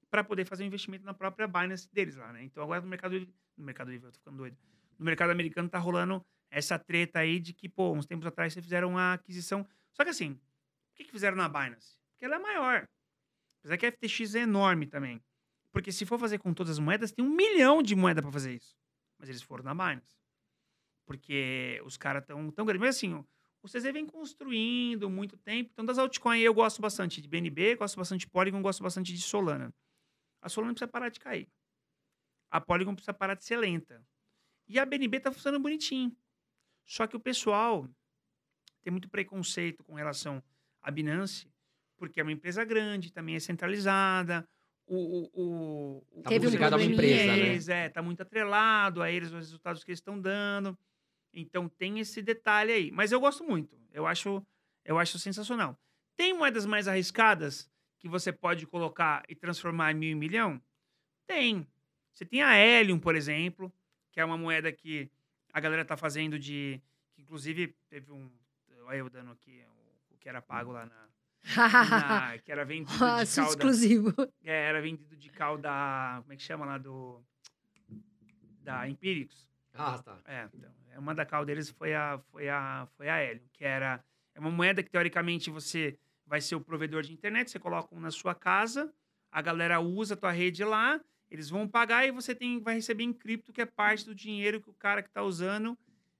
[0.09, 2.43] para poder fazer um investimento na própria Binance deles lá, né?
[2.43, 3.27] Então agora no mercado
[3.57, 4.57] no mercado livre, eu tô ficando doido.
[4.97, 8.63] No mercado americano tá rolando essa treta aí de que, pô, uns tempos atrás vocês
[8.63, 9.67] fizeram uma aquisição.
[9.93, 11.97] Só que assim, por que, que fizeram na Binance?
[12.11, 12.87] Porque ela é maior.
[13.59, 15.21] Apesar que a FTX é enorme também.
[15.71, 18.55] Porque se for fazer com todas as moedas, tem um milhão de moeda para fazer
[18.55, 18.75] isso.
[19.19, 20.16] Mas eles foram na Binance.
[21.07, 22.81] Porque os caras tão tão grandes.
[22.87, 23.27] Mas assim, o
[23.63, 25.71] o CZ vem construindo muito tempo.
[25.73, 29.21] Então, das altcoins eu gosto bastante de BNB, gosto bastante de Polygon, gosto bastante de
[29.21, 29.73] Solana.
[30.41, 31.49] A Solana precisa parar de cair.
[32.49, 34.05] A Polygon precisa parar de ser lenta.
[34.67, 36.15] E a BNB tá funcionando bonitinho.
[36.85, 37.87] Só que o pessoal
[38.83, 40.43] tem muito preconceito com relação
[40.81, 41.51] à Binance,
[41.97, 44.47] porque é uma empresa grande, também é centralizada.
[44.85, 47.85] O, o, o, o- Tá um ligado a uma empresa, né?
[47.85, 50.77] É, tá muito atrelado a eles, os resultados que eles estão dando.
[51.39, 52.91] Então tem esse detalhe aí.
[52.91, 53.79] Mas eu gosto muito.
[53.93, 54.43] Eu acho,
[54.83, 55.79] eu acho sensacional.
[56.15, 57.69] Tem moedas mais arriscadas
[57.99, 60.61] que você pode colocar e transformar em mil em milhão?
[61.27, 61.67] Tem.
[62.11, 63.71] Você tem a Helium, por exemplo,
[64.11, 65.11] que é uma moeda que
[65.53, 66.81] a galera tá fazendo de.
[67.13, 68.31] Que inclusive teve um.
[68.85, 69.63] Olha eu dando aqui
[70.11, 71.07] o, que era pago lá na.
[72.33, 73.23] na- que era vendido de calda.
[73.23, 74.13] exclusivo.
[74.43, 76.17] É, era vendido de cal da.
[76.21, 76.77] Como é que chama lá?
[76.79, 77.23] Do.
[78.63, 79.47] Da Empíricos.
[79.77, 80.17] Ah, tá.
[80.25, 80.69] É, então.
[80.91, 84.03] é, Uma da cal deles foi a, foi a, foi a Hélio, que era.
[84.33, 87.99] É uma moeda que, teoricamente, você vai ser o provedor de internet, você coloca um
[87.99, 88.93] na sua casa,
[89.31, 90.99] a galera usa a tua rede lá,
[91.31, 94.61] eles vão pagar e você tem, vai receber em cripto, que é parte do dinheiro
[94.61, 95.77] que o cara que está usando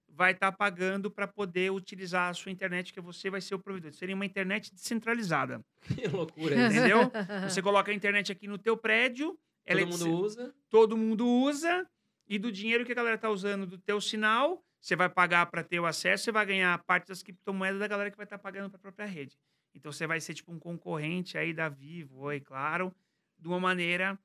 [0.09, 3.91] vai estar pagando para poder utilizar a sua internet, que você vai ser o provedor.
[3.93, 5.63] Seria uma internet descentralizada,
[5.93, 7.11] Que loucura entendeu?
[7.47, 10.55] Você coloca a internet aqui no teu prédio, ela Todo é mundo usa.
[10.69, 11.88] todo mundo usa
[12.28, 15.64] e do dinheiro que a galera tá usando do teu sinal, você vai pagar para
[15.64, 18.38] ter o acesso, você vai ganhar a parte das criptomoedas da galera que vai estar
[18.38, 19.38] pagando para a própria rede.
[19.74, 22.94] Então você vai ser tipo um concorrente aí da Vivo, oi, claro,
[23.38, 24.18] de uma maneira.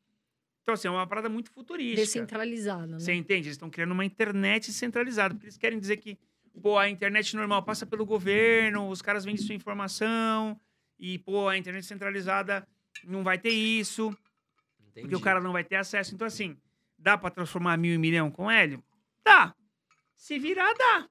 [0.63, 2.03] Então assim, é uma parada muito futurística.
[2.03, 2.99] Descentralizado, né?
[2.99, 3.49] Você entende?
[3.49, 6.19] Eles estão criando uma internet centralizada, porque eles querem dizer que
[6.61, 10.59] pô, a internet normal passa pelo governo, os caras vendem sua informação
[10.99, 12.67] e pô, a internet centralizada
[13.05, 14.17] não vai ter isso.
[14.81, 15.03] Entendi.
[15.03, 16.15] Porque o cara não vai ter acesso.
[16.15, 16.57] Então, assim,
[17.03, 18.83] dá pra transformar mil em milhão com hélio?
[19.25, 19.55] Dá.
[20.15, 21.09] Se virar, dá.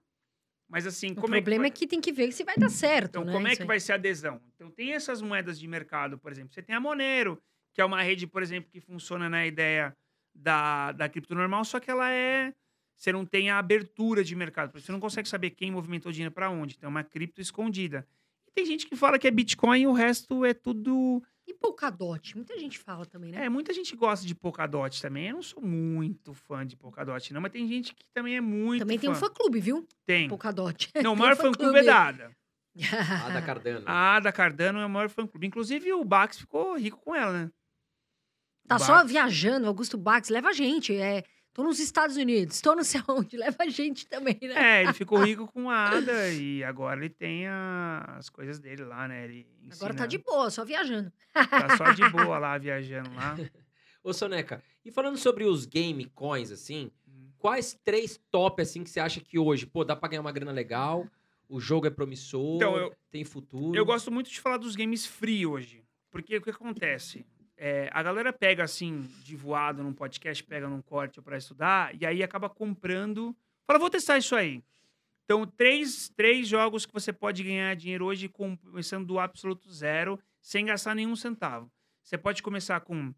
[0.70, 1.44] Mas, assim, O como é que.
[1.44, 3.32] problema vai- é que tem que ver se vai dar certo, Então, né?
[3.34, 3.68] como é Isso que aí.
[3.68, 4.42] vai ser a adesão?
[4.56, 6.54] Então, tem essas moedas de mercado, por exemplo.
[6.54, 7.42] Você tem a Monero,
[7.74, 9.96] que é uma rede, por exemplo, que funciona na ideia
[10.34, 12.54] da, da cripto normal, só que ela é.
[12.96, 14.72] Você não tem a abertura de mercado.
[14.80, 16.76] Você não consegue saber quem movimentou dinheiro para onde.
[16.78, 18.08] Então, é uma cripto escondida.
[18.52, 22.36] E tem gente que fala que é Bitcoin e o resto é tudo E Polkadot?
[22.36, 23.46] Muita gente fala também, né?
[23.46, 25.30] É, muita gente gosta de Polkadot também.
[25.30, 28.80] Eu não sou muito fã de Polkadot, não, mas tem gente que também é muito
[28.82, 29.28] também tem um fã.
[29.28, 29.88] fã-clube, viu?
[30.06, 30.28] Tem.
[30.28, 30.90] Polkadot.
[31.02, 32.32] Não, o maior fã-clube é da Ada.
[33.26, 33.84] Ah, da Cardano.
[33.86, 35.48] A Ada Cardano é o maior fã-clube.
[35.48, 37.52] Inclusive, o Bax ficou rico com ela, né?
[38.68, 40.96] Tá O só Bax- viajando, Augusto Bax, leva a gente.
[40.96, 41.24] É,
[41.54, 44.80] tô nos Estados Unidos, tô não sei onde, leva a gente também, né?
[44.80, 48.84] É, ele ficou rico com a Ada e agora ele tem a- as coisas dele
[48.84, 49.26] lá, né?
[49.26, 51.12] Ele Agora tá de boa, só viajando.
[51.34, 53.38] tá só de boa lá, viajando lá.
[54.04, 56.90] Ô, Soneca, e falando sobre os game coins, assim,
[57.38, 60.52] quais três top, assim, que você acha que hoje, pô, dá pra ganhar uma grana
[60.52, 61.08] legal,
[61.48, 63.78] o jogo é promissor, Então, eu- tem futuro?
[63.78, 65.84] Eu gosto muito de falar dos games free hoje.
[66.10, 67.26] Porque o que acontece?
[67.64, 72.04] É, a galera pega assim, de voado num podcast, pega num corte para estudar, e
[72.08, 73.36] aí acaba comprando.
[73.68, 74.64] Fala, vou testar isso aí.
[75.26, 80.20] Então, três, três jogos que você pode ganhar dinheiro hoje, com- começando do absoluto zero,
[80.42, 81.72] sem gastar nenhum centavo.
[82.02, 83.14] Você pode começar com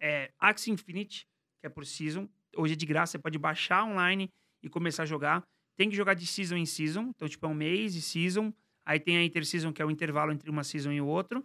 [0.00, 1.26] é, Axie Infinite,
[1.60, 2.28] que é por season.
[2.56, 4.30] Hoje é de graça, você pode baixar online
[4.62, 5.42] e começar a jogar.
[5.76, 7.10] Tem que jogar de season em season.
[7.16, 8.54] Então, tipo, é um mês de season.
[8.84, 11.44] Aí tem a interseason, que é o intervalo entre uma season e o outro.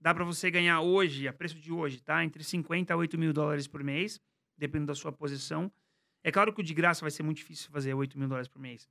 [0.00, 2.24] Dá para você ganhar hoje, a preço de hoje, tá?
[2.24, 4.18] Entre 50 a 8 mil dólares por mês,
[4.56, 5.70] dependendo da sua posição.
[6.24, 8.60] É claro que o de graça vai ser muito difícil fazer 8 mil dólares por
[8.60, 8.88] mês.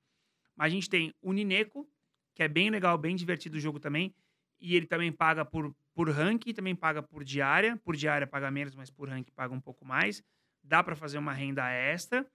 [0.56, 1.90] Mas a gente tem o Nineco,
[2.36, 4.14] que é bem legal, bem divertido o jogo também.
[4.60, 7.78] E ele também paga por, por rank, também paga por diária.
[7.78, 10.24] Por diária paga menos, mas por rank paga um pouco mais.
[10.64, 12.30] Dá para fazer uma renda extra.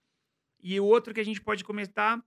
[0.59, 2.21] E o outro que a gente pode comentar,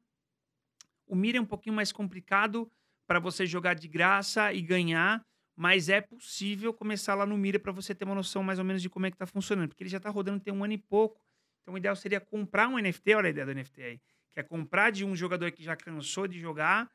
[1.07, 2.71] o Mira é um pouquinho mais complicado
[3.07, 5.25] para você jogar de graça e ganhar,
[5.59, 8.81] mas é possível começar lá no Mira para você ter uma noção mais ou menos
[8.81, 10.79] de como é que está funcionando, porque ele já está rodando tem um ano e
[10.79, 11.21] pouco.
[11.61, 14.01] Então o ideal seria comprar um NFT, olha a ideia do NFT aí,
[14.33, 16.89] que é comprar de um jogador que já cansou de jogar,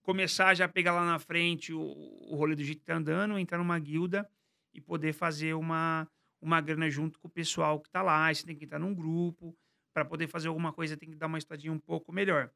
[0.00, 3.38] começar já a pegar lá na frente o, o rolê do jeito que tá andando,
[3.38, 4.26] entrar numa guilda
[4.72, 6.08] e poder fazer uma,
[6.40, 8.24] uma grana junto com o pessoal que está lá.
[8.24, 9.54] Aí você tem que entrar num grupo,
[9.92, 12.50] para poder fazer alguma coisa tem que dar uma estadinha um pouco melhor.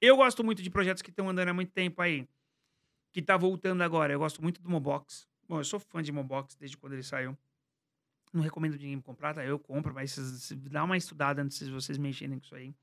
[0.00, 2.26] Eu gosto muito de projetos que estão andando há muito tempo aí
[3.12, 4.12] que tá voltando agora.
[4.12, 5.28] Eu gosto muito do Mobox.
[5.46, 7.36] Bom, eu sou fã de Mobox desde quando ele saiu.
[8.32, 9.44] Não recomendo ninguém comprar, tá?
[9.44, 12.74] Eu compro, mas dá uma estudada antes de vocês mexerem com isso aí.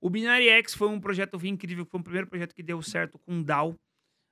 [0.00, 3.42] O Binary X foi um projeto incrível, foi o primeiro projeto que deu certo com
[3.42, 3.76] DAO.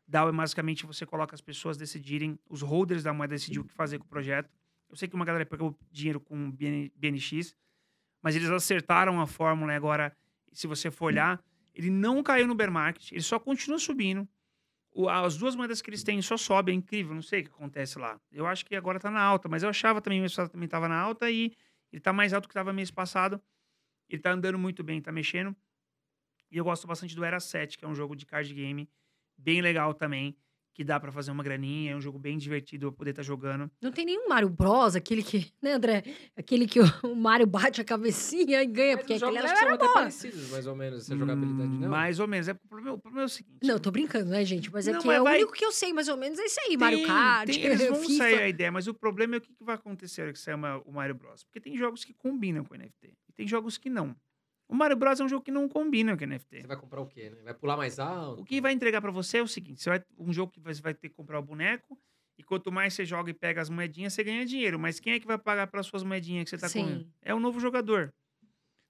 [0.06, 3.72] DAO é basicamente você coloca as pessoas decidirem, os holders da moeda decidir o que
[3.72, 4.50] fazer com o projeto.
[4.88, 7.56] Eu sei que uma galera pegou dinheiro com BNX,
[8.22, 10.16] mas eles acertaram a fórmula e agora,
[10.52, 11.42] se você for olhar,
[11.74, 14.28] ele não caiu no bear market, ele só continua subindo
[15.08, 17.98] as duas moedas que eles têm só sobem, é incrível, não sei o que acontece
[17.98, 18.20] lá.
[18.30, 20.68] Eu acho que agora tá na alta, mas eu achava também, o mês passado também
[20.68, 21.52] tava na alta e
[21.92, 23.40] ele tá mais alto que tava mês passado.
[24.08, 25.54] Ele tá andando muito bem, tá mexendo.
[26.50, 28.90] E eu gosto bastante do Era 7, que é um jogo de card game
[29.38, 30.36] bem legal também
[30.74, 33.26] que dá para fazer uma graninha, é um jogo bem divertido eu poder estar tá
[33.26, 33.70] jogando.
[33.82, 36.04] Não tem nenhum Mario Bros, aquele que, né, André?
[36.36, 36.84] Aquele que o
[37.16, 40.76] Mario bate a cabecinha e ganha, Mas porque aquele era, era até parecidos, mais ou
[40.76, 41.88] menos, essa jogabilidade, não?
[41.88, 43.58] Mais ou menos, é, o, problema, o problema é o seguinte...
[43.62, 44.72] Não, tô brincando, né, gente?
[44.72, 45.34] Mas é não, que mas é vai...
[45.34, 47.62] o único que eu sei, mais ou menos, é isso aí, tem, Mario Kart, tem,
[47.62, 48.18] Eles vão FIFA.
[48.18, 50.92] sair a ideia, mas o problema é o que, que vai acontecer que sair o
[50.92, 51.44] Mario Bros.
[51.44, 54.14] Porque tem jogos que combinam com NFT, e tem jogos que não.
[54.70, 56.60] O Mario Bros é um jogo que não combina com NFT.
[56.60, 57.42] Você vai comprar o quê, né?
[57.42, 58.42] Vai pular mais alto?
[58.42, 60.80] O que vai entregar para você é o seguinte: você vai um jogo que você
[60.80, 61.98] vai ter que comprar o boneco,
[62.38, 64.78] e quanto mais você joga e pega as moedinhas, você ganha dinheiro.
[64.78, 66.84] Mas quem é que vai pagar pelas suas moedinhas que você tá Sim.
[66.84, 67.10] com?
[67.20, 68.14] É o novo jogador.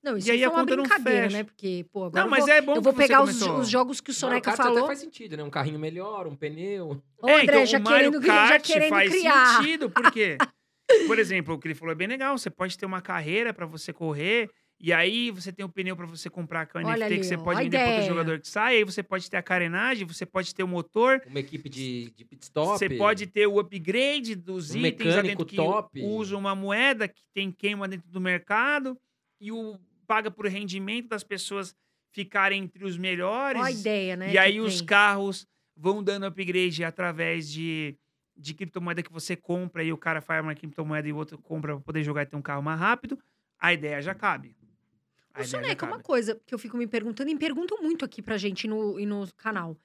[0.03, 1.37] Não, isso e aí a conta não fecha.
[1.37, 1.45] né?
[1.45, 4.11] Porque, pô, agora não, mas vou, é bom eu vou pegar os, os, jogos que
[4.11, 4.79] o Soneca não, falou.
[4.79, 5.43] até faz sentido, né?
[5.43, 7.03] Um carrinho melhor, um pneu.
[7.23, 9.57] Ô, André, é, então, já, querendo, já querendo faz criar.
[9.57, 10.39] sentido, porque,
[11.07, 12.37] por exemplo, o que ele falou é bem legal.
[12.37, 14.51] Você pode ter uma carreira para você correr
[14.83, 17.37] e aí você tem o pneu para você comprar com a NFT ali, que você
[17.37, 18.77] pode vender para outro jogador que sai.
[18.77, 21.21] Aí você pode ter a carenagem, você pode ter o motor.
[21.27, 22.79] Uma equipe de, de pit stop.
[22.79, 26.03] Você pode ter o upgrade dos um itens lá dentro que top.
[26.03, 28.97] usa uma moeda que tem queima dentro do mercado
[29.39, 31.77] e o paga por rendimento das pessoas
[32.11, 33.61] ficarem entre os melhores.
[33.61, 34.33] Olha a ideia, né?
[34.33, 35.47] E aí os carros
[35.77, 37.95] vão dando upgrade através de,
[38.35, 41.75] de criptomoeda que você compra e o cara faz uma criptomoeda e o outro compra
[41.75, 43.19] para poder jogar e ter um carro mais rápido.
[43.59, 44.57] A ideia já cabe.
[45.41, 48.37] O Soneca, uma coisa que eu fico me perguntando, e me perguntam muito aqui pra
[48.37, 49.77] gente no, e no canal.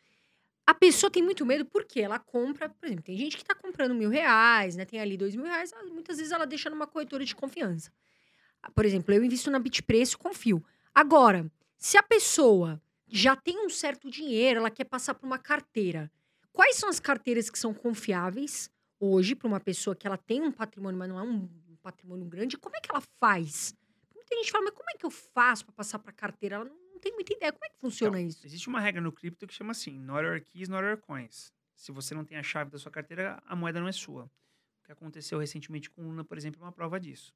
[0.68, 3.94] A pessoa tem muito medo porque ela compra, por exemplo, tem gente que tá comprando
[3.94, 4.84] mil reais, né?
[4.84, 7.92] Tem ali dois mil reais, muitas vezes ela deixa numa corretora de confiança.
[8.74, 10.64] Por exemplo, eu invisto na Bitpreço, confio.
[10.94, 11.46] Agora,
[11.78, 16.12] se a pessoa já tem um certo dinheiro, ela quer passar por uma carteira,
[16.52, 20.52] quais são as carteiras que são confiáveis hoje para uma pessoa que ela tem um
[20.52, 21.48] patrimônio, mas não é um
[21.84, 22.58] patrimônio grande?
[22.58, 23.76] Como é que ela faz?
[24.26, 26.56] Muita gente fala, mas como é que eu faço para passar para carteira?
[26.56, 27.52] Ela não tem muita ideia.
[27.52, 28.46] Como é que funciona então, isso?
[28.46, 31.54] Existe uma regra no cripto que chama assim: not your keys, not your coins.
[31.76, 34.24] Se você não tem a chave da sua carteira, a moeda não é sua.
[34.26, 37.34] O que aconteceu recentemente com o Luna, por exemplo, é uma prova disso.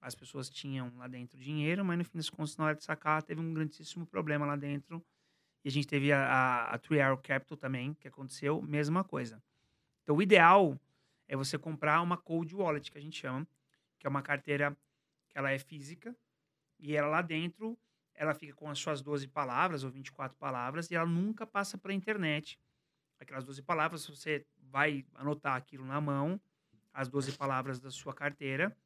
[0.00, 3.22] As pessoas tinham lá dentro dinheiro, mas no fim das contas, na hora de sacar,
[3.22, 5.04] teve um grandíssimo problema lá dentro.
[5.64, 9.40] E a gente teve a, a, a Three Arrow Capital também, que aconteceu, mesma coisa.
[10.02, 10.76] Então, o ideal
[11.28, 13.46] é você comprar uma cold wallet, que a gente chama,
[13.98, 14.76] que é uma carteira
[15.28, 16.16] que ela é física,
[16.82, 17.78] e ela lá dentro,
[18.12, 21.92] ela fica com as suas 12 palavras ou 24 palavras e ela nunca passa para
[21.92, 22.58] a internet.
[23.20, 26.40] Aquelas 12 palavras, você vai anotar aquilo na mão,
[26.92, 28.76] as 12 palavras da sua carteira,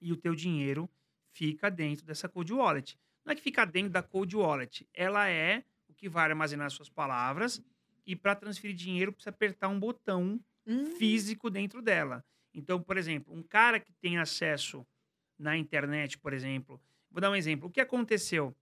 [0.00, 0.88] e o teu dinheiro
[1.32, 2.98] fica dentro dessa cold wallet.
[3.24, 6.90] Não é que fica dentro da cold wallet, ela é o que vai armazenar suas
[6.90, 7.62] palavras
[8.04, 10.84] e para transferir dinheiro precisa apertar um botão hum.
[10.96, 12.22] físico dentro dela.
[12.52, 14.86] Então, por exemplo, um cara que tem acesso
[15.38, 16.80] na internet, por exemplo,
[17.14, 17.68] Vou dar um exemplo.
[17.68, 18.52] O que aconteceu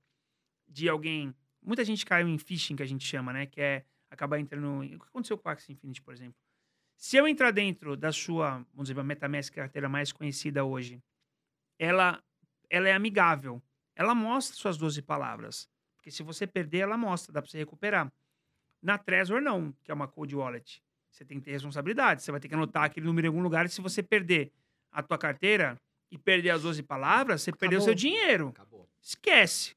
[0.68, 1.34] de alguém.
[1.62, 3.46] Muita gente caiu em phishing, que a gente chama, né?
[3.46, 4.80] Que é acabar entrando.
[4.80, 6.34] O que aconteceu com o Axie Infinity, por exemplo?
[6.94, 11.02] Se eu entrar dentro da sua, vamos dizer, a MetaMask, a carteira mais conhecida hoje,
[11.78, 12.22] ela,
[12.68, 13.62] ela é amigável.
[13.96, 15.66] Ela mostra suas 12 palavras.
[15.96, 18.12] Porque se você perder, ela mostra, dá para você recuperar.
[18.82, 20.82] Na Trezor, não, que é uma cold wallet.
[21.10, 22.22] Você tem que ter responsabilidade.
[22.22, 23.64] Você vai ter que anotar aquele número em algum lugar.
[23.64, 24.52] E se você perder
[24.90, 25.80] a tua carteira
[26.12, 27.84] e perder as 12 palavras, você perdeu Acabou.
[27.86, 28.48] seu dinheiro.
[28.48, 28.88] Acabou.
[29.00, 29.74] Esquece.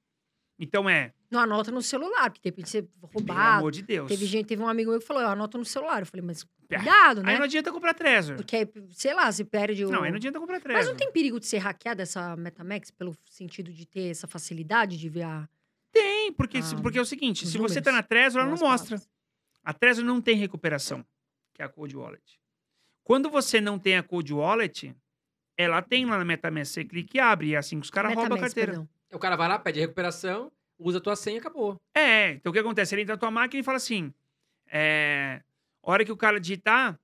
[0.59, 3.57] Então é, Não anota no celular, porque de repente você pelo roubado.
[3.59, 4.07] amor de Deus.
[4.07, 6.01] Teve gente, teve um amigo meu que falou, eu anoto no celular.
[6.01, 6.77] Eu falei, mas É.
[6.77, 7.37] cuidado, Aí né?
[7.37, 8.35] não adianta comprar Trezor.
[8.37, 9.89] Porque, aí, sei lá, se perde o...
[9.89, 10.77] Não, aí não adianta comprar Trezor.
[10.79, 14.97] Mas não tem perigo de ser hackeada essa Metamax pelo sentido de ter essa facilidade
[14.97, 15.49] de ver a...
[15.91, 18.41] Tem, porque, se- Ah, porque é o seguinte, os se você tá números, na Trezor,
[18.41, 18.97] ela não mostra.
[18.97, 19.09] palavras?
[19.63, 21.05] A Trezor não tem recuperação,
[21.53, 22.39] que é a Cold Wallet.
[23.03, 24.95] Quando você não tem a Cold Wallet,
[25.57, 28.13] ela tem lá na MetaMask, você clica e abre, e é assim que os caras
[28.13, 28.71] roubam a carteira.
[28.73, 28.89] perdão.
[29.11, 31.79] O cara vai lá, pede recuperação, usa a tua senha e acabou.
[31.93, 32.93] É, então o que acontece?
[32.93, 34.13] Ele entra na tua máquina e fala assim:
[34.67, 35.41] é,
[35.83, 36.99] a hora que o cara digitar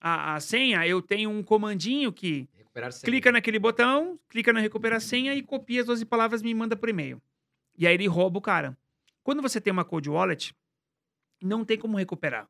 [0.00, 3.04] a, a senha, eu tenho um comandinho que Recuperar senha.
[3.10, 6.76] clica naquele botão, clica na recuperar senha e copia as 12 palavras e me manda
[6.76, 7.22] por e-mail.
[7.78, 8.76] E aí ele rouba o cara.
[9.22, 10.54] Quando você tem uma Cold Wallet,
[11.42, 12.46] não tem como recuperar.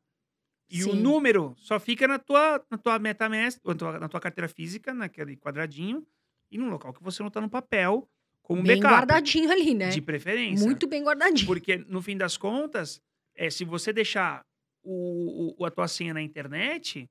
[0.69, 1.01] E o Sim.
[1.01, 5.37] número só fica na tua, na tua MetaMask, na tua, na tua carteira física, naquele
[5.37, 6.05] quadradinho,
[6.51, 8.09] e num local que você não tá no papel,
[8.41, 8.93] como Bem backup.
[8.95, 9.89] guardadinho ali, né?
[9.89, 10.65] De preferência.
[10.65, 11.45] Muito bem guardadinho.
[11.45, 13.01] Porque, no fim das contas,
[13.35, 14.43] é, se você deixar
[14.83, 17.09] o, o- a tua senha na internet,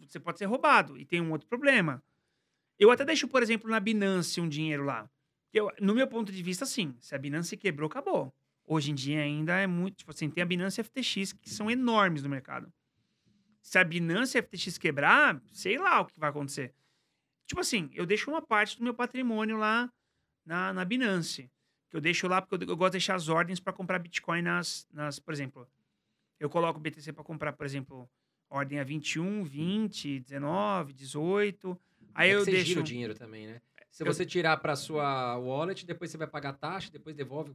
[0.00, 0.96] você pode ser roubado.
[0.98, 2.02] E tem um outro problema.
[2.78, 5.08] Eu até deixo, por exemplo, na Binance um dinheiro lá.
[5.52, 6.94] Eu, no meu ponto de vista, sim.
[7.00, 8.32] Se a Binance quebrou, acabou.
[8.66, 9.96] Hoje em dia ainda é muito.
[9.98, 12.72] Tipo assim, tem a Binance e a FTX, que são enormes no mercado.
[13.62, 16.74] Se a Binance e a FTX quebrar, sei lá o que vai acontecer.
[17.46, 19.90] Tipo assim, eu deixo uma parte do meu patrimônio lá
[20.44, 21.50] na, na Binance.
[21.88, 24.42] Que eu deixo lá porque eu, eu gosto de deixar as ordens para comprar Bitcoin
[24.42, 25.18] nas, nas.
[25.20, 25.68] Por exemplo,
[26.40, 28.10] eu coloco o BTC para comprar, por exemplo,
[28.50, 31.80] ordem a 21, 20, 19, 18.
[32.14, 32.80] Aí É eu você deixo.
[32.80, 33.60] o dinheiro também, né?
[33.90, 37.54] Se Eu- você tirar pra sua wallet, depois você vai pagar taxa, depois devolve.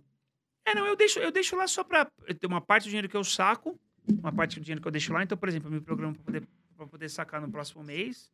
[0.65, 2.05] É, não, eu deixo, eu deixo lá só para
[2.39, 5.11] ter uma parte do dinheiro que eu saco, uma parte do dinheiro que eu deixo
[5.11, 5.23] lá.
[5.23, 8.31] Então, por exemplo, eu me programo para poder, pra poder sacar no próximo mês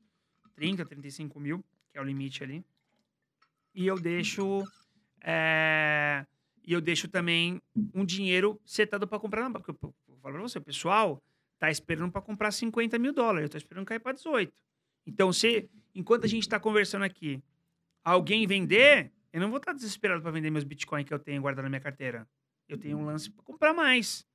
[0.56, 2.66] 30, 35 mil, que é o limite ali.
[3.74, 4.64] E eu deixo.
[5.24, 6.26] é,
[6.66, 7.62] e eu deixo também
[7.94, 9.78] um dinheiro setado para comprar Porque eu,
[10.10, 11.24] eu falo pra você, o pessoal
[11.58, 13.44] tá esperando para comprar 50 mil dólares.
[13.44, 14.52] Eu tô esperando cair para 18.
[15.06, 17.41] Então, se enquanto a gente está conversando aqui,
[18.04, 21.64] alguém vender, eu não vou estar desesperado para vender meus Bitcoin que eu tenho guardado
[21.64, 22.28] na minha carteira.
[22.68, 24.26] Eu tenho um lance para comprar mais.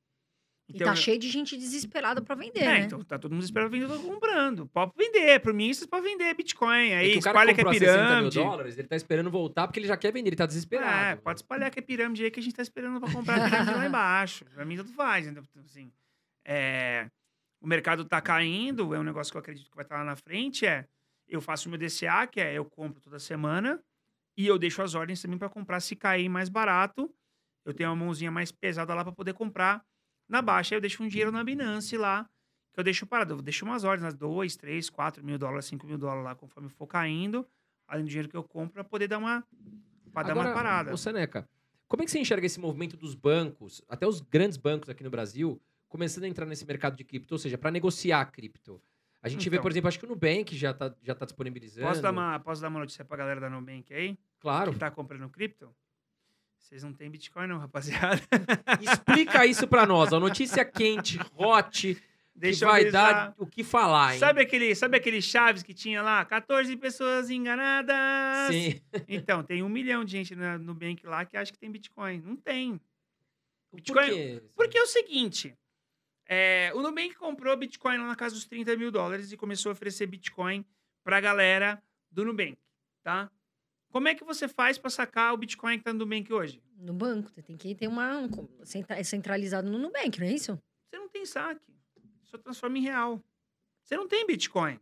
[0.69, 2.81] E tá cheio de gente desesperada pra vender, é, né?
[2.85, 4.67] então tá todo mundo esperando vender, todo mundo comprando.
[4.69, 6.95] Pode vender, por mim, vocês podem vender Bitcoin.
[6.95, 8.39] Aí É que o cara espalha que é comprou a 60 mil pirâmide.
[8.39, 11.05] dólares, ele tá esperando voltar porque ele já quer vender, ele tá desesperado.
[11.05, 13.51] É, pode espalhar que é pirâmide aí que a gente tá esperando pra comprar a
[13.51, 14.45] pirâmide lá embaixo.
[14.47, 15.27] Pra mim, tudo faz.
[15.27, 15.93] Então, assim,
[16.47, 17.11] é,
[17.61, 20.17] o mercado tá caindo, é um negócio que eu acredito que vai estar lá na
[20.17, 20.65] frente.
[20.65, 20.87] É,
[21.29, 23.83] eu faço o meu DCA, que é eu compro toda semana,
[24.37, 27.13] e eu deixo as ordens também pra comprar se cair mais barato.
[27.65, 29.85] Eu tenho uma mãozinha mais pesada lá pra poder comprar
[30.29, 30.75] na baixa.
[30.75, 32.29] Aí eu deixo um dinheiro na Binance lá,
[32.73, 33.35] que eu deixo parado.
[33.35, 36.87] Eu deixo umas ordens, 2, 3, 4 mil dólares, 5 mil dólares lá, conforme for
[36.87, 37.47] caindo,
[37.87, 39.45] além do dinheiro que eu compro, pra poder dar uma,
[40.13, 40.93] pra dar uma Agora, parada.
[40.93, 41.49] Ô, Seneca,
[41.87, 45.11] como é que você enxerga esse movimento dos bancos, até os grandes bancos aqui no
[45.11, 48.81] Brasil, começando a entrar nesse mercado de cripto, ou seja, para negociar cripto?
[49.23, 49.63] A gente vê, Então.
[49.63, 51.87] por exemplo, acho que o Nubank já tá, já tá disponibilizando.
[51.87, 54.19] Posso dar, uma, posso dar uma notícia pra galera da Nubank aí?
[54.41, 54.73] Claro.
[54.73, 55.73] Que tá comprando cripto?
[56.59, 58.21] Vocês não têm Bitcoin, não, rapaziada.
[58.81, 60.13] Explica isso pra nós.
[60.13, 62.03] A notícia quente, hot,
[62.35, 64.19] Deixa que vai dar o que falar, hein?
[64.19, 66.25] Sabe aquele, sabe aquele Chaves que tinha lá?
[66.25, 67.97] 14 pessoas enganadas.
[68.55, 68.81] Sim.
[69.07, 72.21] Então, tem um milhão de gente na Nubank lá que acha que tem Bitcoin.
[72.25, 72.81] Não tem.
[73.71, 74.43] Por Bitcoin- quê?
[74.57, 75.55] Porque é o seguinte:
[76.27, 79.73] é, o Nubank comprou Bitcoin lá na casa dos 30 mil dólares e começou a
[79.73, 80.65] oferecer Bitcoin
[81.03, 82.57] pra galera do Nubank,
[83.03, 83.31] tá?
[83.91, 86.63] Como é que você faz pra sacar o Bitcoin que tá no Nubank hoje?
[86.77, 88.21] No banco, você tem que ter uma.
[88.21, 88.29] Um,
[88.89, 90.59] é centralizado no Nubank, não é isso?
[90.89, 91.61] Você não tem saque.
[92.25, 93.23] Só transforma em real.
[93.83, 94.81] Você não tem Bitcoin.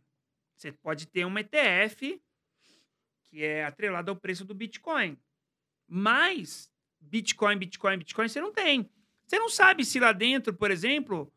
[0.55, 2.21] Você pode ter uma ETF
[3.23, 5.17] que é atrelada ao preço do Bitcoin.
[5.87, 8.89] Mas Bitcoin, Bitcoin, Bitcoin você não tem.
[9.31, 11.31] Você não sabe se lá dentro, por exemplo,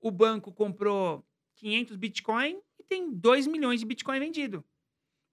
[0.00, 4.64] o banco comprou 500 Bitcoin e tem 2 milhões de Bitcoin vendido.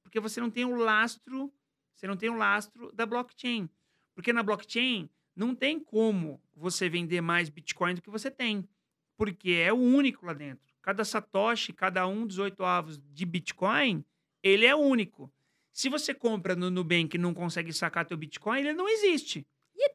[0.02, 1.53] Porque você não tem o lastro,
[1.94, 3.69] você não tem o lastro da blockchain.
[4.15, 8.68] Porque na blockchain não tem como você vender mais Bitcoin do que você tem
[9.15, 10.73] porque é o único lá dentro.
[10.81, 14.03] Cada satoshi, cada um dos oito avos de Bitcoin,
[14.41, 15.31] ele é único.
[15.72, 19.45] Se você compra no Nubank e não consegue sacar teu Bitcoin, ele não existe.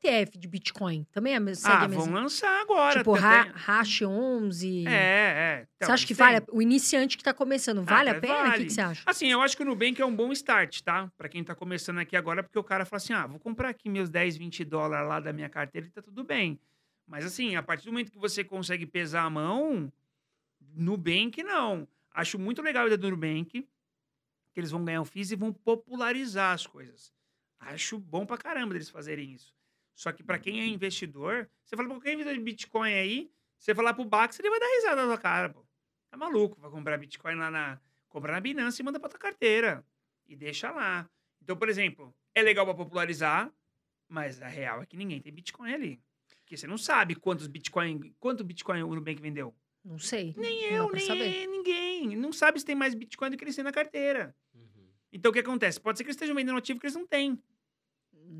[0.03, 1.05] ETF de Bitcoin?
[1.12, 2.99] Também é a mes- segue ah, vão lançar agora.
[2.99, 4.87] tipo, ha Hash 11.
[4.87, 5.66] É, é.
[5.77, 6.27] Então, você acha que tem.
[6.27, 6.45] vale?
[6.51, 8.35] O iniciante que tá começando, vale a é, pena?
[8.35, 8.65] O que, vale.
[8.65, 9.03] que você acha?
[9.07, 11.11] Assim, eu acho que o Nubank é um bom start, tá?
[11.16, 13.89] Pra quem tá começando aqui agora, porque o cara fala assim: ah, vou comprar aqui
[13.89, 16.59] meus 10, 20 dólares lá da minha carteira e tá tudo bem.
[17.07, 19.93] Mas assim, a partir do momento que você consegue pesar a mão,
[20.74, 21.87] Nubank, não.
[22.12, 23.66] Acho muito legal a ideia do Nubank,
[24.53, 27.12] que eles vão ganhar o FIIs e vão popularizar as coisas.
[27.59, 29.55] Acho bom pra caramba eles fazerem isso.
[29.94, 33.74] Só que pra quem é investidor, você fala pra qualquer investidor de Bitcoin aí, você
[33.74, 35.64] falar pro Bax, ele vai dar risada na tua cara, pô.
[36.10, 37.81] Tá maluco, vai comprar Bitcoin lá na...
[38.09, 39.85] Compra na Binance e manda pra tua carteira.
[40.27, 41.09] E deixa lá.
[41.40, 43.51] Então, por exemplo, é legal pra popularizar,
[44.09, 46.02] mas a real é que ninguém tem Bitcoin ali.
[46.40, 48.14] Porque você não sabe quantos Bitcoin...
[48.20, 49.55] Quanto Bitcoin o Nubank vendeu.
[49.85, 50.35] Não sei.
[50.36, 51.47] Nem eu, nem saber.
[51.47, 52.16] ninguém.
[52.16, 54.35] Não sabe se tem mais Bitcoin do que eles têm na carteira.
[54.55, 54.89] Uhum.
[55.12, 55.81] Então, o que acontece?
[55.81, 57.43] Pode ser que eles estejam vendendo um ativo que eles não têm.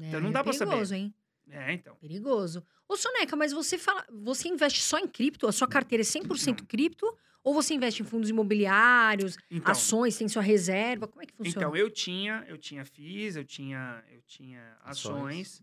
[0.01, 0.71] Então não dá pra saber.
[0.71, 1.15] perigoso, hein?
[1.49, 1.95] É, então.
[1.97, 2.65] Perigoso.
[2.89, 5.47] Ô, Soneca, mas você fala, você investe só em cripto?
[5.47, 7.07] A sua carteira é 100% cripto?
[7.45, 11.09] Ou você investe em fundos imobiliários, Então, ações, tem sua reserva?
[11.09, 11.67] Como é que funciona?
[11.67, 15.59] então eu tinha, eu tinha FIIs, eu tinha, eu tinha ações.
[15.59, 15.63] Ações.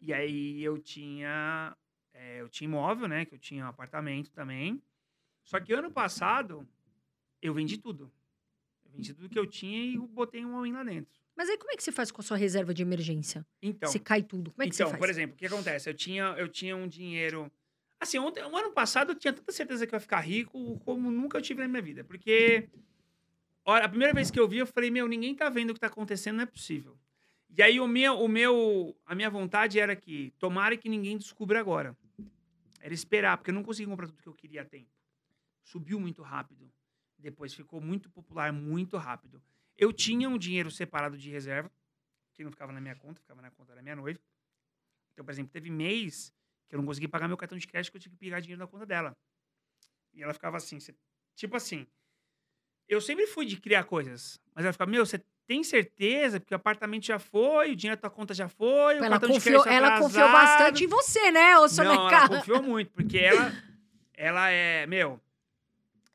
[0.00, 1.74] E aí eu tinha,
[2.12, 3.24] é, eu tinha imóvel, né?
[3.24, 4.82] Que eu tinha um apartamento também.
[5.42, 6.68] Só que ano passado
[7.40, 8.12] eu vendi tudo.
[8.84, 11.18] Eu vendi tudo que eu tinha e botei um all-in lá dentro.
[11.38, 13.46] Mas aí como é que você faz com a sua reserva de emergência?
[13.62, 14.98] Então, se cai tudo, como é que então, você faz?
[14.98, 15.88] por exemplo, o que acontece?
[15.88, 17.48] Eu tinha, eu tinha um dinheiro.
[18.00, 21.12] Assim, ontem, um ano passado eu tinha tanta certeza que eu ia ficar rico como
[21.12, 22.02] nunca eu tive na minha vida.
[22.02, 22.68] Porque
[23.64, 25.78] olha, a primeira vez que eu vi, eu falei, meu, ninguém tá vendo o que
[25.78, 26.98] tá acontecendo, não é possível.
[27.56, 31.60] E aí o meu, o meu, a minha vontade era que tomara que ninguém descubra
[31.60, 31.96] agora.
[32.80, 34.90] Era esperar, porque eu não consegui comprar tudo que eu queria a tempo.
[35.62, 36.68] Subiu muito rápido.
[37.16, 39.40] Depois ficou muito popular muito rápido.
[39.78, 41.70] Eu tinha um dinheiro separado de reserva,
[42.34, 44.18] que não ficava na minha conta, ficava na conta da minha noiva.
[45.12, 46.32] Então, por exemplo, teve mês
[46.68, 48.58] que eu não consegui pagar meu cartão de crédito, que eu tinha que pegar dinheiro
[48.60, 49.16] da conta dela.
[50.12, 50.94] E ela ficava assim, cê-
[51.34, 51.86] tipo assim,
[52.88, 56.38] eu sempre fui de criar coisas, mas ela ficava, meu, você tem certeza?
[56.40, 59.28] Porque o apartamento já foi, o dinheiro da tua conta já foi, o Ela cartão
[59.30, 60.32] de confiou, crédito ela confiou atrasado.
[60.32, 62.16] bastante em você, né, ô Não, Soneca?
[62.16, 63.52] ela confiou muito, porque ela,
[64.14, 65.20] ela é, meu,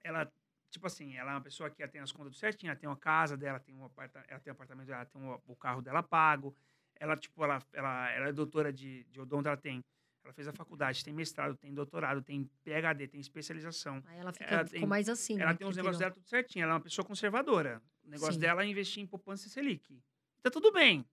[0.04, 0.32] ela,
[0.74, 2.98] tipo assim, ela é uma pessoa que ela tem as contas certinho, ela tem uma
[2.98, 3.90] casa dela, tem um
[4.28, 6.54] ela tem um apartamento dela, tem um- o carro dela pago,
[7.00, 9.84] ela, tipo, ela, ela, ela é doutora de, de odonto, ela tem,
[10.24, 14.02] ela fez a faculdade, tem mestrado, tem doutorado, tem PhD, tem especialização.
[14.08, 16.64] Aí ela fica, Ela ficou mais assim, Ela né, tem os negócios dela tudo certinho,
[16.64, 17.82] ela é uma pessoa conservadora.
[18.06, 18.40] O negócio Sim.
[18.40, 20.02] dela é investir em poupança e Selic.
[20.42, 21.06] Tá tudo bem.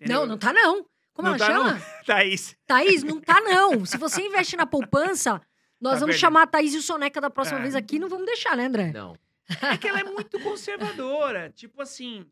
[0.00, 0.86] Não, não tá não.
[1.12, 1.72] Como Não ela tá, chama?
[1.74, 1.80] não?
[2.06, 2.56] Thaís.
[2.66, 3.84] Thaís, não tá não.
[3.84, 5.40] Se você investe na poupança,
[5.80, 6.20] nós Tá vamos perdendo.
[6.20, 7.62] chamar a Thaís e o Soneca da próxima É.
[7.62, 8.92] vez aqui, não vamos deixar, né, André?
[8.92, 9.16] Não.
[9.62, 11.50] É que ela é muito conservadora.
[11.56, 12.26] tipo assim,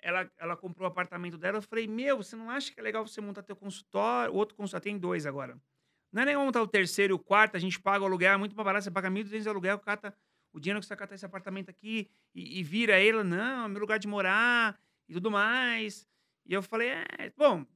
[0.00, 1.58] ela, ela comprou o apartamento dela.
[1.58, 4.34] Eu falei, meu, você não acha que é legal você montar teu consultório?
[4.34, 5.56] Outro consultório, tem dois agora.
[6.12, 8.36] Não é nem montar o terceiro e o quarto, a gente paga o aluguel, é
[8.36, 8.84] muito mais barato.
[8.84, 10.14] Você paga 1.200 de aluguel, cata
[10.52, 13.22] o dinheiro que você cata esse apartamento aqui e, e vira ele.
[13.22, 16.06] Não, é meu lugar de morar e tudo mais.
[16.46, 17.66] E eu falei, é, bom,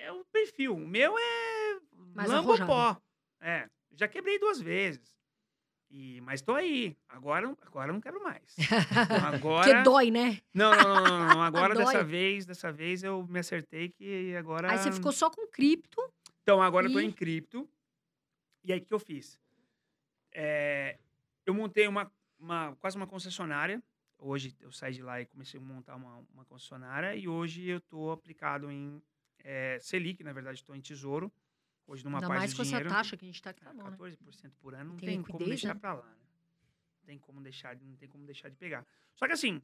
[0.00, 0.74] é o perfil.
[0.76, 1.78] O meu é
[2.14, 2.96] Mais lambopó.
[3.40, 5.14] É, já quebrei duas vezes.
[5.90, 6.96] E, mas tô aí.
[7.08, 8.56] Agora, agora eu não quero mais.
[9.26, 9.68] Agora.
[9.70, 10.40] Porque dói, né?
[10.54, 11.42] Não, não, não, não.
[11.44, 14.70] Agora, dessa vez, dessa vez eu me acertei que agora.
[14.72, 16.00] Aí você ficou só com cripto.
[16.42, 17.68] Então, agora eu tô E- em cripto.
[18.64, 19.38] E aí, o que eu fiz?
[20.32, 20.98] É,
[21.44, 23.82] eu montei uma, uma, quase uma concessionária.
[24.18, 27.14] Hoje eu saí de lá e comecei a montar uma, uma concessionária.
[27.14, 29.02] E hoje eu tô aplicado em
[29.44, 31.30] é, Selic, na verdade, estou em Tesouro.
[31.86, 32.86] Hoje numa Ainda parte mais com dinheiro.
[32.86, 33.96] essa taxa que a gente tá aqui na Ah, mão, né?
[33.96, 35.80] 14% por ano não Tem tem, como deixar né?
[35.80, 36.16] pra lá, né?
[37.00, 38.86] Não tem como deixar, não tem como deixar de pegar.
[39.14, 39.60] Só que assim,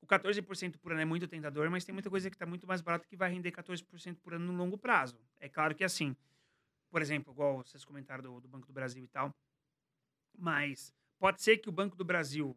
[0.00, 2.80] o 14% por ano é muito tentador, mas tem muita coisa que está muito mais
[2.80, 5.18] barata que vai render 14% por ano no longo prazo.
[5.38, 6.16] É claro que assim,
[6.88, 9.34] por exemplo, igual vocês comentaram do, do Banco do Brasil e tal,
[10.38, 12.56] mas pode ser que o Banco do Brasil,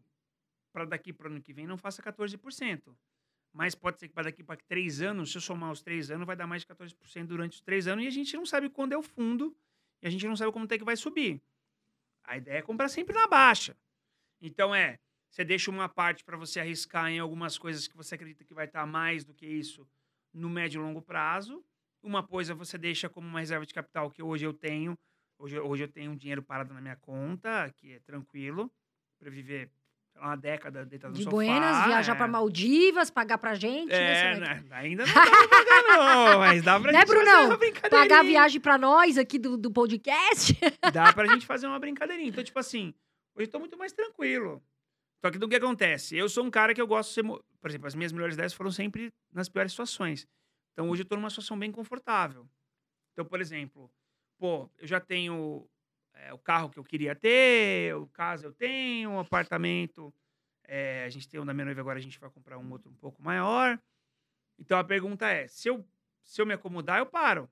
[0.71, 2.95] para daqui para o ano que vem, não faça 14%.
[3.53, 6.25] Mas pode ser que para daqui para três anos, se eu somar os três anos,
[6.25, 8.93] vai dar mais de 14% durante os três anos e a gente não sabe quando
[8.93, 9.55] é o fundo
[10.01, 11.39] e a gente não sabe como é que vai subir.
[12.23, 13.77] A ideia é comprar sempre na baixa.
[14.41, 14.99] Então é,
[15.29, 18.65] você deixa uma parte para você arriscar em algumas coisas que você acredita que vai
[18.65, 19.87] estar mais do que isso
[20.33, 21.63] no médio e longo prazo.
[22.01, 24.97] Uma coisa você deixa como uma reserva de capital que hoje eu tenho.
[25.37, 28.71] Hoje, hoje eu tenho um dinheiro parado na minha conta, que é tranquilo,
[29.19, 29.69] para viver
[30.15, 31.35] uma década deitado De no sofá.
[31.35, 32.15] Buenas, viajar é.
[32.15, 34.53] pra Maldivas, pagar pra gente, É, né, Soneca?
[34.61, 38.01] né, ainda não dá pra pagar, não, mas dá pra Né, gente fazer uma brincadeirinha.
[38.09, 40.53] Pagar a viagem pra nós aqui do, do podcast.
[40.93, 42.29] Dá pra gente fazer uma brincadeirinha.
[42.29, 42.93] Então, tipo assim,
[43.35, 44.63] hoje eu tô muito mais tranquilo.
[45.25, 46.17] Só que do que acontece?
[46.17, 47.23] Eu sou um cara que eu gosto de ser.
[47.23, 50.27] Por exemplo, as minhas melhores ideias foram sempre nas piores situações.
[50.73, 52.45] Então, hoje eu tô numa situação bem confortável.
[53.13, 53.89] Então, por exemplo,
[54.37, 55.65] pô, eu já tenho
[56.13, 60.13] é, o carro que eu queria ter, o casa eu tenho, o apartamento.
[60.65, 62.89] é, a gente tem um da minha noiva agora, a gente vai comprar um outro
[62.91, 63.79] um pouco maior.
[64.57, 65.85] Então a pergunta é: se eu,
[66.23, 67.49] se eu me acomodar, eu paro.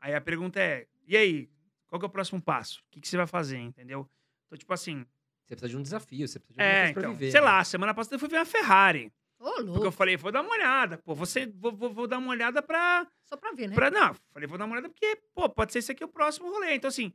[0.00, 1.50] Aí a pergunta é: e aí?
[1.88, 2.80] Qual que é o próximo passo?
[2.80, 4.08] O que, que você vai fazer, entendeu?
[4.46, 5.06] Então, tipo assim,
[5.44, 7.12] Você precisa de um desafio, você precisa de alguma É, então.
[7.14, 7.30] viver.
[7.30, 7.46] sei né?
[7.46, 9.12] lá, semana passada eu fui ver uma Ferrari.
[9.38, 9.90] Ô, Porque eu louco.
[9.92, 10.98] falei, vou dar uma olhada.
[10.98, 13.74] Pô, você, vou, vou, vou dar uma olhada pra, Só pra ver, né?
[13.74, 13.90] pra.
[13.90, 16.74] Não, falei, vou dar uma olhada porque, pô, pode ser esse aqui o próximo rolê.
[16.74, 17.12] Então, assim,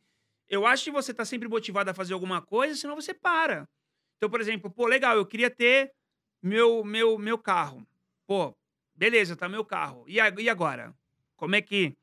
[0.52, 3.70] eu acho que você tá sempre motivado a fazer alguma coisa, senão você para.
[4.18, 5.94] Então, por exemplo, pô, legal, eu queria ter
[6.44, 7.88] meu, meu, meu carro.
[8.28, 8.54] Pô,
[8.94, 10.04] beleza, tá meu carro.
[10.10, 10.94] E, e agora?
[11.38, 11.96] Como é que.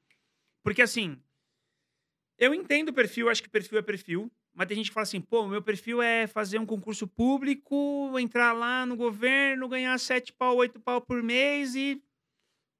[0.62, 1.22] Porque, assim,
[2.38, 4.32] eu entendo o perfil, acho que perfil é perfil.
[4.54, 8.54] Mas tem gente que fala assim, pô, meu perfil é fazer um concurso público, entrar
[8.54, 12.02] lá no governo, ganhar sete pau, oito pau por mês e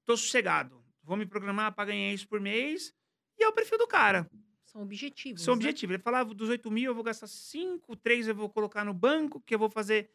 [0.06, 0.82] tô sossegado.
[1.02, 2.92] Vou me programar para ganhar isso por mês.
[3.38, 4.28] E é o perfil do cara.
[4.68, 5.42] São objetivos.
[5.42, 5.58] São né?
[5.58, 5.94] objetivos.
[5.94, 9.40] Ele falava, dos 8 mil eu vou gastar 5, 3 eu vou colocar no banco,
[9.40, 10.10] que eu vou fazer.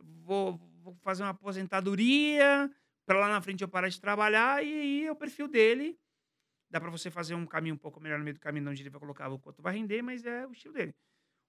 [0.00, 2.70] Vou, vou fazer uma aposentadoria,
[3.04, 5.98] para lá na frente eu parar de trabalhar, e aí é o perfil dele.
[6.70, 8.90] Dá para você fazer um caminho um pouco melhor no meio do caminho, onde ele
[8.90, 10.94] vai colocar o quanto vai render, mas é o estilo dele.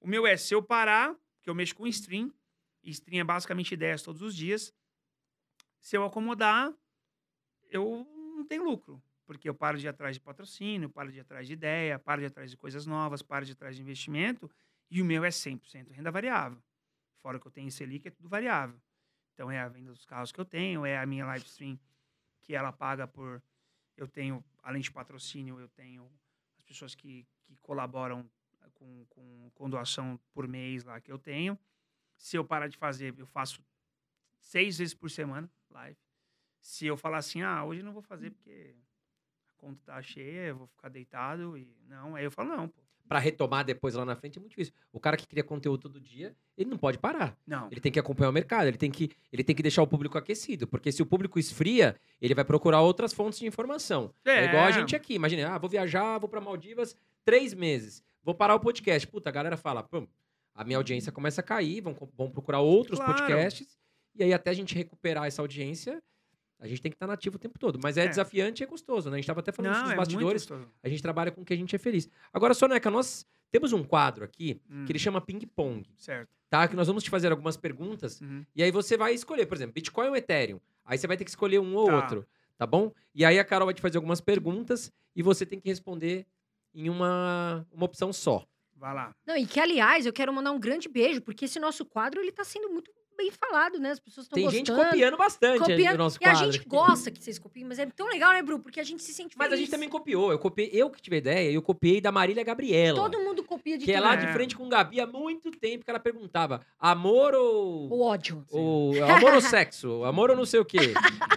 [0.01, 2.33] O meu é, se eu parar, que eu mexo com stream,
[2.83, 4.73] stream é basicamente ideias todos os dias.
[5.79, 6.73] Se eu acomodar,
[7.69, 8.05] eu
[8.35, 9.01] não tenho lucro.
[9.29, 12.19] Porque eu paro de ir atrás de patrocínio, paro de ir atrás de ideia, paro
[12.19, 14.49] de ir atrás de coisas novas, paro de ir atrás de investimento.
[14.89, 16.59] E o meu é 100% renda variável.
[17.21, 18.81] Fora que eu tenho esse Selic, é tudo variável.
[19.31, 21.79] Então, é a venda dos carros que eu tenho, é a minha live stream
[22.41, 23.39] que ela paga por...
[23.95, 26.11] Eu tenho, além de patrocínio, eu tenho
[26.57, 28.27] as pessoas que, que colaboram
[28.73, 31.55] com, com, com doação por mês lá que eu tenho.
[32.17, 33.63] Se eu parar de fazer, eu faço
[34.39, 35.99] seis vezes por semana live.
[36.59, 38.75] Se eu falar assim, ah, hoje não vou fazer porque
[39.59, 42.81] conta tá cheia, eu vou ficar deitado e não, aí eu falo não, pô.
[43.07, 44.71] Pra retomar depois lá na frente é muito difícil.
[44.93, 47.35] O cara que cria conteúdo todo dia, ele não pode parar.
[47.45, 47.67] Não.
[47.71, 50.15] Ele tem que acompanhar o mercado, ele tem que, ele tem que deixar o público
[50.15, 50.67] aquecido.
[50.67, 54.13] Porque se o público esfria, ele vai procurar outras fontes de informação.
[54.23, 55.15] É, igual a gente aqui.
[55.15, 56.95] Imagina, ah, vou viajar, vou pra Maldivas
[57.25, 58.03] três meses.
[58.23, 59.07] Vou parar o podcast.
[59.07, 60.07] Puta, a galera fala, pum,
[60.53, 63.13] a minha audiência começa a cair, vão, vão procurar outros Claro.
[63.13, 63.75] podcasts.
[64.13, 65.99] E aí, até a gente recuperar essa audiência,
[66.59, 67.79] a gente tem que estar nativo o tempo todo.
[67.81, 68.07] Mas é, É.
[68.07, 69.15] desafiante e é gostoso, né?
[69.15, 70.47] A gente tava até falando isso Não, nos é bastidores.
[70.83, 72.09] A gente trabalha com o que a gente é feliz.
[72.33, 76.29] Agora, Soneca, nós temos um quadro aqui Hum, que ele chama Ping Pong, Certo.
[76.49, 76.67] tá?
[76.67, 78.45] Que nós vamos te fazer algumas perguntas Uhum.
[78.55, 80.59] e aí você vai escolher, por exemplo, Bitcoin ou Ethereum.
[80.85, 81.95] Aí você vai ter que escolher um ou Tá.
[81.95, 82.25] outro,
[82.57, 82.91] tá bom?
[83.15, 86.25] E aí a Carol vai te fazer algumas perguntas e você tem que responder
[86.73, 88.45] em uma, uma opção só.
[88.75, 89.13] Vai lá.
[89.25, 92.31] Não, e que, aliás, eu quero mandar um grande beijo, porque esse nosso quadro, ele
[92.31, 93.91] tá sendo muito bem falado, né?
[93.91, 94.65] As pessoas estão Tem gostando.
[94.79, 95.95] gente copiando bastante copiando.
[95.95, 96.51] o nosso E a quadro.
[96.53, 98.59] gente gosta que vocês copiem, mas é tão legal, né, Bru?
[98.59, 100.31] Porque a gente se sente Mas a gente também copiou.
[100.31, 102.97] Eu copiei, eu que tive a ideia, eu copiei da Marília Gabriela.
[102.97, 105.89] Todo mundo copia de que é lá de frente com Gabi há muito tempo que
[105.91, 107.89] ela perguntava: amor ou.
[107.91, 108.45] O ódio.
[108.51, 110.03] ou amor ou sexo?
[110.09, 110.93] Amor ou não sei o quê?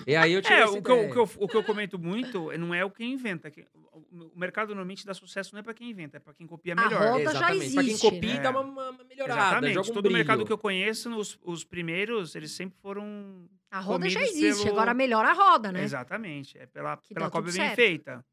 [0.07, 1.09] E aí eu tive É, essa o que, eu, ideia.
[1.11, 3.51] o, que eu, o que eu comento muito não é o que inventa.
[3.51, 4.03] que- O
[4.35, 6.77] o mercado normalmente dá sucesso não é para quem inventa, é para quem copia A
[6.77, 7.01] melhor.
[7.13, 7.73] roda já Exatamente.
[7.75, 8.41] Pra quem existe, copia, né?
[8.41, 9.75] dá uma, uma- uma melhorada, Exatamente.
[9.75, 10.17] joga um Todo brilho.
[10.19, 13.49] mercado que eu conheço, os, os primeiros, eles sempre foram.
[13.71, 15.83] A roda já existe, pelo- agora melhora a roda, né?
[15.83, 16.59] Exatamente.
[16.59, 17.75] É pela, Que pela cópia bem certo.
[17.77, 18.25] feita.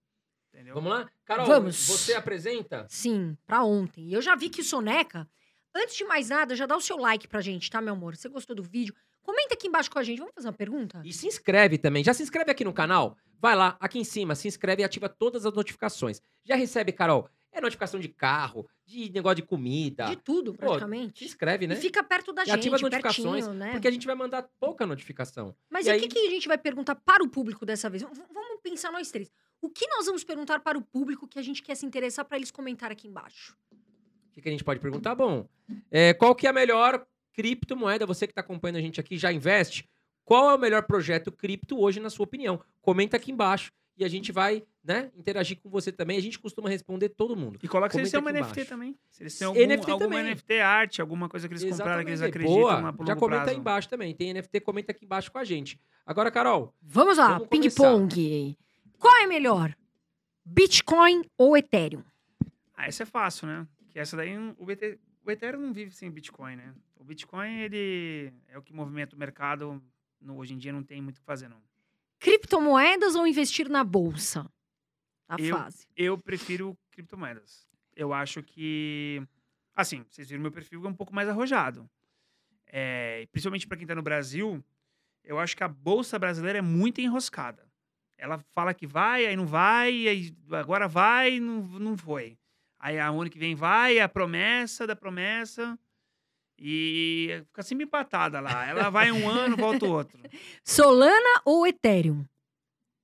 [0.54, 0.74] Entendeu?
[0.76, 1.10] Vamos lá?
[1.24, 1.78] Carol, Vamos.
[1.88, 2.86] você apresenta?
[2.90, 4.08] Sim, pra ontem.
[4.10, 5.26] E eu já vi que o Soneca,
[5.74, 8.18] antes de mais nada, já dá o seu like pra gente, tá, meu amor?
[8.18, 8.94] Você gostou do vídeo?
[9.22, 10.18] Comenta aqui embaixo com a gente.
[10.20, 11.02] Vamos fazer uma pergunta?
[11.06, 12.04] E se inscreve também.
[12.04, 13.16] Já se inscreve aqui no canal?
[13.40, 16.22] Vai lá, aqui em cima, se inscreve e ativa todas as notificações.
[16.44, 17.30] Já recebe, Carol?
[17.52, 20.06] É notificação de carro, de negócio de comida.
[20.06, 21.26] De tudo, Se praticamente.
[21.26, 21.76] inscreve, né?
[21.76, 23.72] E fica perto da E gente, ativa as notificações, pertinho, né?
[23.72, 25.56] Porque a gente vai mandar pouca notificação.
[25.70, 27.90] Mas E e o aí- que, que a gente vai perguntar para o público dessa
[27.90, 28.04] vez?
[28.04, 29.32] V- vamos pensar nós três.
[29.62, 32.38] O que nós vamos perguntar para o público que a gente quer se interessar para
[32.38, 33.58] eles comentar aqui embaixo?
[33.72, 35.16] O que, que a gente pode perguntar?
[35.16, 35.50] Bom,
[35.92, 38.06] é, qual que é a melhor criptomoeda?
[38.06, 39.90] Você que está acompanhando a gente aqui já investe?
[40.24, 42.62] Qual é o melhor projeto cripto hoje, na sua opinião?
[42.82, 46.18] Comenta aqui embaixo e a gente vai né, interagir com você também.
[46.18, 47.60] A gente costuma responder todo mundo.
[47.62, 48.70] E coloca se eles têm uma NFT embaixo.
[48.70, 48.98] também.
[49.12, 50.32] Se eles têm algum, NFT alguma também.
[50.34, 52.48] NFT arte, alguma coisa que eles compraram que eles Exatamente.
[52.48, 52.82] acreditam Boa.
[52.82, 53.50] na Já comenta prazo.
[53.52, 54.16] aí embaixo também.
[54.16, 55.78] Tem NFT, comenta aqui embaixo com a gente.
[56.06, 58.58] Agora, Carol, Vamos lá, ping-pong.
[58.98, 59.76] Qual é melhor?
[60.46, 62.04] Bitcoin ou Ethereum?
[62.76, 63.68] Ah, essa é fácil, né?
[63.90, 66.74] Que essa daí, o, ET, o Ethereum não vive sem Bitcoin, né?
[66.96, 69.82] O Bitcoin, ele é o que movimenta o mercado.
[70.22, 71.62] No, hoje em dia não tem muito o que fazer, não.
[72.20, 74.50] Criptomoedas ou investir na bolsa?
[75.28, 75.88] A Eu- fase.
[75.96, 77.68] Eu prefiro criptomoedas.
[77.96, 79.22] Eu acho que...
[79.76, 81.90] Assim, vocês viram meu perfil, é um pouco mais arrojado.
[82.68, 84.64] É, principalmente para quem está no Brasil,
[85.24, 87.68] eu acho que a Bolsa brasileira é muito enroscada.
[88.18, 92.38] Ela fala que vai, aí não vai, aí agora vai, não, não foi.
[92.78, 95.80] Aí a ano que vem vai, a promessa da promessa.
[96.62, 98.66] E fica sempre empatada lá.
[98.66, 100.20] Ela vai um ano, volta o outro.
[100.64, 102.26] Solana ou Ethereum?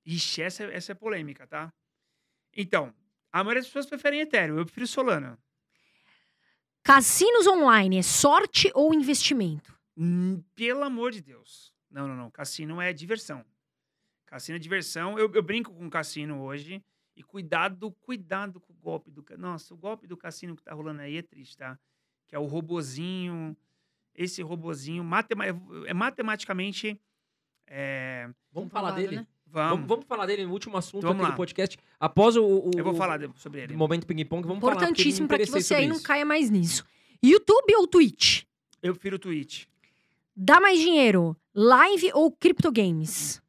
[0.06, 1.74] Ixi, essa, essa é polêmica, tá?
[2.54, 2.94] Então,
[3.32, 5.40] a maioria das pessoas preferem Ethereum, eu prefiro Solana.
[6.84, 9.74] Cassinos online é sorte ou investimento?
[9.98, 11.74] Hum, Pelo amor de Deus.
[11.90, 12.30] Não, não, não.
[12.30, 13.44] Cassino é diversão.
[14.26, 15.18] Cassino é diversão.
[15.18, 16.84] Eu, eu brinco com cassino hoje.
[17.16, 19.26] E cuidado, cuidado com o golpe do...
[19.38, 21.80] Nossa, o golpe do cassino que tá rolando aí é triste, tá?
[22.36, 23.56] Que é o robozinho.
[24.14, 25.46] Esse robozinho matema-
[25.88, 27.00] é matematicamente...
[27.66, 28.30] É...
[28.52, 29.16] Vamos falar dele?
[29.18, 29.28] né?
[29.48, 29.70] Vamos.
[29.72, 31.30] Vamos, vamos falar dele no último assunto Vamos aqui lá.
[31.32, 31.78] do podcast.
[31.98, 33.76] Após o, o- Eu vou o- falar sobre o ele.
[33.78, 34.74] momento ping-pong, vamos falar.
[34.74, 36.84] Importantíssimo para que você aí não caia mais nisso.
[37.24, 38.44] YouTube ou Twitch?
[38.84, 39.66] Eu prefiro o Twitch.
[40.36, 43.42] Dá mais dinheiro, live ou criptogames?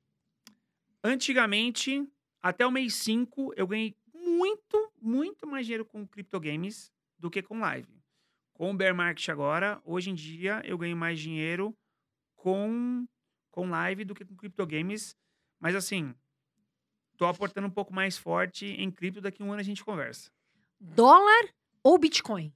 [1.02, 2.06] Antigamente,
[2.40, 7.58] até o mês 5, eu ganhei muito, muito mais dinheiro com criptogames do que com
[7.58, 7.88] live.
[8.56, 11.76] Com o bear market agora, hoje em dia, eu ganho mais dinheiro
[12.34, 13.06] com,
[13.50, 15.14] com live do que com criptogames.
[15.60, 16.14] Mas assim,
[17.18, 20.30] tô aportando um pouco mais forte em cripto, daqui a um ano a gente conversa.
[20.80, 21.52] Dólar
[21.82, 22.50] ou Bitcoin?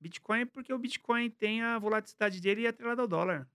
[0.00, 3.48] Bitcoin porque o Bitcoin tem a volatilidade dele e é atrelado ao dólar.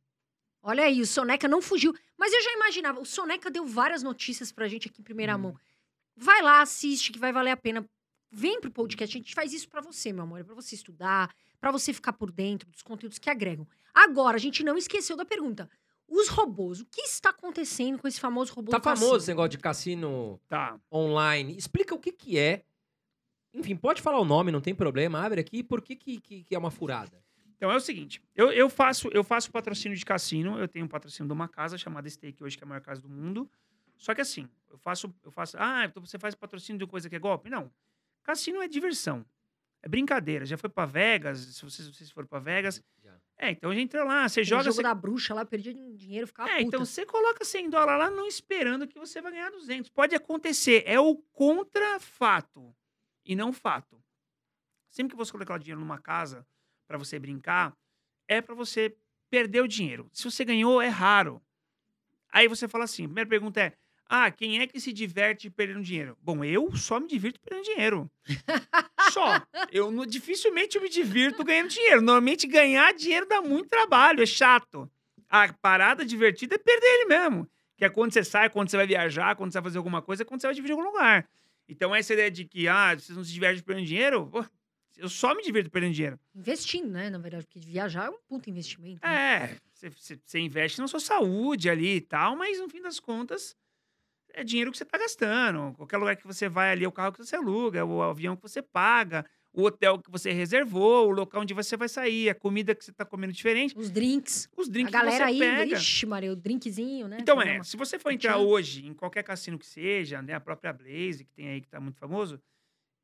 [0.62, 1.94] Olha aí, o Soneca não fugiu.
[2.18, 3.02] Mas eu já imaginava.
[3.02, 5.40] O Soneca deu várias notícias pra gente aqui em primeira Hum.
[5.40, 5.60] mão.
[6.16, 7.86] Vai lá, assiste, que vai valer a pena.
[8.34, 9.15] Vem pro podcast.
[9.15, 10.39] A gente faz isso pra você, meu amor.
[10.39, 13.68] É pra você estudar, pra você ficar por dentro dos conteúdos que agregam.
[13.93, 15.69] Agora, a gente não esqueceu da pergunta.
[16.07, 19.05] Os robôs, o que está acontecendo com esse famoso robô Tá do cassino?
[19.07, 20.80] famoso esse negócio de cassino Tá.
[20.91, 21.55] online.
[21.55, 22.64] Explica o que que é.
[23.53, 25.23] Enfim, pode falar o nome, não tem problema.
[25.23, 25.64] Abre aqui.
[25.64, 27.23] Por que que, que, que é uma furada?
[27.55, 30.88] Então é o seguinte, eu, eu faço eu faço patrocínio de cassino, eu tenho um
[30.88, 33.49] patrocínio de uma casa chamada Stake hoje, que é a maior casa do mundo.
[33.97, 37.15] Só que assim, eu faço, eu faço, ah, então você faz patrocínio de coisa que
[37.15, 37.49] é golpe?
[37.49, 37.72] Não.
[38.24, 39.26] Cassino é diversão.
[39.82, 40.45] É brincadeira.
[40.45, 42.82] Já foi pra Vegas, se vocês, vocês foram pra Vegas.
[43.04, 43.14] Já.
[43.38, 44.64] É, então a gente entra lá, você Aquele joga.
[44.64, 46.64] jogo você- da bruxa lá, eu perdi dinheiro, ficava É, puta.
[46.68, 49.90] então você coloca 100 dólares lá não esperando que você vai ganhar 200.
[49.90, 52.74] Pode acontecer, é o contra-fato
[53.26, 54.02] e não fato.
[54.90, 56.45] Sempre que você colocar dinheiro numa casa
[56.88, 57.76] para você brincar,
[58.28, 58.95] é para você
[59.30, 60.10] perder o dinheiro.
[60.14, 61.41] Se você ganhou, é raro.
[62.30, 63.74] Aí você fala assim, a primeira pergunta é,
[64.08, 66.18] ah, quem é que se diverte perdendo dinheiro?
[66.22, 68.12] Bom, eu só me divirto perdendo dinheiro.
[69.12, 69.42] só.
[69.72, 72.02] Eu não- dificilmente eu me divirto ganhando dinheiro.
[72.02, 74.90] Normalmente ganhar dinheiro dá muito trabalho, é chato.
[75.30, 77.50] A parada divertida é perder ele mesmo.
[77.76, 80.22] Que é quando você sai, quando você vai viajar, quando você vai fazer alguma coisa,
[80.24, 81.28] é quando você vai dividir algum lugar.
[81.68, 84.46] Então, essa ideia de que, ah, vocês não se divertem perdendo dinheiro, pô,
[84.98, 86.20] eu só me divirto perdendo dinheiro.
[86.36, 87.10] Investindo, né?
[87.10, 89.00] Na verdade, porque viajar é um puto investimento.
[89.04, 89.58] né?
[89.82, 93.56] É, você investe na sua saúde ali e tal, mas no fim das contas,
[94.34, 95.73] é dinheiro que você tá gastando.
[95.76, 98.41] Qualquer lugar que você vai ali, é o carro que você aluga, o avião que
[98.41, 102.73] você paga, o hotel que você reservou, o local onde você vai sair, a comida
[102.73, 104.49] que você tá comendo diferente, Os drinks.
[104.57, 105.76] os drinks a galera que você aí, pega.
[105.77, 107.18] ixi, Maria, o drinkzinho, né?
[107.22, 110.39] Então é, uma- se você for entrar hoje em qualquer cassino que seja, né, a
[110.39, 112.41] própria Blaze, que tem aí, que tá muito famoso,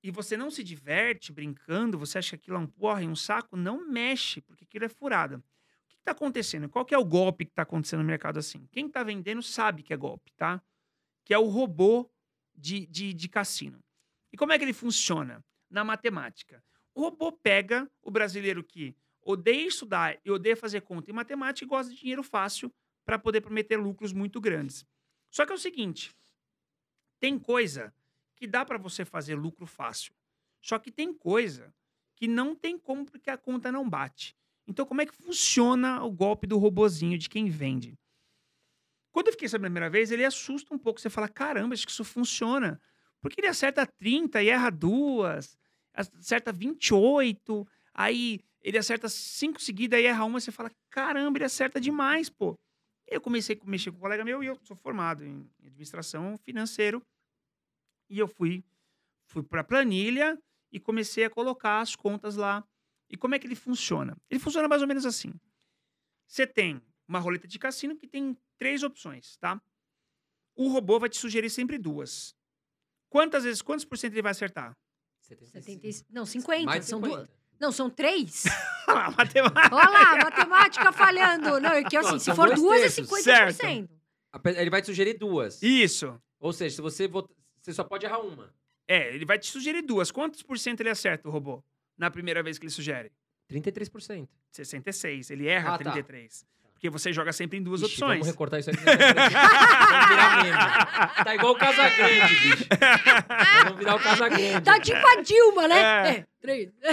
[0.03, 3.15] e você não se diverte brincando, você acha que aquilo é um porra e um
[3.15, 5.37] saco, não mexe, porque aquilo é furada.
[5.37, 5.41] O
[5.89, 6.69] que, que tá acontecendo?
[6.69, 8.65] Qual que é o golpe que tá acontecendo no mercado assim?
[8.71, 10.61] Quem tá vendendo sabe que é golpe, tá?
[11.29, 12.09] Que é o robô
[12.55, 13.79] de, de, de cassino.
[14.33, 15.45] E como é que ele funciona?
[15.69, 16.63] Na matemática.
[16.95, 21.67] O robô pega o brasileiro que odeia estudar e odeia fazer conta em matemática e
[21.67, 22.73] gosta de dinheiro fácil
[23.05, 24.83] para poder prometer lucros muito grandes.
[25.29, 26.11] Só que é o seguinte,
[27.19, 27.93] tem coisa
[28.35, 30.11] que dá para você fazer lucro fácil.
[30.59, 31.71] Só que tem coisa
[32.15, 34.35] que não tem como porque a conta não bate.
[34.65, 37.99] Então como é que funciona o golpe do robozinho de quem vende?
[39.11, 40.99] Quando eu fiquei sabendo a primeira vez, ele assusta um pouco.
[40.99, 42.79] Você fala, caramba, acho que isso funciona.
[43.21, 45.57] Porque ele acerta 30 e erra duas,
[45.93, 51.79] acerta 28, aí ele acerta cinco seguidas e erra uma, você fala, caramba, ele acerta
[51.79, 52.57] demais, pô.
[53.07, 57.01] Eu comecei a mexer com um colega meu e eu sou formado em administração financeiro.
[58.09, 58.63] E eu fui,
[59.25, 60.37] fui para a planilha
[60.71, 62.63] e comecei a colocar as contas lá.
[63.09, 64.15] E como é que ele funciona?
[64.29, 65.33] Ele funciona mais ou menos assim.
[66.27, 66.79] Você tem
[67.09, 69.59] uma roleta de cassino que tem três opções, tá?
[70.55, 72.35] O robô vai te sugerir sempre duas.
[73.09, 74.77] Quantas vezes, quantos por cento ele vai acertar?
[75.21, 76.65] 70, e- não, 50.
[76.65, 77.17] Mais de são 50.
[77.17, 77.29] duas.
[77.59, 78.43] Não, são três.
[78.91, 79.75] Ah, matemática.
[79.75, 81.59] Olha lá, matemática falhando.
[81.59, 83.07] Não, é que assim, Não, se são for duas, é terços.
[83.07, 83.87] 50%.
[84.31, 85.61] Ape- Ele vai te sugerir duas.
[85.61, 86.19] Isso.
[86.39, 87.31] Ou seja, se você vota...
[87.61, 88.51] você só pode errar uma.
[88.87, 90.09] É, ele vai te sugerir duas.
[90.09, 91.63] Quantos por cento ele acerta, o robô?
[91.95, 93.11] Na primeira vez que ele sugere?
[93.47, 94.27] 33%.
[94.51, 95.29] 66.
[95.29, 95.91] Ele erra Ah, tá.
[96.79, 96.81] 33.
[96.81, 98.19] Porque você joga sempre em duas Ixi, opções.
[98.19, 98.75] Vamos recortar isso aí.
[98.77, 101.23] Vamos virar meme.
[101.25, 102.65] Tá igual o Casagrande, bicho.
[103.65, 104.61] Vamos virar o Casagrande.
[104.61, 105.81] Tá tipo a Dilma, né?
[105.81, 106.09] É.
[106.09, 106.69] É, três.
[106.81, 106.91] É.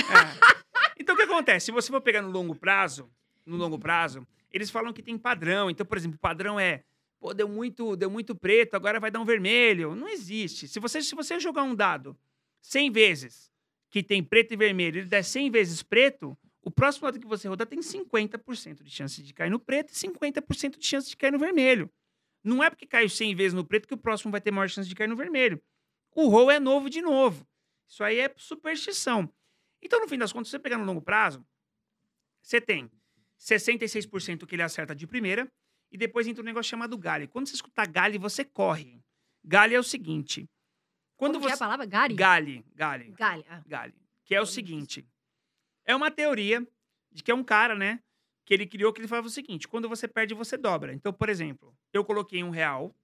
[0.98, 1.66] Então, o que acontece?
[1.66, 3.08] Se você for pegar no longo prazo,
[3.44, 5.70] no longo prazo, eles falam que tem padrão.
[5.70, 6.82] Então, por exemplo, o padrão é,
[7.20, 9.94] pô, deu muito, deu muito preto, agora vai dar um vermelho.
[9.94, 10.66] Não existe.
[10.66, 12.16] Se você, se você jogar um dado
[12.60, 13.50] 100 vezes
[13.88, 16.36] que tem preto e vermelho, ele der 100 vezes preto,
[16.66, 19.94] o próximo lado que você rodar tem 50% de chance de cair no preto e
[19.94, 21.88] 50% de chance de cair no vermelho.
[22.43, 24.88] Não é porque caiu 100 vezes no preto que o próximo vai ter maior chance
[24.88, 25.62] de cair no vermelho.
[26.12, 27.47] O roll é novo de novo.
[27.86, 29.32] Isso aí é superstição.
[29.80, 31.47] Então, no fim das contas, você pegar no longo prazo,
[32.43, 32.90] você tem
[33.38, 35.48] 66% que ele acerta de primeira,
[35.93, 37.28] e depois entra um negócio chamado Gale.
[37.28, 39.01] Quando você escutar Gale, você corre.
[39.44, 40.51] Gale é o seguinte.
[41.16, 41.52] Quando Como você...
[41.52, 41.86] é a palavra?
[41.86, 42.14] Gary?
[42.14, 43.44] Gale, Gale, Gale.
[43.48, 43.62] Ah.
[43.64, 43.94] Gale.
[44.24, 45.06] Que é o seguinte.
[45.86, 46.66] É uma teoria
[47.12, 48.00] de que é um cara, né?
[48.44, 50.92] Que ele criou que ele falava o seguinte: quando você perde, você dobra.
[50.92, 52.94] Então, por exemplo, eu coloquei um real,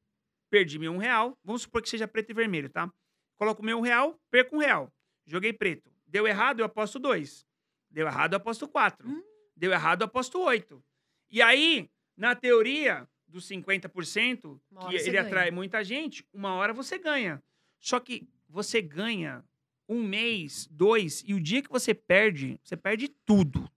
[0.51, 1.39] perdi meu um real.
[1.45, 2.93] Vamos supor que seja preto e vermelho, tá?
[3.39, 4.93] Coloco meu um real, perco um real.
[5.27, 5.91] Joguei preto.
[6.07, 7.47] Deu errado, eu aposto dois.
[7.91, 9.09] Deu errado, eu aposto quatro.
[9.09, 9.23] Hum.
[9.57, 10.83] Deu errado, eu aposto oito.
[11.31, 15.23] E aí, na teoria dos 50%, Uma hora que ele ganha.
[15.23, 17.43] atrai muita gente, uma hora você ganha.
[17.81, 19.45] Só que você ganha
[19.89, 23.71] um mês, dois, e o dia que você perde, você perde tudo.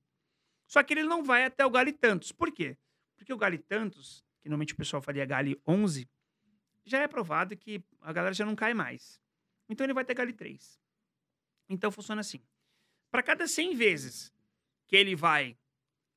[0.68, 2.32] Só que ele não vai até o Gale Tantos.
[2.32, 2.77] Por quê?
[3.15, 6.10] Porque o Gale Tantos, que normalmente o pessoal faria Gale 11,
[6.86, 9.19] já é provado que a galera já não cai mais.
[9.68, 10.80] Então ele vai até Gale 3.
[11.69, 12.41] Então funciona assim.
[13.10, 14.34] Para cada 100 vezes
[14.88, 15.57] que ele vai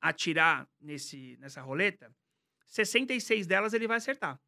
[0.01, 2.15] atirar nesse, nessa roleta,
[2.67, 4.41] 66 delas ele vai acertar.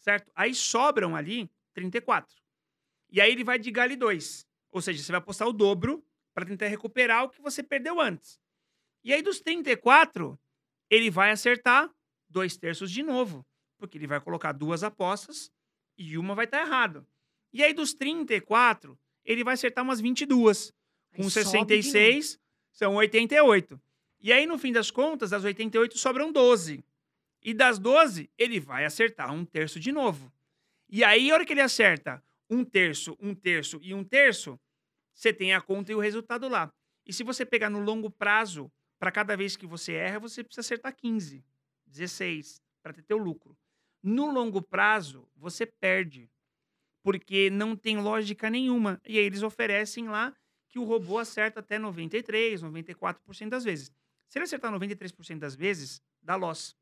[0.00, 0.30] Certo?
[0.34, 2.34] Aí sobram ali 34.
[3.10, 4.47] E aí ele vai de Gale 2.
[4.70, 6.04] Ou seja, você vai apostar o dobro
[6.34, 8.40] para tentar recuperar o que você perdeu antes.
[9.02, 10.38] E aí dos 34,
[10.90, 11.90] ele vai acertar
[12.28, 13.44] dois terços de novo.
[13.76, 15.52] Porque ele vai colocar duas apostas
[15.96, 17.06] e uma vai estar errado.
[17.52, 20.72] E aí dos 34, ele vai acertar umas 22.
[21.12, 21.30] Aí Com novo.
[21.30, 22.38] 66,
[22.72, 23.80] são 88.
[24.20, 26.84] E aí, no fim das contas, das 88 sobram 12.
[27.42, 30.32] E das 12, ele vai acertar um terço de novo.
[30.88, 34.58] E aí, a hora que ele acerta um terço, um terço e um terço,
[35.14, 36.72] você tem a conta e o resultado lá.
[37.04, 40.60] E se você pegar no longo prazo, para cada vez que você erra, você precisa
[40.60, 41.44] acertar 15,
[41.86, 43.56] 16, para ter teu lucro.
[44.02, 46.30] No longo prazo, você perde.
[47.02, 49.00] Porque não tem lógica nenhuma.
[49.06, 50.36] E aí eles oferecem lá
[50.68, 53.90] que o robô acerta até 93, 94% das vezes.
[54.28, 56.76] Se ele acertar 93% das vezes, dá loss.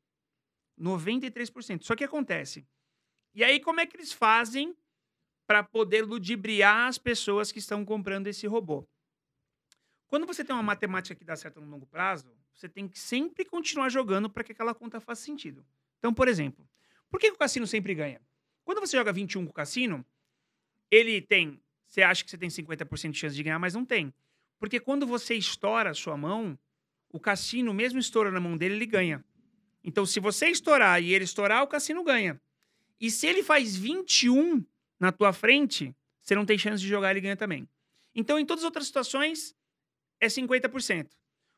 [0.77, 1.83] 93%.
[1.83, 2.67] Só que acontece.
[3.33, 4.75] E aí, como é que eles fazem
[5.47, 8.85] para poder ludibriar as pessoas que estão comprando esse robô?
[10.07, 13.45] Quando você tem uma matemática que dá certo no longo prazo, você tem que sempre
[13.45, 15.65] continuar jogando para que aquela conta faça sentido.
[15.99, 16.67] Então, por exemplo,
[17.09, 18.21] por que o cassino sempre ganha?
[18.63, 20.05] Quando você joga 21 com o cassino,
[20.91, 21.61] ele tem.
[21.85, 24.13] Você acha que você tem 50% de chance de ganhar, mas não tem.
[24.59, 26.57] Porque quando você estoura a sua mão,
[27.09, 29.23] o cassino, mesmo estourando a mão dele, ele ganha.
[29.83, 32.41] Então, se você estourar e ele estourar, o cassino ganha.
[32.99, 34.65] E se ele faz 21
[34.99, 37.67] na tua frente, você não tem chance de jogar, ele ganha também.
[38.15, 39.55] Então, em todas as outras situações,
[40.19, 41.09] é 50%.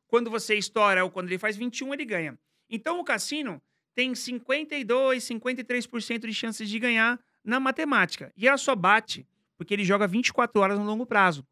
[0.08, 2.38] Quando você estoura ou quando ele faz 21, ele ganha.
[2.70, 3.62] Então, o cassino
[3.96, 8.32] tem 52, 53% de chances de ganhar na matemática.
[8.36, 11.46] E ela só bate porque ele joga 24 horas no longo prazo.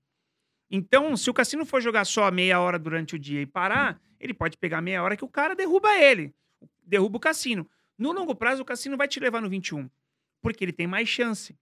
[0.71, 4.33] Então, se o cassino for jogar só meia hora durante o dia e parar, ele
[4.33, 6.33] pode pegar meia hora que o cara derruba ele.
[6.83, 7.69] Derruba o cassino.
[7.97, 9.89] No longo prazo, o cassino vai te levar no 21.
[10.41, 11.53] Porque ele tem mais chance.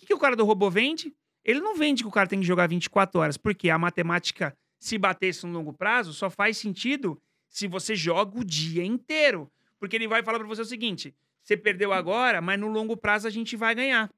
[0.00, 1.14] O que, que o cara do robô vende?
[1.44, 3.36] Ele não vende que o cara tem que jogar 24 horas.
[3.36, 7.20] Porque a matemática, se batesse no longo prazo, só faz sentido
[7.50, 9.50] se você joga o dia inteiro.
[9.78, 13.28] Porque ele vai falar para você o seguinte: você perdeu agora, mas no longo prazo
[13.28, 14.10] a gente vai ganhar.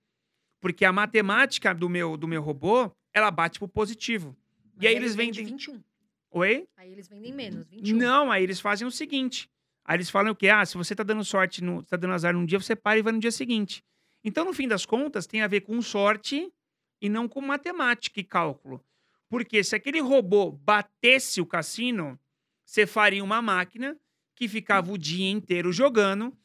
[0.60, 4.36] Porque a matemática do meu, do meu robô, ela bate pro positivo.
[4.74, 5.52] Mas e aí eles vendem vendem.
[5.54, 5.82] 21.
[6.30, 6.68] Oi?
[6.76, 7.96] Aí eles vendem menos, 21.
[7.96, 9.50] Não, aí eles fazem o seguinte.
[9.84, 10.48] Aí eles falam o quê?
[10.48, 13.02] Ah, se você tá dando sorte, no, tá dando azar num dia, você para e
[13.02, 13.82] vai no dia seguinte.
[14.24, 16.52] Então, no fim das contas, tem a ver com sorte
[17.00, 18.84] e não com matemática e cálculo.
[19.28, 22.18] Porque se aquele robô batesse o cassino,
[22.64, 23.98] você faria uma máquina
[24.34, 26.36] que ficava o dia inteiro jogando,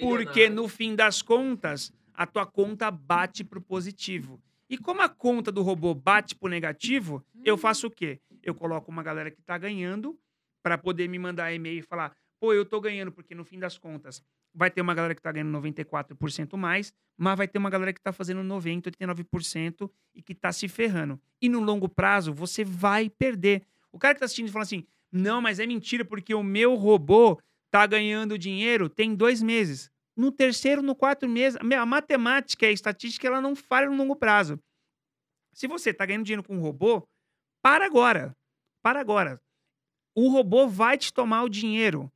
[0.00, 4.40] porque no fim das contas, a tua conta bate pro positivo.
[4.68, 8.20] E como a conta do robô bate pro negativo, eu faço o quê?
[8.42, 10.18] Eu coloco uma galera que tá ganhando
[10.62, 13.78] para poder me mandar e-mail e falar: "Pô, eu tô ganhando porque no fim das
[13.78, 14.22] contas
[14.54, 18.00] vai ter uma galera que tá ganhando 94% mais, mas vai ter uma galera que
[18.00, 21.20] tá fazendo 90, 89% e que tá se ferrando.
[21.40, 23.62] E no longo prazo você vai perder.
[23.92, 27.40] O cara que tá assistindo fala assim: "Não, mas é mentira porque o meu robô
[27.70, 29.90] tá ganhando dinheiro tem dois meses.
[30.16, 34.16] No terceiro, no quarto mês, a matemática e a estatística ela não falha no longo
[34.16, 34.58] prazo.
[35.52, 37.06] Se você tá ganhando dinheiro com um robô,
[37.62, 38.36] para agora.
[38.82, 39.40] Para agora.
[40.14, 42.10] O robô vai te tomar o dinheiro.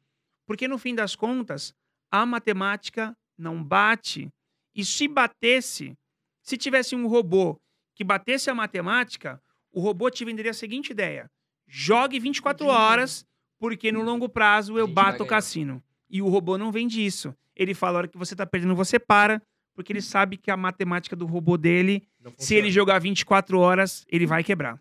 [0.53, 1.75] Porque no fim das contas,
[2.11, 4.29] a matemática não bate.
[4.75, 5.97] E se batesse,
[6.43, 7.59] se tivesse um robô
[7.95, 9.41] que batesse a matemática,
[9.73, 11.31] O robô te venderia a seguinte ideia:
[11.67, 12.79] jogue 24 Dinheiro.
[12.79, 13.25] horas,
[13.59, 15.83] porque no longo prazo eu bato o cassino.
[16.11, 17.35] E o robô não vende isso.
[17.57, 19.41] Ele fala: a hora que você tá perdendo, você para,
[19.75, 22.07] porque ele sabe que a matemática do robô dele,
[22.37, 24.79] se ele jogar 24 horas, ele vai quebrar.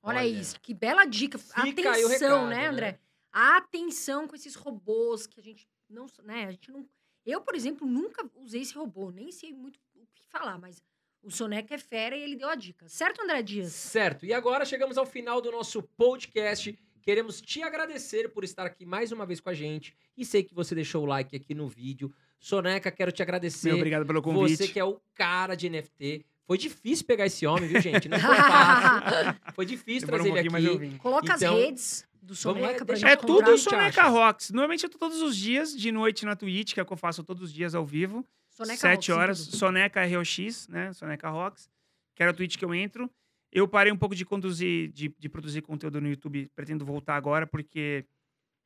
[0.00, 0.28] Olha, Olha.
[0.28, 1.38] isso, que bela dica.
[1.38, 2.98] Fica Atenção, recado, né, né?
[3.32, 6.86] Atenção com esses robôs que a gente não, né, a gente não
[7.24, 10.82] Eu, por exemplo, nunca usei esse robô, nem sei muito o que falar, mas
[11.22, 12.88] o Soneca é fera e ele deu a dica.
[12.88, 13.72] Certo, André Dias?
[13.72, 14.26] Certo.
[14.26, 16.76] E agora chegamos ao final do nosso podcast.
[17.00, 19.94] Queremos te agradecer por estar aqui mais uma vez com a gente.
[20.16, 22.12] E sei que você deixou o like aqui no vídeo.
[22.40, 23.68] Soneca, quero te agradecer.
[23.68, 24.56] Meu, obrigado pelo convite.
[24.56, 26.24] Você que é o cara de NFT.
[26.44, 28.08] Foi difícil pegar esse homem, viu, gente?
[28.08, 29.40] Não foi fácil.
[29.54, 30.86] Foi difícil Demorou trazer um ele pouquinho, mas eu aqui.
[30.90, 30.96] vim.
[30.98, 34.06] Coloca Então, as redes do Soneca pra gente É tudo o Soneca.
[34.08, 34.50] Rocks.
[34.50, 36.96] Normalmente eu tô todos os dias, de noite na Twitch, que é o que eu
[36.96, 38.26] faço todos os dias ao vivo.
[38.48, 39.38] Soneca Sete Rocks, horas.
[39.38, 40.92] Soneca ROX, né?
[40.92, 41.68] Soneca Rocks.
[42.14, 43.10] Que era a Twitch que eu entro.
[43.50, 46.48] Eu parei um pouco de conduzir, de, de produzir conteúdo no YouTube.
[46.54, 48.06] Pretendo voltar agora, porque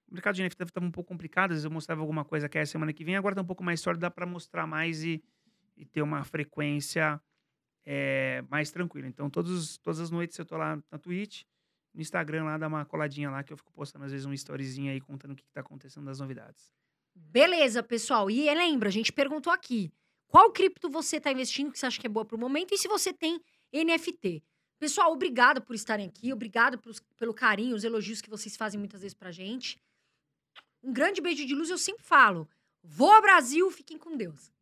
[0.09, 1.51] o mercado de NFT estava um pouco complicado.
[1.51, 3.17] Às vezes eu mostrava alguma coisa que é a semana que vem.
[3.17, 5.23] Agora tá um pouco mais sólido, dá para mostrar mais e,
[5.77, 7.21] e ter uma frequência
[7.87, 9.07] é, mais tranquila.
[9.07, 11.45] Então, todos, todas as noites eu tô lá na Twitch.
[11.97, 14.93] No Instagram lá, dá uma coladinha lá, que eu fico postando às vezes um storyzinho
[14.93, 16.71] aí, contando o que, que tá acontecendo das novidades.
[17.15, 18.31] Beleza, pessoal.
[18.31, 19.91] E lembra, a gente perguntou aqui:
[20.29, 22.79] qual cripto você está investindo que você acha que é boa para o momento e
[22.79, 23.41] se você tem
[23.73, 24.45] NFT?
[24.79, 29.01] Pessoal, obrigado por estarem aqui, obrigado pelos- pelo carinho, os elogios que vocês fazem muitas
[29.01, 29.81] vezes pra gente.
[30.83, 32.47] Um grande beijo de luz, eu sempre falo.
[32.83, 34.53] Voa Brasil, fiquem com Deus.